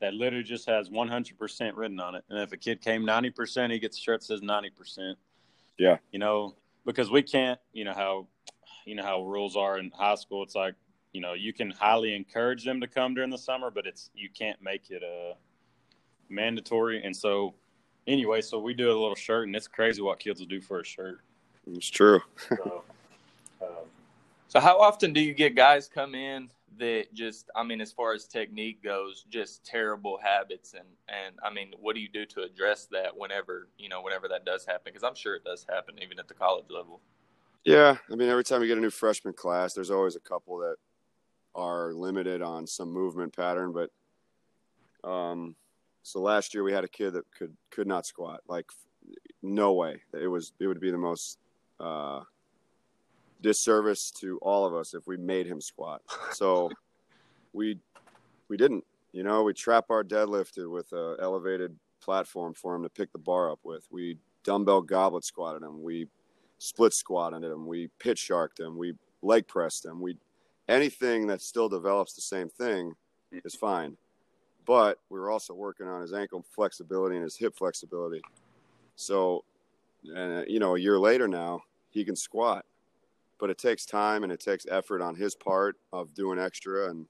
that 0.00 0.14
literally 0.14 0.44
just 0.44 0.68
has 0.68 0.90
100 0.90 1.38
percent 1.38 1.76
written 1.76 2.00
on 2.00 2.14
it, 2.14 2.24
and 2.30 2.38
if 2.38 2.52
a 2.52 2.56
kid 2.56 2.80
came 2.80 3.04
90 3.04 3.30
percent, 3.30 3.72
he 3.72 3.78
gets 3.78 3.98
a 3.98 4.00
shirt 4.00 4.20
that 4.20 4.26
says 4.26 4.42
90 4.42 4.70
percent. 4.70 5.18
Yeah. 5.78 5.98
you 6.10 6.18
know, 6.18 6.54
because 6.86 7.10
we 7.10 7.20
can't, 7.20 7.60
you 7.74 7.84
know 7.84 7.92
how, 7.92 8.28
you 8.86 8.94
know 8.94 9.02
how 9.02 9.22
rules 9.24 9.56
are 9.56 9.78
in 9.78 9.90
high 9.90 10.14
school. 10.14 10.42
It's 10.42 10.54
like 10.54 10.74
you 11.16 11.22
know 11.22 11.32
you 11.32 11.50
can 11.50 11.70
highly 11.70 12.14
encourage 12.14 12.62
them 12.62 12.78
to 12.78 12.86
come 12.86 13.14
during 13.14 13.30
the 13.30 13.38
summer 13.38 13.70
but 13.70 13.86
it's 13.86 14.10
you 14.14 14.28
can't 14.28 14.60
make 14.60 14.90
it 14.90 15.02
uh 15.02 15.34
mandatory 16.28 17.02
and 17.02 17.16
so 17.16 17.54
anyway 18.06 18.42
so 18.42 18.58
we 18.58 18.74
do 18.74 18.88
a 18.88 18.98
little 19.00 19.14
shirt 19.14 19.46
and 19.46 19.56
it's 19.56 19.66
crazy 19.66 20.02
what 20.02 20.18
kids 20.18 20.40
will 20.40 20.46
do 20.46 20.60
for 20.60 20.80
a 20.80 20.84
shirt 20.84 21.20
It's 21.66 21.88
true. 21.88 22.20
so, 22.48 22.84
um, 23.62 23.68
So 24.48 24.60
how 24.60 24.78
often 24.80 25.12
do 25.12 25.20
you 25.20 25.34
get 25.34 25.54
guys 25.54 25.88
come 25.88 26.14
in 26.14 26.50
that 26.78 27.12
just 27.14 27.50
I 27.56 27.62
mean 27.62 27.80
as 27.80 27.92
far 27.92 28.12
as 28.12 28.26
technique 28.26 28.82
goes, 28.82 29.24
just 29.30 29.64
terrible 29.64 30.18
habits 30.22 30.74
and 30.74 30.86
and 31.08 31.36
I 31.42 31.52
mean 31.52 31.72
what 31.80 31.94
do 31.94 32.00
you 32.00 32.08
do 32.08 32.26
to 32.26 32.42
address 32.42 32.86
that 32.92 33.16
whenever, 33.16 33.68
you 33.78 33.88
know, 33.88 34.02
whenever 34.02 34.28
that 34.28 34.44
does 34.44 34.64
happen 34.64 34.82
because 34.86 35.02
I'm 35.02 35.14
sure 35.14 35.34
it 35.34 35.44
does 35.44 35.66
happen 35.68 35.96
even 36.02 36.18
at 36.18 36.28
the 36.28 36.34
college 36.34 36.66
level. 36.70 37.00
Yeah, 37.64 37.96
I 38.10 38.14
mean, 38.14 38.28
every 38.28 38.44
time 38.44 38.60
we 38.60 38.68
get 38.68 38.78
a 38.78 38.80
new 38.80 38.90
freshman 38.90 39.34
class, 39.34 39.74
there's 39.74 39.90
always 39.90 40.14
a 40.14 40.20
couple 40.20 40.58
that 40.58 40.76
are 41.56 41.92
limited 41.92 42.40
on 42.40 42.64
some 42.64 42.92
movement 42.92 43.34
pattern. 43.34 43.72
But 43.72 43.90
um, 45.08 45.56
so 46.04 46.20
last 46.20 46.54
year 46.54 46.62
we 46.62 46.72
had 46.72 46.84
a 46.84 46.88
kid 46.88 47.14
that 47.14 47.24
could 47.36 47.56
could 47.72 47.88
not 47.88 48.06
squat. 48.06 48.42
Like, 48.46 48.66
no 49.42 49.72
way. 49.72 50.02
It 50.12 50.28
was 50.28 50.52
it 50.60 50.68
would 50.68 50.80
be 50.80 50.92
the 50.92 50.98
most 50.98 51.38
uh, 51.80 52.20
disservice 53.42 54.10
to 54.20 54.38
all 54.42 54.66
of 54.66 54.74
us 54.74 54.94
if 54.94 55.06
we 55.06 55.16
made 55.16 55.46
him 55.46 55.60
squat. 55.60 56.02
So 56.32 56.70
we 57.52 57.78
we 58.48 58.56
didn't. 58.56 58.84
You 59.12 59.22
know, 59.22 59.42
we 59.42 59.54
trap 59.54 59.86
our 59.90 60.04
deadlifted 60.04 60.70
with 60.70 60.92
a 60.92 61.16
elevated 61.20 61.74
platform 62.02 62.52
for 62.54 62.74
him 62.74 62.82
to 62.82 62.88
pick 62.90 63.12
the 63.12 63.18
bar 63.18 63.50
up 63.50 63.60
with. 63.64 63.86
We 63.90 64.18
dumbbell 64.44 64.82
goblet 64.82 65.24
squatted 65.24 65.62
him. 65.62 65.82
We 65.82 66.08
split 66.58 66.92
squatted 66.92 67.42
him. 67.42 67.66
We 67.66 67.88
pitch 67.98 68.18
sharked 68.18 68.60
him. 68.60 68.76
We 68.76 68.94
leg 69.22 69.46
pressed 69.48 69.84
him. 69.84 70.00
We 70.00 70.18
anything 70.68 71.26
that 71.28 71.40
still 71.40 71.68
develops 71.68 72.14
the 72.14 72.22
same 72.22 72.48
thing 72.48 72.94
is 73.32 73.54
fine. 73.54 73.96
But 74.66 74.98
we 75.10 75.18
were 75.18 75.30
also 75.30 75.54
working 75.54 75.86
on 75.86 76.00
his 76.00 76.12
ankle 76.12 76.44
flexibility 76.54 77.16
and 77.16 77.24
his 77.24 77.36
hip 77.36 77.54
flexibility. 77.56 78.20
So, 78.96 79.44
and 80.14 80.40
uh, 80.40 80.44
you 80.46 80.58
know, 80.58 80.76
a 80.76 80.78
year 80.78 80.98
later 80.98 81.28
now, 81.28 81.62
he 81.90 82.04
can 82.04 82.16
squat. 82.16 82.64
But 83.38 83.50
it 83.50 83.58
takes 83.58 83.84
time 83.84 84.22
and 84.22 84.32
it 84.32 84.40
takes 84.40 84.66
effort 84.70 85.02
on 85.02 85.14
his 85.14 85.34
part 85.34 85.76
of 85.92 86.14
doing 86.14 86.38
extra 86.38 86.88
and 86.88 87.06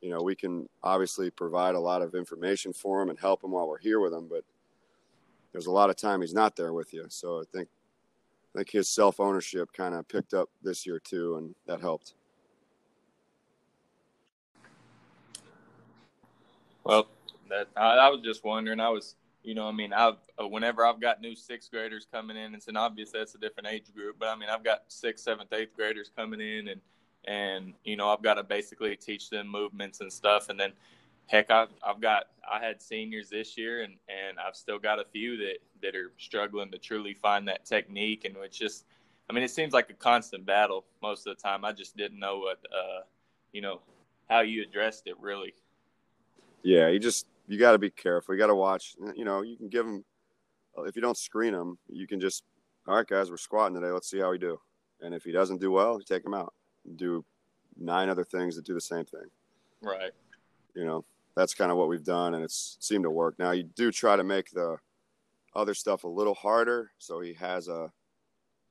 you 0.00 0.10
know, 0.10 0.22
we 0.22 0.36
can 0.36 0.68
obviously 0.82 1.30
provide 1.30 1.74
a 1.74 1.80
lot 1.80 2.02
of 2.02 2.14
information 2.14 2.72
for 2.72 3.02
him 3.02 3.08
and 3.08 3.18
help 3.18 3.42
him 3.42 3.50
while 3.50 3.66
we're 3.66 3.78
here 3.78 3.98
with 3.98 4.12
him, 4.12 4.28
but 4.28 4.44
there's 5.52 5.66
a 5.66 5.72
lot 5.72 5.90
of 5.90 5.96
time 5.96 6.20
he's 6.20 6.34
not 6.34 6.54
there 6.54 6.72
with 6.72 6.92
you. 6.92 7.06
So 7.08 7.40
I 7.40 7.44
think 7.52 7.68
I 8.54 8.58
think 8.58 8.70
his 8.70 8.88
self 8.88 9.20
ownership 9.20 9.72
kind 9.72 9.94
of 9.94 10.06
picked 10.06 10.34
up 10.34 10.48
this 10.62 10.86
year 10.86 11.00
too, 11.00 11.36
and 11.36 11.54
that 11.66 11.80
helped. 11.80 12.14
Well, 16.84 17.08
that 17.48 17.68
I, 17.76 17.96
I 17.96 18.08
was 18.10 18.20
just 18.22 18.44
wondering. 18.44 18.80
I 18.80 18.90
was 18.90 19.16
you 19.46 19.54
know, 19.54 19.68
I 19.68 19.72
mean, 19.72 19.92
I've 19.92 20.16
uh, 20.42 20.48
whenever 20.48 20.84
I've 20.84 21.00
got 21.00 21.20
new 21.20 21.36
sixth 21.36 21.70
graders 21.70 22.04
coming 22.12 22.36
in, 22.36 22.52
it's 22.52 22.66
an 22.66 22.76
obvious 22.76 23.12
that's 23.12 23.36
a 23.36 23.38
different 23.38 23.68
age 23.68 23.94
group, 23.94 24.16
but 24.18 24.28
I 24.28 24.34
mean, 24.34 24.48
I've 24.48 24.64
got 24.64 24.82
sixth, 24.88 25.24
seventh, 25.24 25.52
eighth 25.52 25.74
graders 25.76 26.10
coming 26.14 26.40
in, 26.40 26.66
and 26.66 26.80
and 27.26 27.74
you 27.84 27.96
know, 27.96 28.08
I've 28.08 28.22
got 28.22 28.34
to 28.34 28.42
basically 28.42 28.96
teach 28.96 29.30
them 29.30 29.48
movements 29.48 30.00
and 30.00 30.12
stuff, 30.12 30.48
and 30.48 30.58
then 30.58 30.72
heck, 31.28 31.52
I've 31.52 31.68
I've 31.86 32.00
got 32.00 32.24
I 32.52 32.58
had 32.58 32.82
seniors 32.82 33.30
this 33.30 33.56
year, 33.56 33.82
and 33.82 33.94
and 34.08 34.36
I've 34.40 34.56
still 34.56 34.80
got 34.80 34.98
a 34.98 35.04
few 35.04 35.36
that 35.36 35.58
that 35.80 35.94
are 35.94 36.10
struggling 36.18 36.72
to 36.72 36.78
truly 36.78 37.14
find 37.14 37.46
that 37.46 37.64
technique, 37.64 38.24
and 38.24 38.34
it's 38.42 38.58
just, 38.58 38.84
I 39.30 39.32
mean, 39.32 39.44
it 39.44 39.52
seems 39.52 39.72
like 39.72 39.88
a 39.90 39.94
constant 39.94 40.44
battle 40.44 40.86
most 41.00 41.24
of 41.24 41.36
the 41.36 41.40
time. 41.40 41.64
I 41.64 41.70
just 41.70 41.96
didn't 41.96 42.18
know 42.18 42.38
what, 42.38 42.58
uh, 42.72 43.02
you 43.52 43.60
know, 43.60 43.80
how 44.28 44.40
you 44.40 44.64
addressed 44.64 45.06
it 45.06 45.14
really. 45.20 45.54
Yeah, 46.64 46.88
you 46.88 46.98
just 46.98 47.26
you 47.46 47.58
got 47.58 47.72
to 47.72 47.78
be 47.78 47.90
careful. 47.90 48.34
You 48.34 48.40
got 48.40 48.48
to 48.48 48.54
watch. 48.54 48.96
You 49.14 49.24
know, 49.24 49.42
you 49.42 49.56
can 49.56 49.68
give 49.68 49.86
them 49.86 50.04
if 50.84 50.96
you 50.96 51.02
don't 51.02 51.16
screen 51.16 51.52
them, 51.52 51.78
you 51.88 52.06
can 52.06 52.20
just 52.20 52.44
all 52.86 52.96
right, 52.96 53.06
guys, 53.06 53.30
we're 53.30 53.36
squatting 53.36 53.74
today. 53.74 53.90
Let's 53.90 54.08
see 54.08 54.20
how 54.20 54.30
we 54.30 54.38
do. 54.38 54.60
And 55.00 55.12
if 55.12 55.24
he 55.24 55.32
doesn't 55.32 55.60
do 55.60 55.72
well, 55.72 55.98
you 55.98 56.04
take 56.04 56.24
him 56.24 56.34
out. 56.34 56.54
Do 56.94 57.24
nine 57.76 58.08
other 58.08 58.22
things 58.22 58.54
that 58.56 58.64
do 58.64 58.74
the 58.74 58.80
same 58.80 59.04
thing. 59.04 59.28
Right. 59.82 60.12
You 60.74 60.84
know, 60.84 61.04
that's 61.34 61.52
kind 61.52 61.72
of 61.72 61.78
what 61.78 61.88
we've 61.88 62.04
done, 62.04 62.34
and 62.34 62.44
it's 62.44 62.76
seemed 62.80 63.04
to 63.04 63.10
work. 63.10 63.38
Now 63.38 63.50
you 63.50 63.64
do 63.64 63.90
try 63.90 64.16
to 64.16 64.24
make 64.24 64.50
the 64.50 64.76
other 65.54 65.74
stuff 65.74 66.04
a 66.04 66.08
little 66.08 66.34
harder, 66.34 66.92
so 66.98 67.20
he 67.20 67.32
has 67.34 67.68
a 67.68 67.90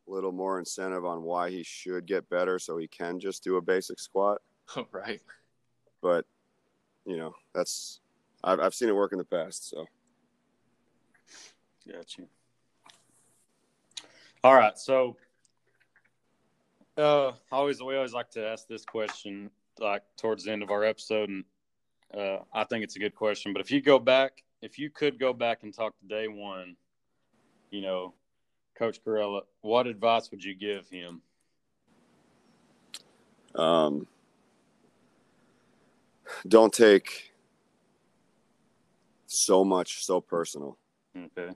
little 0.08 0.32
more 0.32 0.60
incentive 0.60 1.04
on 1.04 1.24
why 1.24 1.50
he 1.50 1.64
should 1.64 2.06
get 2.06 2.30
better, 2.30 2.58
so 2.58 2.78
he 2.78 2.88
can 2.88 3.20
just 3.20 3.44
do 3.44 3.58
a 3.58 3.62
basic 3.62 4.00
squat. 4.00 4.42
right. 4.92 5.22
But 6.02 6.26
you 7.06 7.18
know, 7.18 7.34
that's 7.54 8.00
I've 8.46 8.60
I've 8.60 8.76
seen 8.76 8.88
it 8.88 8.96
work 8.96 9.12
in 9.12 9.18
the 9.18 9.26
past. 9.26 9.70
So 9.70 9.86
Got 11.92 12.18
you. 12.18 12.28
All 14.44 14.56
right, 14.56 14.78
so 14.78 15.18
uh, 16.98 17.34
always 17.52 17.82
we 17.82 17.96
always 17.96 18.14
like 18.14 18.30
to 18.32 18.48
ask 18.48 18.68
this 18.68 18.86
question 18.86 19.50
like 19.80 20.04
towards 20.18 20.46
the 20.46 20.52
end 20.52 20.64
of 20.64 20.72
our 20.72 20.84
episode, 20.84 21.30
and 21.30 21.44
uh, 22.16 22.40
I 22.54 22.64
think 22.64 22.84
it's 22.84 22.96
a 22.96 23.00
good 23.00 23.16
question. 23.16 23.54
But 23.54 23.62
if 23.62 23.72
you 23.72 23.82
go 23.82 24.00
back, 24.00 24.44
if 24.62 24.80
you 24.80 24.90
could 24.90 25.20
go 25.20 25.34
back 25.34 25.64
and 25.64 25.74
talk 25.74 25.94
to 26.00 26.08
day 26.08 26.28
one, 26.28 26.76
you 27.72 27.82
know, 27.82 28.14
Coach 28.78 29.04
Caralla, 29.04 29.42
what 29.62 29.88
advice 29.88 30.32
would 30.32 30.44
you 30.44 30.56
give 30.56 30.88
him? 30.90 31.22
um, 33.56 34.08
don't 36.48 36.74
take 36.74 37.32
so 39.36 39.64
much 39.64 40.04
so 40.04 40.22
personal. 40.22 40.78
Okay. 41.18 41.54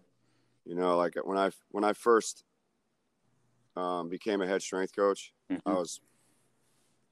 You 0.65 0.75
know, 0.75 0.97
like 0.97 1.15
when 1.23 1.37
I 1.37 1.51
when 1.71 1.83
I 1.83 1.93
first 1.93 2.43
um, 3.75 4.09
became 4.09 4.41
a 4.41 4.47
head 4.47 4.61
strength 4.61 4.95
coach, 4.95 5.33
Mhm. 5.51 5.61
I 5.65 5.73
was 5.73 5.99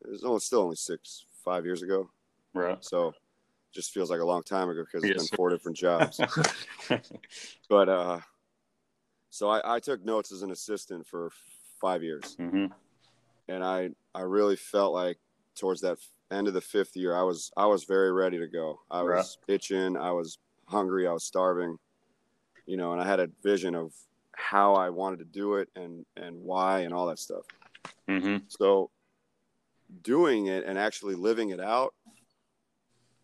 it 0.04 0.12
was 0.12 0.24
only, 0.24 0.40
still 0.40 0.62
only 0.62 0.76
six 0.76 1.26
five 1.44 1.66
years 1.66 1.82
ago, 1.82 2.10
Right. 2.54 2.78
so 2.84 3.14
just 3.74 3.94
feels 3.94 4.10
like 4.10 4.22
a 4.22 4.26
long 4.26 4.44
time 4.44 4.70
ago 4.70 4.84
because 4.84 5.04
it's 5.04 5.14
Yes, 5.16 5.30
been 5.30 5.38
four 5.38 5.50
different 5.50 5.78
jobs. 5.78 6.20
but 7.70 7.90
uh, 7.90 8.20
so 9.30 9.50
I, 9.50 9.76
I 9.76 9.80
took 9.80 10.04
notes 10.04 10.32
as 10.32 10.42
an 10.42 10.52
assistant 10.52 11.06
for 11.06 11.32
five 11.82 12.04
years, 12.04 12.36
hmm 12.38 12.66
and 13.48 13.64
I 13.64 13.90
I 14.14 14.22
really 14.22 14.56
felt 14.56 14.94
like 14.94 15.18
towards 15.56 15.82
that 15.82 15.98
end 16.32 16.48
of 16.48 16.54
the 16.54 16.62
fifth 16.62 16.96
year, 16.96 17.16
I 17.16 17.24
was 17.24 17.52
I 17.58 17.66
was 17.66 17.86
very 17.86 18.12
ready 18.12 18.38
to 18.38 18.48
go. 18.48 18.82
I 18.92 19.02
Right. 19.02 19.18
was 19.18 19.38
itching, 19.48 19.98
I 19.98 20.12
was 20.12 20.38
hungry, 20.68 21.08
I 21.08 21.14
was 21.14 21.24
starving, 21.24 21.78
you 22.66 22.78
know, 22.78 22.92
and 22.94 23.02
I 23.02 23.06
had 23.06 23.20
a 23.20 23.30
vision 23.44 23.76
of 23.76 23.94
how 24.34 24.76
I 24.76 24.90
wanted 24.90 25.20
to 25.20 25.26
do 25.26 25.56
it 25.56 25.70
and 25.76 26.06
and 26.16 26.36
why 26.44 26.82
and 26.82 26.94
all 26.94 27.08
that 27.08 27.20
stuff. 27.20 27.44
hmm 28.08 28.38
So 28.48 28.92
doing 30.02 30.48
it 30.48 30.66
and 30.66 30.78
actually 30.78 31.16
living 31.16 31.50
it 31.50 31.60
out, 31.60 31.94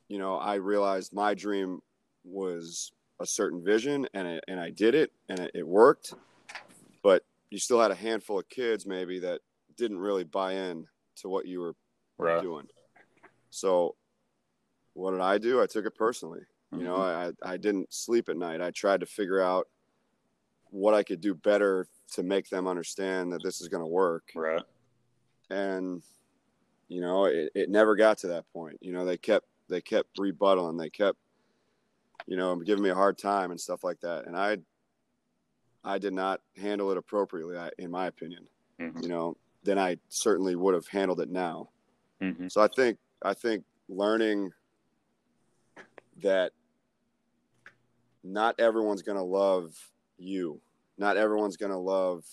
you 0.07 0.17
know, 0.17 0.35
I 0.35 0.55
realized 0.55 1.13
my 1.13 1.33
dream 1.33 1.81
was 2.23 2.91
a 3.19 3.25
certain 3.25 3.63
vision 3.63 4.07
and 4.13 4.27
it, 4.27 4.43
and 4.47 4.59
I 4.59 4.69
did 4.69 4.95
it 4.95 5.11
and 5.29 5.39
it, 5.39 5.51
it 5.53 5.67
worked. 5.67 6.13
But 7.03 7.23
you 7.49 7.59
still 7.59 7.81
had 7.81 7.91
a 7.91 7.95
handful 7.95 8.39
of 8.39 8.49
kids 8.49 8.85
maybe 8.85 9.19
that 9.19 9.41
didn't 9.75 9.99
really 9.99 10.23
buy 10.23 10.53
in 10.53 10.87
to 11.17 11.29
what 11.29 11.45
you 11.45 11.59
were 11.59 11.75
Right. 12.17 12.41
doing. 12.41 12.67
So 13.49 13.95
what 14.93 15.11
did 15.11 15.21
I 15.21 15.37
do? 15.37 15.61
I 15.61 15.67
took 15.67 15.85
it 15.85 15.95
personally. 15.95 16.41
You 16.76 16.84
know, 16.84 16.95
Mhm. 16.97 17.36
I, 17.43 17.53
I 17.53 17.57
didn't 17.57 17.93
sleep 17.93 18.30
at 18.30 18.38
night. 18.38 18.61
I 18.61 18.71
tried 18.71 18.99
to 19.01 19.05
figure 19.05 19.41
out 19.41 19.67
what 20.69 20.93
I 20.93 21.03
could 21.03 21.21
do 21.21 21.36
better 21.36 21.88
to 22.13 22.24
make 22.24 22.49
them 22.49 22.67
understand 22.67 23.32
that 23.34 23.43
this 23.43 23.61
is 23.61 23.67
going 23.67 23.84
to 23.84 23.88
work 23.88 24.32
Right. 24.36 24.63
and 25.49 26.01
you 26.88 26.99
know 27.01 27.26
it, 27.26 27.51
it 27.55 27.69
never 27.69 27.95
got 27.95 28.17
to 28.19 28.28
that 28.28 28.45
point 28.53 28.78
you 28.82 28.91
know 28.91 29.05
they 29.05 29.17
kept 29.17 29.47
they 29.69 29.82
kept 29.82 30.15
rebuttaling 30.17 30.78
they 30.80 30.89
kept 30.89 31.17
you 32.28 32.38
know 32.38 32.55
giving 32.55 32.84
me 32.84 32.89
a 32.89 32.95
hard 32.95 33.17
time 33.17 33.51
and 33.51 33.59
stuff 33.59 33.84
like 33.84 33.99
that 34.01 34.26
and 34.26 34.36
i 34.38 34.57
i 35.84 35.97
did 35.97 36.13
not 36.13 36.41
handle 36.57 36.91
it 36.91 36.97
appropriately 36.97 37.57
I, 37.57 37.69
in 37.78 37.89
my 37.91 38.07
opinion 38.07 38.47
Mhm. 38.80 39.01
you 39.01 39.09
know 39.09 39.36
then 39.63 39.78
i 39.80 39.97
certainly 40.09 40.55
would 40.55 40.74
have 40.74 40.88
handled 40.88 41.19
it 41.21 41.30
now 41.30 41.69
hmm 42.21 42.47
so 42.47 42.61
i 42.61 42.67
think 42.67 42.97
i 43.24 43.34
think 43.34 43.63
learning 43.89 44.51
that 46.21 46.51
not 48.24 48.55
everyone's 48.59 49.01
going 49.01 49.17
to 49.17 49.24
love 49.24 49.76
you. 50.17 50.61
Not 50.97 51.17
everyone's 51.17 51.57
going 51.57 51.71
to 51.71 51.78
love 51.78 52.26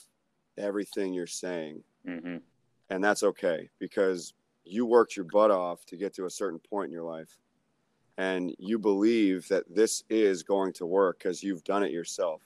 everything 0.59 1.15
you're 1.15 1.27
saying. 1.27 1.83
Hmm 2.07 2.39
and 2.91 3.03
that's 3.03 3.23
okay 3.23 3.71
because 3.79 4.35
you 4.65 4.85
worked 4.85 5.17
your 5.17 5.25
butt 5.25 5.51
off 5.51 5.85
to 5.87 5.97
get 5.97 6.13
to 6.15 6.27
a 6.27 6.31
certain 6.31 6.59
point 6.59 6.87
in 6.87 6.93
your 6.93 7.05
life. 7.05 7.39
And 8.19 8.55
you 8.59 8.79
believe 8.79 9.49
that 9.49 9.65
this 9.75 10.05
is 10.11 10.43
going 10.43 10.75
to 10.75 10.87
work 10.87 11.19
because 11.19 11.43
you've 11.43 11.65
done 11.65 11.83
it 11.83 11.93
yourself. 11.93 12.43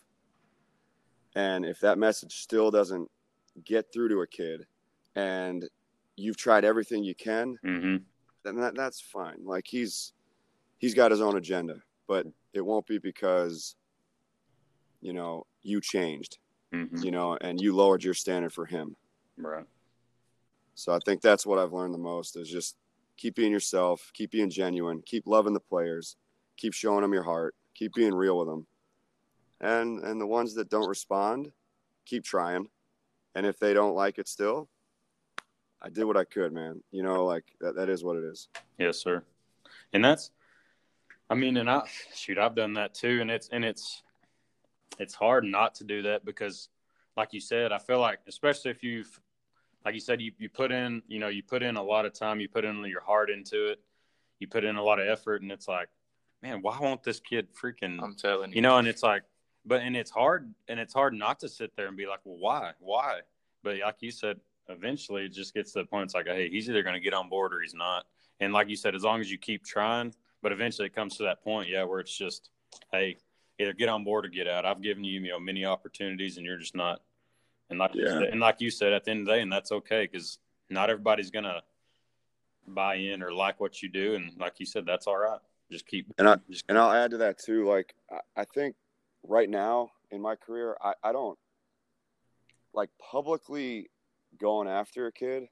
And 1.34 1.64
if 1.64 1.80
that 1.80 1.98
message 1.98 2.36
still 2.36 2.70
doesn't 2.70 3.10
get 3.64 3.92
through 3.92 4.10
to 4.10 4.20
a 4.20 4.26
kid 4.26 4.66
and 5.16 5.68
you've 6.16 6.36
tried 6.36 6.64
everything 6.64 7.02
you 7.02 7.14
can 7.14 7.56
hmm 7.64 7.96
then 8.44 8.56
that, 8.56 8.74
that's 8.76 9.00
fine. 9.00 9.38
Like 9.42 9.64
he's 9.66 10.12
he's 10.76 10.92
got 10.92 11.10
his 11.10 11.22
own 11.22 11.38
agenda. 11.38 11.76
But 12.06 12.26
it 12.54 12.64
won't 12.64 12.86
be 12.86 12.98
because 12.98 13.76
you 15.00 15.12
know 15.12 15.44
you 15.62 15.80
changed 15.80 16.38
hmm 16.72 16.86
you 17.02 17.10
know 17.10 17.36
and 17.40 17.60
you 17.60 17.74
lowered 17.74 18.04
your 18.04 18.14
standard 18.14 18.52
for 18.52 18.66
him 18.66 18.96
Right. 19.36 19.66
So 20.74 20.92
I 20.92 20.98
think 21.04 21.20
that's 21.20 21.46
what 21.46 21.58
I've 21.58 21.72
learned 21.72 21.94
the 21.94 21.98
most 21.98 22.36
is 22.36 22.48
just 22.48 22.76
keep 23.16 23.36
being 23.36 23.52
yourself, 23.52 24.10
keep 24.12 24.32
being 24.32 24.50
genuine, 24.50 25.02
keep 25.04 25.26
loving 25.26 25.54
the 25.54 25.60
players, 25.60 26.16
keep 26.56 26.74
showing 26.74 27.02
them 27.02 27.12
your 27.12 27.22
heart, 27.22 27.54
keep 27.74 27.94
being 27.94 28.14
real 28.14 28.38
with 28.38 28.48
them. 28.48 28.66
And 29.60 30.00
and 30.00 30.20
the 30.20 30.26
ones 30.26 30.54
that 30.54 30.68
don't 30.68 30.88
respond, 30.88 31.52
keep 32.06 32.24
trying. 32.24 32.66
And 33.34 33.46
if 33.46 33.58
they 33.58 33.72
don't 33.74 33.94
like 33.94 34.18
it 34.18 34.28
still, 34.28 34.68
I 35.80 35.90
did 35.90 36.04
what 36.04 36.16
I 36.16 36.24
could, 36.24 36.52
man. 36.52 36.82
You 36.90 37.02
know, 37.02 37.24
like 37.24 37.44
that, 37.60 37.76
that 37.76 37.88
is 37.88 38.04
what 38.04 38.16
it 38.16 38.24
is. 38.24 38.48
Yes, 38.78 38.98
sir. 38.98 39.22
And 39.92 40.04
that's, 40.04 40.30
I 41.30 41.34
mean, 41.34 41.56
and 41.56 41.70
I 41.70 41.82
shoot, 42.14 42.38
I've 42.38 42.54
done 42.54 42.74
that 42.74 42.94
too, 42.94 43.20
and 43.20 43.30
it's 43.30 43.48
and 43.48 43.64
it's 43.64 44.02
it's 44.98 45.14
hard 45.14 45.44
not 45.44 45.74
to 45.76 45.84
do 45.84 46.02
that 46.02 46.24
because, 46.24 46.68
like 47.16 47.32
you 47.32 47.40
said, 47.40 47.72
I 47.72 47.78
feel 47.78 47.98
like 48.00 48.20
especially 48.28 48.70
if 48.70 48.82
you've, 48.82 49.20
like 49.84 49.94
you 49.94 50.00
said, 50.00 50.20
you 50.20 50.32
you 50.38 50.48
put 50.48 50.70
in, 50.70 51.02
you 51.08 51.18
know, 51.18 51.28
you 51.28 51.42
put 51.42 51.62
in 51.62 51.76
a 51.76 51.82
lot 51.82 52.06
of 52.06 52.12
time, 52.12 52.40
you 52.40 52.48
put 52.48 52.64
in 52.64 52.84
your 52.84 53.00
heart 53.00 53.30
into 53.30 53.70
it, 53.70 53.80
you 54.38 54.46
put 54.46 54.64
in 54.64 54.76
a 54.76 54.82
lot 54.82 55.00
of 55.00 55.08
effort, 55.08 55.42
and 55.42 55.50
it's 55.50 55.68
like, 55.68 55.88
man, 56.42 56.60
why 56.60 56.78
won't 56.78 57.02
this 57.02 57.20
kid 57.20 57.48
freaking, 57.54 58.00
I'm 58.02 58.14
telling 58.14 58.50
you. 58.50 58.56
you 58.56 58.62
know? 58.62 58.76
And 58.76 58.86
it's 58.86 59.02
like, 59.02 59.22
but 59.64 59.80
and 59.80 59.96
it's 59.96 60.10
hard, 60.10 60.52
and 60.68 60.78
it's 60.78 60.92
hard 60.92 61.14
not 61.14 61.40
to 61.40 61.48
sit 61.48 61.74
there 61.76 61.88
and 61.88 61.96
be 61.96 62.06
like, 62.06 62.20
well, 62.24 62.38
why, 62.38 62.72
why? 62.80 63.20
But 63.62 63.78
like 63.78 63.96
you 64.00 64.10
said, 64.10 64.40
eventually 64.68 65.24
it 65.24 65.32
just 65.32 65.54
gets 65.54 65.72
to 65.72 65.80
the 65.80 65.86
point. 65.86 66.04
It's 66.04 66.14
like, 66.14 66.26
hey, 66.26 66.50
he's 66.50 66.68
either 66.68 66.82
going 66.82 66.94
to 66.94 67.00
get 67.00 67.14
on 67.14 67.28
board 67.30 67.54
or 67.54 67.60
he's 67.60 67.74
not. 67.74 68.04
And 68.40 68.52
like 68.52 68.68
you 68.68 68.76
said, 68.76 68.94
as 68.94 69.02
long 69.02 69.20
as 69.20 69.30
you 69.30 69.38
keep 69.38 69.64
trying, 69.64 70.14
but 70.44 70.52
eventually 70.52 70.86
it 70.86 70.94
comes 70.94 71.16
to 71.16 71.22
that 71.22 71.42
point, 71.42 71.70
yeah, 71.70 71.84
where 71.84 72.00
it's 72.00 72.14
just, 72.16 72.50
hey, 72.92 73.16
either 73.58 73.72
get 73.72 73.88
on 73.88 74.04
board 74.04 74.26
or 74.26 74.28
get 74.28 74.46
out. 74.46 74.66
I've 74.66 74.82
given 74.82 75.02
you, 75.02 75.18
you 75.18 75.30
know, 75.30 75.40
many 75.40 75.64
opportunities, 75.64 76.36
and 76.36 76.44
you're 76.44 76.58
just 76.58 76.76
not. 76.76 77.00
And 77.70 77.78
like 77.78 77.94
you 77.94 78.02
Yeah. 78.04 78.18
said, 78.18 78.22
and 78.24 78.40
like 78.40 78.60
you 78.60 78.70
said, 78.70 78.92
at 78.92 79.04
the 79.04 79.10
end 79.12 79.20
of 79.20 79.26
the 79.26 79.32
day, 79.32 79.40
and 79.40 79.50
that's 79.50 79.72
okay 79.72 80.02
because 80.06 80.38
not 80.68 80.90
everybody's 80.90 81.30
gonna 81.30 81.62
buy 82.66 82.96
in 82.96 83.22
or 83.22 83.32
like 83.32 83.58
what 83.58 83.82
you 83.82 83.88
do, 83.88 84.16
and 84.16 84.36
like 84.38 84.60
you 84.60 84.66
said, 84.66 84.84
that's 84.84 85.06
all 85.06 85.16
right. 85.16 85.40
Just 85.70 85.86
keep 85.86 86.12
And 86.18 86.28
I- 86.28 86.36
just 86.50 86.66
And 86.68 86.76
I'll 86.76 86.92
add 86.92 87.12
to 87.12 87.16
that 87.18 87.38
too. 87.38 87.64
Like 87.64 87.94
I, 88.36 88.44
think 88.44 88.76
right 89.22 89.48
now 89.48 89.92
in 90.10 90.20
my 90.20 90.36
career, 90.36 90.76
I, 90.82 90.92
I 91.02 91.12
don't 91.12 91.38
like 92.74 92.90
publicly 92.98 93.88
going 94.36 94.68
after 94.68 95.06
a 95.06 95.12
kid 95.12 95.48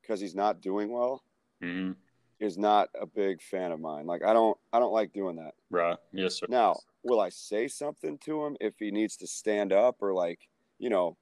because 0.00 0.18
he's 0.18 0.34
not 0.34 0.62
doing 0.62 0.90
well. 0.90 1.22
Mhm. 1.62 1.96
Is 2.40 2.58
not 2.58 2.88
a 3.00 3.06
big 3.06 3.40
fan 3.42 3.72
of 3.72 3.80
mine. 3.80 4.06
Like 4.06 4.22
I 4.24 4.32
don't 4.32 4.56
I 4.72 4.78
don't 4.78 4.92
like 4.92 5.12
doing 5.12 5.36
that. 5.36 5.54
Right. 5.70 5.96
Yes, 6.12 6.36
sir. 6.36 6.46
Now, 6.48 6.76
will 7.02 7.20
I 7.20 7.28
say 7.28 7.68
something 7.68 8.18
to 8.18 8.44
him 8.44 8.56
if 8.60 8.74
he 8.78 8.90
needs 8.90 9.16
to 9.18 9.26
stand 9.26 9.72
up 9.72 9.96
or 10.00 10.12
like, 10.12 10.48
you 10.78 10.90
know, 10.90 11.16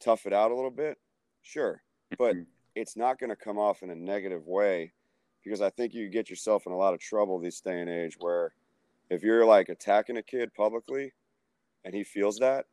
tough 0.00 0.26
it 0.26 0.32
out 0.32 0.50
a 0.50 0.54
little 0.54 0.70
bit? 0.70 0.98
Sure. 1.42 1.82
But 2.18 2.36
Mhm. 2.36 2.46
it's 2.74 2.96
not 2.96 3.18
going 3.18 3.30
to 3.30 3.36
come 3.36 3.58
off 3.58 3.82
in 3.82 3.90
a 3.90 3.94
negative 3.94 4.46
way 4.46 4.92
because 5.42 5.60
I 5.60 5.70
think 5.70 5.94
you 5.94 6.08
get 6.08 6.30
yourself 6.30 6.66
in 6.66 6.72
a 6.72 6.76
lot 6.76 6.94
of 6.94 7.00
trouble 7.00 7.38
this 7.38 7.60
day 7.60 7.80
and 7.80 7.90
age 7.90 8.16
where 8.18 8.54
if 9.10 9.22
you're 9.22 9.44
like 9.44 9.68
attacking 9.68 10.16
a 10.16 10.22
kid 10.22 10.52
publicly 10.54 11.12
and 11.84 11.94
he 11.94 12.04
feels 12.04 12.38
that, 12.38 12.66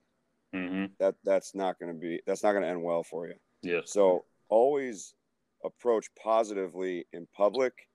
hmm 0.54 0.86
that 1.00 1.16
that's 1.24 1.56
not 1.56 1.80
going 1.80 1.94
to 1.94 1.98
be 2.00 2.22
that's 2.26 2.44
not 2.44 2.52
going 2.52 2.64
to 2.64 2.70
end 2.70 2.82
well 2.84 3.04
for 3.04 3.28
you. 3.28 3.36
Yeah. 3.62 3.82
So 3.86 4.26
always 4.50 5.14
approach 5.64 6.08
positively 6.16 7.08
in 7.14 7.28
public, 7.28 7.90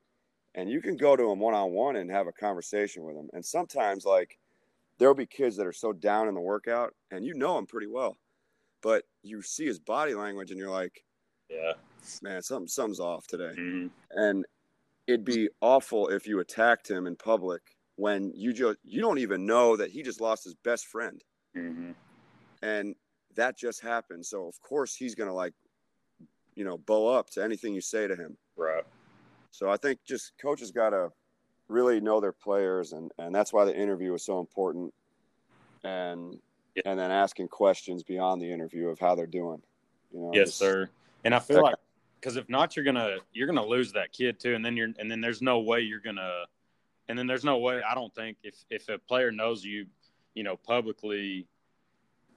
and 0.54 0.70
you 0.70 0.82
can 0.82 0.96
go 0.96 1.16
to 1.16 1.28
them 1.28 1.40
one 1.40 1.54
on 1.54 1.72
one 1.72 1.96
and 1.96 2.10
have 2.10 2.26
a 2.28 2.32
conversation 2.32 3.04
with 3.04 3.16
them. 3.16 3.28
And 3.32 3.44
sometimes, 3.44 4.04
like, 4.06 4.38
there'll 4.98 5.14
be 5.14 5.26
kids 5.26 5.56
that 5.58 5.66
are 5.66 5.72
so 5.72 5.92
down 5.92 6.28
in 6.28 6.34
the 6.34 6.40
workout, 6.42 6.94
and 7.10 7.24
you 7.26 7.34
know 7.34 7.58
him 7.58 7.66
pretty 7.66 7.88
well, 7.88 8.16
but 8.82 9.04
you 9.22 9.42
see 9.42 9.66
his 9.66 9.80
body 9.80 10.14
language, 10.14 10.50
and 10.50 10.58
you're 10.60 10.70
like, 10.70 11.04
Yeah. 11.48 11.74
man, 12.22 12.42
something 12.42 12.68
something's 12.68 13.00
off 13.00 13.26
today. 13.26 13.56
hmm 13.56 13.88
And 14.10 14.44
it'd 15.06 15.24
be 15.24 15.50
awful 15.62 16.08
if 16.08 16.26
you 16.26 16.40
attacked 16.40 16.90
him 16.90 17.06
in 17.06 17.16
public 17.16 17.62
when 17.96 18.32
you 18.34 18.52
just 18.52 18.78
you 18.84 19.00
don't 19.02 19.18
even 19.18 19.46
know 19.46 19.76
that 19.76 19.90
he 19.90 20.02
just 20.02 20.20
lost 20.22 20.44
his 20.44 20.56
best 20.56 20.86
friend 20.86 21.24
hmm 21.54 21.92
and 22.62 22.94
that 23.34 23.56
just 23.58 23.80
happened. 23.82 24.24
So 24.24 24.46
of 24.46 24.60
course 24.60 24.94
he's 24.94 25.14
gonna 25.14 25.34
like, 25.34 25.54
you 26.56 26.64
know, 26.64 26.78
bow 26.78 27.06
up 27.06 27.30
to 27.30 27.44
anything 27.44 27.74
you 27.74 27.80
say 27.80 28.08
to 28.08 28.16
him. 28.16 28.36
Right. 28.56 28.82
So 29.52 29.70
I 29.70 29.76
think 29.76 30.00
just 30.04 30.32
coaches 30.38 30.70
gotta 30.72 31.12
really 31.68 32.00
know 32.00 32.20
their 32.20 32.32
players, 32.32 32.92
and 32.92 33.12
and 33.18 33.32
that's 33.34 33.52
why 33.52 33.64
the 33.64 33.76
interview 33.76 34.12
is 34.14 34.24
so 34.24 34.40
important, 34.40 34.92
and 35.84 36.40
Yeah. 36.74 36.82
and 36.86 36.98
then 36.98 37.10
asking 37.10 37.48
questions 37.48 38.02
beyond 38.02 38.42
the 38.42 38.50
interview 38.52 38.88
of 38.88 38.98
how 38.98 39.14
they're 39.14 39.26
doing. 39.26 39.62
You 40.12 40.20
know, 40.20 40.30
Yes, 40.34 40.48
just- 40.48 40.58
sir. 40.58 40.90
And 41.24 41.34
I 41.34 41.38
feel 41.38 41.62
like 41.62 41.76
because 42.20 42.36
if 42.36 42.48
not, 42.48 42.76
you're 42.76 42.84
gonna 42.84 43.18
you're 43.32 43.46
gonna 43.46 43.64
lose 43.66 43.92
that 43.92 44.12
kid 44.12 44.38
too, 44.40 44.54
and 44.54 44.64
then 44.64 44.76
you're 44.76 44.92
and 44.98 45.10
then 45.10 45.20
there's 45.20 45.42
no 45.42 45.60
way 45.60 45.80
you're 45.80 46.00
gonna, 46.00 46.46
and 47.08 47.18
then 47.18 47.26
there's 47.26 47.44
no 47.44 47.58
way 47.58 47.82
I 47.82 47.94
don't 47.94 48.14
think 48.14 48.38
if 48.42 48.64
if 48.70 48.88
a 48.88 48.98
player 48.98 49.30
knows 49.30 49.64
you, 49.64 49.86
you 50.34 50.42
know, 50.42 50.56
publicly, 50.56 51.46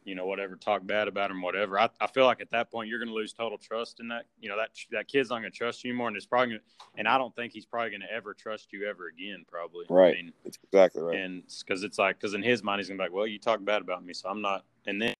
you 0.06 0.16
know, 0.16 0.26
whatever, 0.26 0.56
talk 0.56 0.86
bad 0.86 1.08
about 1.08 1.30
him, 1.32 1.42
whatever. 1.42 1.80
I, 1.80 1.90
I 2.00 2.08
feel 2.08 2.26
like 2.26 2.42
at 2.42 2.50
that 2.52 2.72
point 2.72 2.90
you're 2.90 3.00
gonna 3.00 3.14
lose 3.14 3.34
total 3.34 3.58
trust 3.58 4.00
in 4.00 4.08
that. 4.10 4.26
You 4.40 4.50
know 4.50 4.58
that 4.58 4.70
that 4.92 5.08
kid's 5.08 5.30
not 5.30 5.38
gonna 5.38 5.52
trust 5.52 5.84
you 5.84 5.92
anymore, 5.92 6.08
and 6.08 6.18
it's 6.18 6.26
probably 6.26 6.56
gonna, 6.56 6.62
and 6.98 7.08
I 7.08 7.18
don't 7.18 7.36
think 7.36 7.54
he's 7.54 7.66
probably 7.66 7.92
gonna 7.92 8.06
ever 8.12 8.34
trust 8.34 8.72
you 8.72 8.88
ever 8.88 9.08
again, 9.08 9.46
probably. 9.48 9.86
Right. 9.90 10.14
I 10.14 10.22
mean, 10.22 10.34
That's 10.44 10.58
exactly 10.64 11.02
right. 11.02 11.18
and 11.18 11.44
because 11.60 11.84
it's 11.84 11.98
like 12.00 12.18
because 12.20 12.34
in 12.34 12.44
his 12.44 12.64
mind 12.64 12.80
he's 12.80 12.88
gonna 12.88 12.98
be 12.98 13.04
like, 13.04 13.14
well, 13.14 13.28
you 13.28 13.40
talk 13.40 13.64
bad 13.64 13.82
about 13.82 14.04
me, 14.06 14.14
so 14.14 14.30
I'm 14.30 14.42
not, 14.42 14.66
and 14.86 15.02
then 15.02 15.14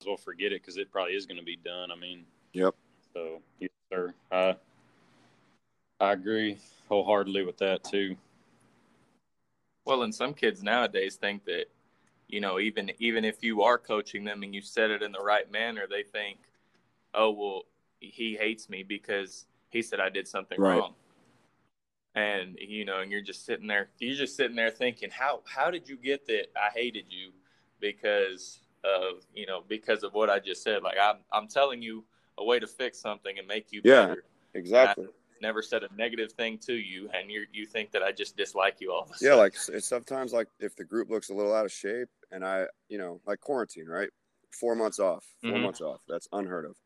as 0.00 0.06
well 0.06 0.16
forget 0.16 0.52
it 0.52 0.62
because 0.62 0.76
it 0.76 0.90
probably 0.90 1.14
is 1.14 1.26
gonna 1.26 1.42
be 1.42 1.56
done. 1.56 1.90
I 1.90 1.96
mean, 1.96 2.24
Yep. 2.52 2.74
So 3.14 3.40
yes, 3.58 3.70
sir, 3.92 4.14
I 4.32 4.56
I 6.00 6.12
agree 6.12 6.58
wholeheartedly 6.88 7.44
with 7.44 7.58
that 7.58 7.84
too. 7.84 8.16
Well, 9.84 10.02
and 10.02 10.14
some 10.14 10.34
kids 10.34 10.62
nowadays 10.62 11.16
think 11.16 11.44
that, 11.44 11.66
you 12.32 12.40
know, 12.40 12.58
even 12.60 12.90
even 12.98 13.24
if 13.24 13.42
you 13.42 13.62
are 13.62 13.78
coaching 13.78 14.24
them 14.24 14.42
and 14.42 14.54
you 14.54 14.62
said 14.62 14.90
it 14.90 15.02
in 15.02 15.12
the 15.12 15.20
right 15.20 15.50
manner, 15.50 15.86
they 15.88 16.02
think, 16.02 16.38
oh 17.14 17.30
well, 17.30 17.62
he 18.00 18.36
hates 18.36 18.68
me 18.68 18.82
because 18.82 19.46
he 19.70 19.82
said 19.82 20.00
I 20.00 20.08
did 20.08 20.28
something 20.28 20.60
Right. 20.60 20.78
wrong. 20.78 20.94
And 22.14 22.56
you 22.60 22.84
know, 22.84 23.00
and 23.00 23.10
you're 23.10 23.20
just 23.22 23.44
sitting 23.46 23.66
there, 23.66 23.90
you're 23.98 24.16
just 24.16 24.36
sitting 24.36 24.56
there 24.56 24.70
thinking, 24.70 25.10
how 25.10 25.42
how 25.46 25.70
did 25.70 25.88
you 25.88 25.96
get 25.96 26.26
that 26.26 26.46
I 26.56 26.70
hated 26.74 27.06
you 27.08 27.32
because 27.80 28.60
of 28.84 29.24
you 29.34 29.46
know 29.46 29.62
because 29.68 30.02
of 30.02 30.12
what 30.14 30.30
I 30.30 30.38
just 30.40 30.62
said? 30.62 30.82
Like 30.82 30.96
I'm 31.00 31.18
I'm 31.32 31.48
telling 31.48 31.82
you 31.82 32.04
a 32.38 32.44
way 32.44 32.58
to 32.58 32.66
fix 32.66 32.98
something 32.98 33.38
and 33.38 33.46
make 33.46 33.72
you 33.72 33.82
Yeah. 33.84 34.06
better. 34.08 34.24
Exactly. 34.54 35.06
Never 35.40 35.62
said 35.62 35.82
a 35.84 35.88
negative 35.96 36.32
thing 36.32 36.58
to 36.58 36.74
you, 36.74 37.08
and 37.14 37.30
you 37.30 37.46
you 37.52 37.64
think 37.66 37.90
that 37.92 38.02
I 38.02 38.12
just 38.12 38.36
dislike 38.36 38.80
you 38.80 38.92
all 38.92 39.02
of 39.04 39.10
a 39.10 39.24
Yeah, 39.24 39.34
like 39.34 39.54
it's 39.68 39.88
sometimes 39.88 40.32
like 40.32 40.48
if 40.58 40.76
the 40.76 40.84
group 40.84 41.08
looks 41.10 41.30
a 41.30 41.34
little 41.34 41.54
out 41.54 41.64
of 41.64 41.72
shape, 41.72 42.08
and 42.30 42.44
I, 42.44 42.66
you 42.88 42.98
know, 42.98 43.20
like 43.26 43.40
quarantine, 43.40 43.86
right? 43.86 44.10
Four 44.50 44.74
months 44.74 44.98
off, 44.98 45.24
4 45.40 45.52
Mhm. 45.52 45.62
months 45.62 45.80
off. 45.80 46.02
That's 46.08 46.28
unheard 46.32 46.66
of. 46.66 46.76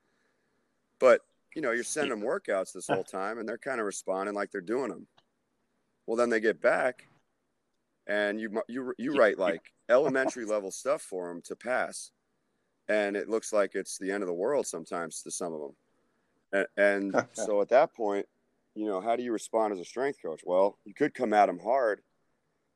But 0.99 1.23
you 1.55 1.63
know, 1.63 1.73
you're 1.73 1.85
sending 1.85 2.19
them 2.19 2.27
workouts 2.27 2.73
this 2.73 2.87
whole 2.89 3.05
time, 3.05 3.39
and 3.39 3.49
they're 3.49 3.59
kind 3.59 3.81
of 3.81 3.87
responding 3.87 4.35
like 4.35 4.51
they're 4.51 4.61
doing 4.61 4.91
them. 4.91 5.07
Well, 6.07 6.17
then 6.17 6.31
they 6.31 6.41
get 6.41 6.61
back, 6.61 7.07
and 8.07 8.41
you 8.41 8.63
you 8.69 8.95
you 8.99 9.13
write 9.13 9.39
like 9.39 9.73
elementary 9.89 10.45
level 10.45 10.71
stuff 10.71 11.03
for 11.03 11.29
them 11.29 11.43
to 11.43 11.57
pass, 11.57 12.13
and 12.89 13.17
it 13.17 13.29
looks 13.29 13.53
like 13.53 13.75
it's 13.75 13.99
the 13.99 14.13
end 14.13 14.23
of 14.23 14.29
the 14.29 14.35
world 14.35 14.67
sometimes 14.67 15.23
to 15.23 15.31
some 15.31 15.53
of 15.53 15.61
them. 15.61 15.77
And, 16.53 16.67
and 17.15 17.27
so 17.33 17.61
at 17.61 17.69
that 17.71 17.95
point, 17.95 18.27
you 18.75 18.87
know, 18.87 19.01
how 19.01 19.17
do 19.17 19.23
you 19.23 19.33
respond 19.33 19.73
as 19.73 19.81
a 19.81 19.85
strength 19.85 20.19
coach? 20.21 20.43
Well, 20.45 20.79
you 20.85 20.95
could 20.95 21.15
come 21.15 21.33
at 21.33 21.47
them 21.47 21.59
hard, 21.59 22.03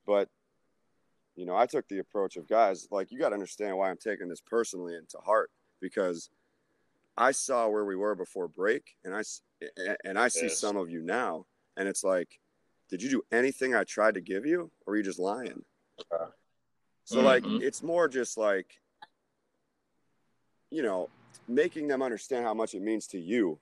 but 0.06 0.28
you 1.34 1.46
know, 1.46 1.56
I 1.56 1.66
took 1.66 1.86
the 1.88 1.98
approach 1.98 2.36
of 2.36 2.48
guys 2.48 2.88
like 2.90 3.12
you 3.12 3.18
got 3.18 3.28
to 3.28 3.34
understand 3.34 3.76
why 3.76 3.90
I'm 3.90 3.96
taking 3.96 4.28
this 4.28 4.40
personally 4.40 4.96
and 4.96 5.08
to 5.10 5.18
heart 5.18 5.50
because 5.80 6.30
I 7.16 7.32
saw 7.32 7.68
where 7.68 7.84
we 7.84 7.96
were 7.96 8.14
before 8.14 8.48
break, 8.48 8.96
and 9.04 9.14
I 9.14 9.22
and 10.04 10.18
I 10.18 10.28
see 10.28 10.46
Yes. 10.46 10.58
some 10.58 10.76
of 10.76 10.88
you 10.88 11.00
now, 11.02 11.46
and 11.76 11.88
it's 11.88 12.04
like, 12.04 12.40
did 12.88 13.02
you 13.02 13.10
do 13.10 13.22
anything 13.32 13.74
I 13.74 13.84
tried 13.84 14.14
to 14.14 14.20
give 14.20 14.46
you, 14.46 14.70
or 14.86 14.94
are 14.94 14.96
you 14.96 15.02
just 15.02 15.18
lying? 15.18 15.64
Right. 16.12 16.30
So 17.04 17.22
like, 17.22 17.42
Mhm. 17.42 17.60
it's 17.60 17.82
more 17.82 18.08
just 18.08 18.36
like, 18.36 18.80
you 20.70 20.82
know, 20.82 21.08
making 21.48 21.88
them 21.88 22.02
understand 22.02 22.44
how 22.44 22.54
much 22.54 22.74
it 22.74 22.82
means 22.82 23.06
to 23.08 23.18
you, 23.18 23.58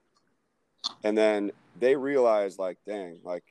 and 1.05 1.17
then 1.17 1.53
they 1.79 1.97
realize 1.97 2.59
like, 2.59 2.79
dang, 2.87 3.19
like. 3.25 3.45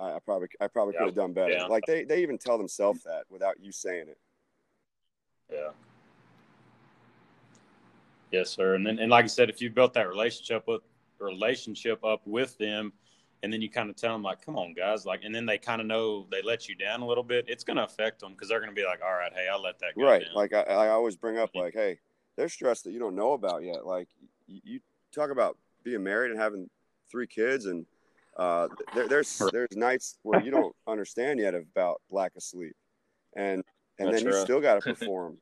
I 0.00 0.14
I 0.14 0.18
probably, 0.20 0.48
I 0.58 0.68
probably 0.68 0.94
Yeah. 0.94 1.00
could 1.00 1.08
have 1.08 1.14
done 1.14 1.32
better. 1.34 1.52
Yeah. 1.52 1.66
Like 1.66 1.84
they, 1.86 2.04
they 2.04 2.22
even 2.22 2.38
tell 2.38 2.56
themselves 2.56 3.02
that 3.02 3.24
without 3.28 3.60
you 3.60 3.72
saying 3.72 4.08
it. 4.08 4.18
Yeah. 5.52 5.68
Yes, 8.30 8.48
sir. 8.48 8.74
And 8.74 8.86
then, 8.86 8.98
and 8.98 9.10
like 9.10 9.24
I 9.24 9.28
said, 9.28 9.50
if 9.50 9.60
you 9.60 9.68
built 9.68 9.92
that 9.92 10.08
relationship 10.08 10.66
with 10.66 10.80
relationship 11.18 12.02
up 12.04 12.22
with 12.26 12.56
them, 12.56 12.92
and 13.42 13.52
then 13.52 13.60
you 13.60 13.68
kind 13.68 13.90
of 13.90 13.96
tell 13.96 14.12
them 14.12 14.22
like, 14.22 14.44
"Come 14.44 14.56
on, 14.56 14.72
guys," 14.72 15.04
like, 15.04 15.24
and 15.24 15.34
then 15.34 15.44
they 15.44 15.58
kind 15.58 15.80
of 15.80 15.86
know 15.86 16.26
they 16.30 16.40
let 16.42 16.68
you 16.68 16.74
down 16.74 17.02
a 17.02 17.06
little 17.06 17.24
bit. 17.24 17.44
It's 17.48 17.64
going 17.64 17.76
to 17.76 17.84
affect 17.84 18.20
them 18.20 18.32
because 18.32 18.48
they're 18.48 18.60
going 18.60 18.70
to 18.70 18.74
be 18.74 18.86
like, 18.86 19.00
"All 19.04 19.12
right, 19.12 19.32
hey, 19.34 19.48
I'll 19.52 19.62
let 19.62 19.78
that 19.80 19.94
go." 19.94 20.04
right 20.04 20.24
down." 20.24 20.34
like 20.34 20.54
I, 20.54 20.62
I 20.62 20.88
always 20.88 21.16
bring 21.16 21.38
up 21.38 21.50
mm-hmm. 21.50 21.64
like 21.64 21.74
hey 21.74 21.98
there's 22.36 22.52
stress 22.52 22.80
that 22.82 22.92
you 22.92 22.98
don't 22.98 23.14
know 23.14 23.34
about 23.34 23.62
yet 23.62 23.84
like 23.84 24.08
you, 24.46 24.60
you 24.64 24.80
talk 25.14 25.30
about 25.30 25.58
being 25.84 26.02
married 26.02 26.30
and 26.30 26.40
having 26.40 26.68
three 27.10 27.26
kids 27.26 27.66
and 27.66 27.86
uh, 28.38 28.68
there, 28.94 29.08
there's 29.08 29.38
there's 29.52 29.76
nights 29.76 30.18
where 30.22 30.40
you 30.40 30.50
don't 30.50 30.74
understand 30.86 31.38
yet 31.38 31.54
about 31.54 32.00
lack 32.10 32.34
of 32.36 32.42
sleep 32.42 32.74
and 33.36 33.62
and 33.98 34.08
That's 34.08 34.22
then 34.22 34.26
you 34.26 34.32
right. 34.36 34.42
still 34.42 34.60
got 34.60 34.74
to 34.74 34.80
perform 34.94 35.38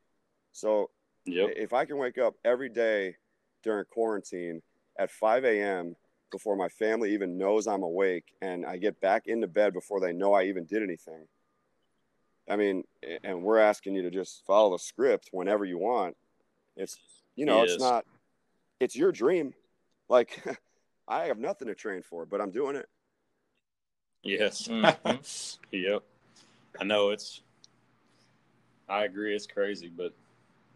so 0.53 0.91
Yep. 1.27 1.51
if 1.57 1.73
i 1.73 1.85
can 1.85 1.99
wake 1.99 2.19
up 2.19 2.35
every 2.45 2.69
day 2.69 3.15
during 3.63 3.85
quarantine 3.93 4.63
at 4.99 5.11
5 5.11 5.45
a.m 5.45 5.95
before 6.33 6.57
my 6.57 6.69
family 6.69 7.13
even 7.13 7.37
knows 7.39 7.67
i'm 7.67 7.83
awake 7.83 8.25
and 8.41 8.65
i 8.65 8.77
get 8.77 9.01
back 9.01 9.27
into 9.27 9.47
bed 9.47 9.73
before 9.73 10.01
they 10.01 10.13
know 10.13 10.33
i 10.33 10.45
even 10.45 10.65
did 10.65 10.83
anything 10.83 11.27
I 12.49 12.57
mean, 12.57 12.83
and 13.23 13.45
we're 13.45 13.59
asking 13.59 13.95
you 13.95 14.03
to 14.03 14.11
just 14.11 14.45
follow 14.45 14.73
the 14.73 14.79
script 14.81 15.29
whenever 15.31 15.65
you 15.65 15.79
want. 15.79 16.17
It's, 16.77 16.99
you 17.37 17.47
know, 17.47 17.63
Yes. 17.63 17.75
it's 17.75 17.81
not, 17.81 18.05
it's 18.81 18.97
your 18.97 19.13
dream. 19.13 19.55
Like, 20.11 20.43
I 21.09 21.27
have 21.27 21.39
nothing 21.39 21.69
to 21.69 21.75
train 21.75 22.03
for, 22.03 22.27
but 22.27 22.43
I'm 22.43 22.51
doing 22.51 22.77
it. 22.77 22.89
Yes. 24.23 24.69
Mhm. 24.69 25.59
yep. 25.71 26.03
I 26.79 26.85
know 26.85 27.11
it's. 27.11 27.41
I 28.89 29.05
agree. 29.05 29.35
It's 29.35 29.47
crazy, 29.47 29.89
but 29.89 30.13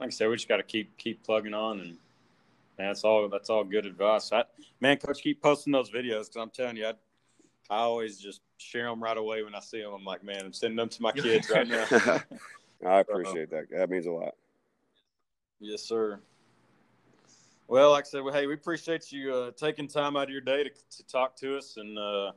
like 0.01 0.07
I 0.07 0.11
said, 0.11 0.29
we 0.29 0.37
just 0.37 0.49
got 0.49 0.57
to 0.59 0.63
keep 0.63 0.97
keep 0.97 1.23
plugging 1.25 1.53
on, 1.53 1.81
and 1.81 1.91
man, 2.79 2.89
that's 2.89 3.05
all. 3.05 3.29
That's 3.29 3.51
all 3.51 3.65
good 3.65 3.85
advice. 3.87 4.33
I, 4.33 4.45
man, 4.81 4.97
coach, 4.97 5.23
keep 5.23 5.43
posting 5.43 5.73
those 5.73 5.91
videos 5.91 6.27
because 6.27 6.37
I'm 6.37 6.51
telling 6.51 6.77
you, 6.77 6.87
I, 6.87 6.93
I 7.69 7.79
always 7.81 8.19
just 8.19 8.41
share 8.57 8.87
them 8.87 9.03
right 9.03 9.19
away 9.19 9.43
when 9.43 9.55
I 9.55 9.61
see 9.61 9.83
them. 9.83 9.93
I'm 9.93 10.05
like, 10.05 10.25
man, 10.25 10.43
I'm 10.45 10.53
sending 10.53 10.77
them 10.77 10.89
to 10.89 11.03
my 11.03 11.13
kids 11.13 11.51
right 11.51 11.69
now. 11.69 11.87
I 12.87 13.01
appreciate 13.01 13.51
that. 13.51 13.67
That 13.71 13.91
means 13.91 14.07
a 14.07 14.13
lot. 14.13 14.35
yes, 15.61 15.83
sir. 15.83 16.21
Well, 17.67 17.91
like 17.93 18.05
I 18.05 18.09
said, 18.09 18.23
well, 18.23 18.35
hey, 18.35 18.47
we 18.47 18.55
appreciate 18.55 19.11
you 19.11 19.35
uh, 19.35 19.51
taking 19.53 19.89
time 19.89 20.17
out 20.17 20.25
of 20.25 20.31
your 20.31 20.41
day 20.41 20.65
to, 20.65 20.71
to 20.71 21.07
talk 21.07 21.35
to 21.37 21.57
us 21.57 21.77
and 21.79 21.99
uh, 21.99 22.33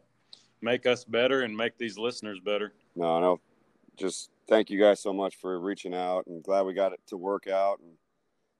make 0.61 0.85
us 0.85 1.03
better 1.03 1.41
and 1.41 1.55
make 1.55 1.77
these 1.77 1.97
listeners 1.97 2.39
better. 2.39 2.73
No, 2.95 3.19
no, 3.19 3.39
just 3.97 4.29
thank 4.47 4.69
you 4.69 4.79
guys 4.79 4.99
so 5.01 5.11
much 5.11 5.35
for 5.35 5.59
reaching 5.59 5.93
out 5.93 6.25
and 6.27 6.41
glad 6.43 6.61
we 6.65 6.73
got 6.73 6.93
it 6.93 7.01
to 7.07 7.17
work 7.17 7.47
out. 7.47 7.79
And 7.79 7.91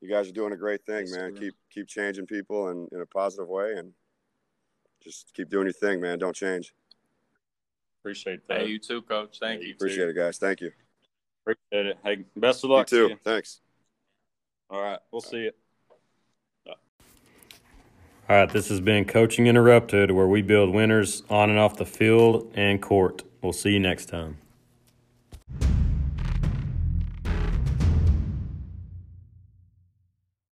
you 0.02 0.10
guys 0.10 0.28
are 0.28 0.34
doing 0.34 0.52
a 0.54 0.58
great 0.58 0.86
thing, 0.86 1.08
Yes, 1.08 1.16
man. 1.16 1.34
sir. 1.36 1.40
Keep, 1.40 1.56
keep 1.72 1.88
changing 1.88 2.26
people 2.28 2.70
in, 2.70 2.88
in 2.92 3.02
a 3.02 3.06
positive 3.06 3.48
way 3.48 3.74
and 3.78 3.94
just 5.02 5.34
keep 5.34 5.50
doing 5.50 5.66
your 5.68 5.74
thing, 5.74 6.02
man. 6.02 6.20
Don't 6.20 6.36
change. 6.36 6.74
Appreciate 8.02 8.46
that. 8.48 8.62
Hey, 8.62 8.68
you 8.68 8.78
too, 8.80 9.02
coach. 9.02 9.40
Thank 9.40 9.62
Yeah, 9.62 9.70
you. 9.70 9.74
Appreciate 9.74 10.10
it, 10.10 10.16
guys. 10.16 10.38
Thank 10.38 10.62
you. 10.62 10.72
Appreciate 11.44 11.88
it. 11.88 11.98
Hey, 12.04 12.26
best 12.36 12.64
of 12.64 12.70
You 12.70 12.76
luck. 12.76 12.88
to 12.88 12.96
too. 12.96 13.08
you. 13.10 13.18
Thanks. 13.24 13.62
All 14.70 14.82
right, 14.82 15.00
we'll 15.12 15.22
see 15.22 15.44
you. 15.44 15.52
All 18.30 18.36
right, 18.36 18.50
this 18.50 18.68
has 18.68 18.82
been 18.82 19.06
Coaching 19.06 19.48
Interrupted, 19.48 20.12
where 20.12 20.28
we 20.28 20.42
build 20.42 20.74
winners 20.74 21.24
on 21.30 21.50
and 21.50 21.58
off 21.58 21.78
the 21.78 21.86
field 21.86 22.52
and 22.56 22.82
court. 22.82 23.24
We'll 23.42 23.54
see 23.54 23.72
you 23.72 23.80
next 23.80 24.08
time. 24.08 24.38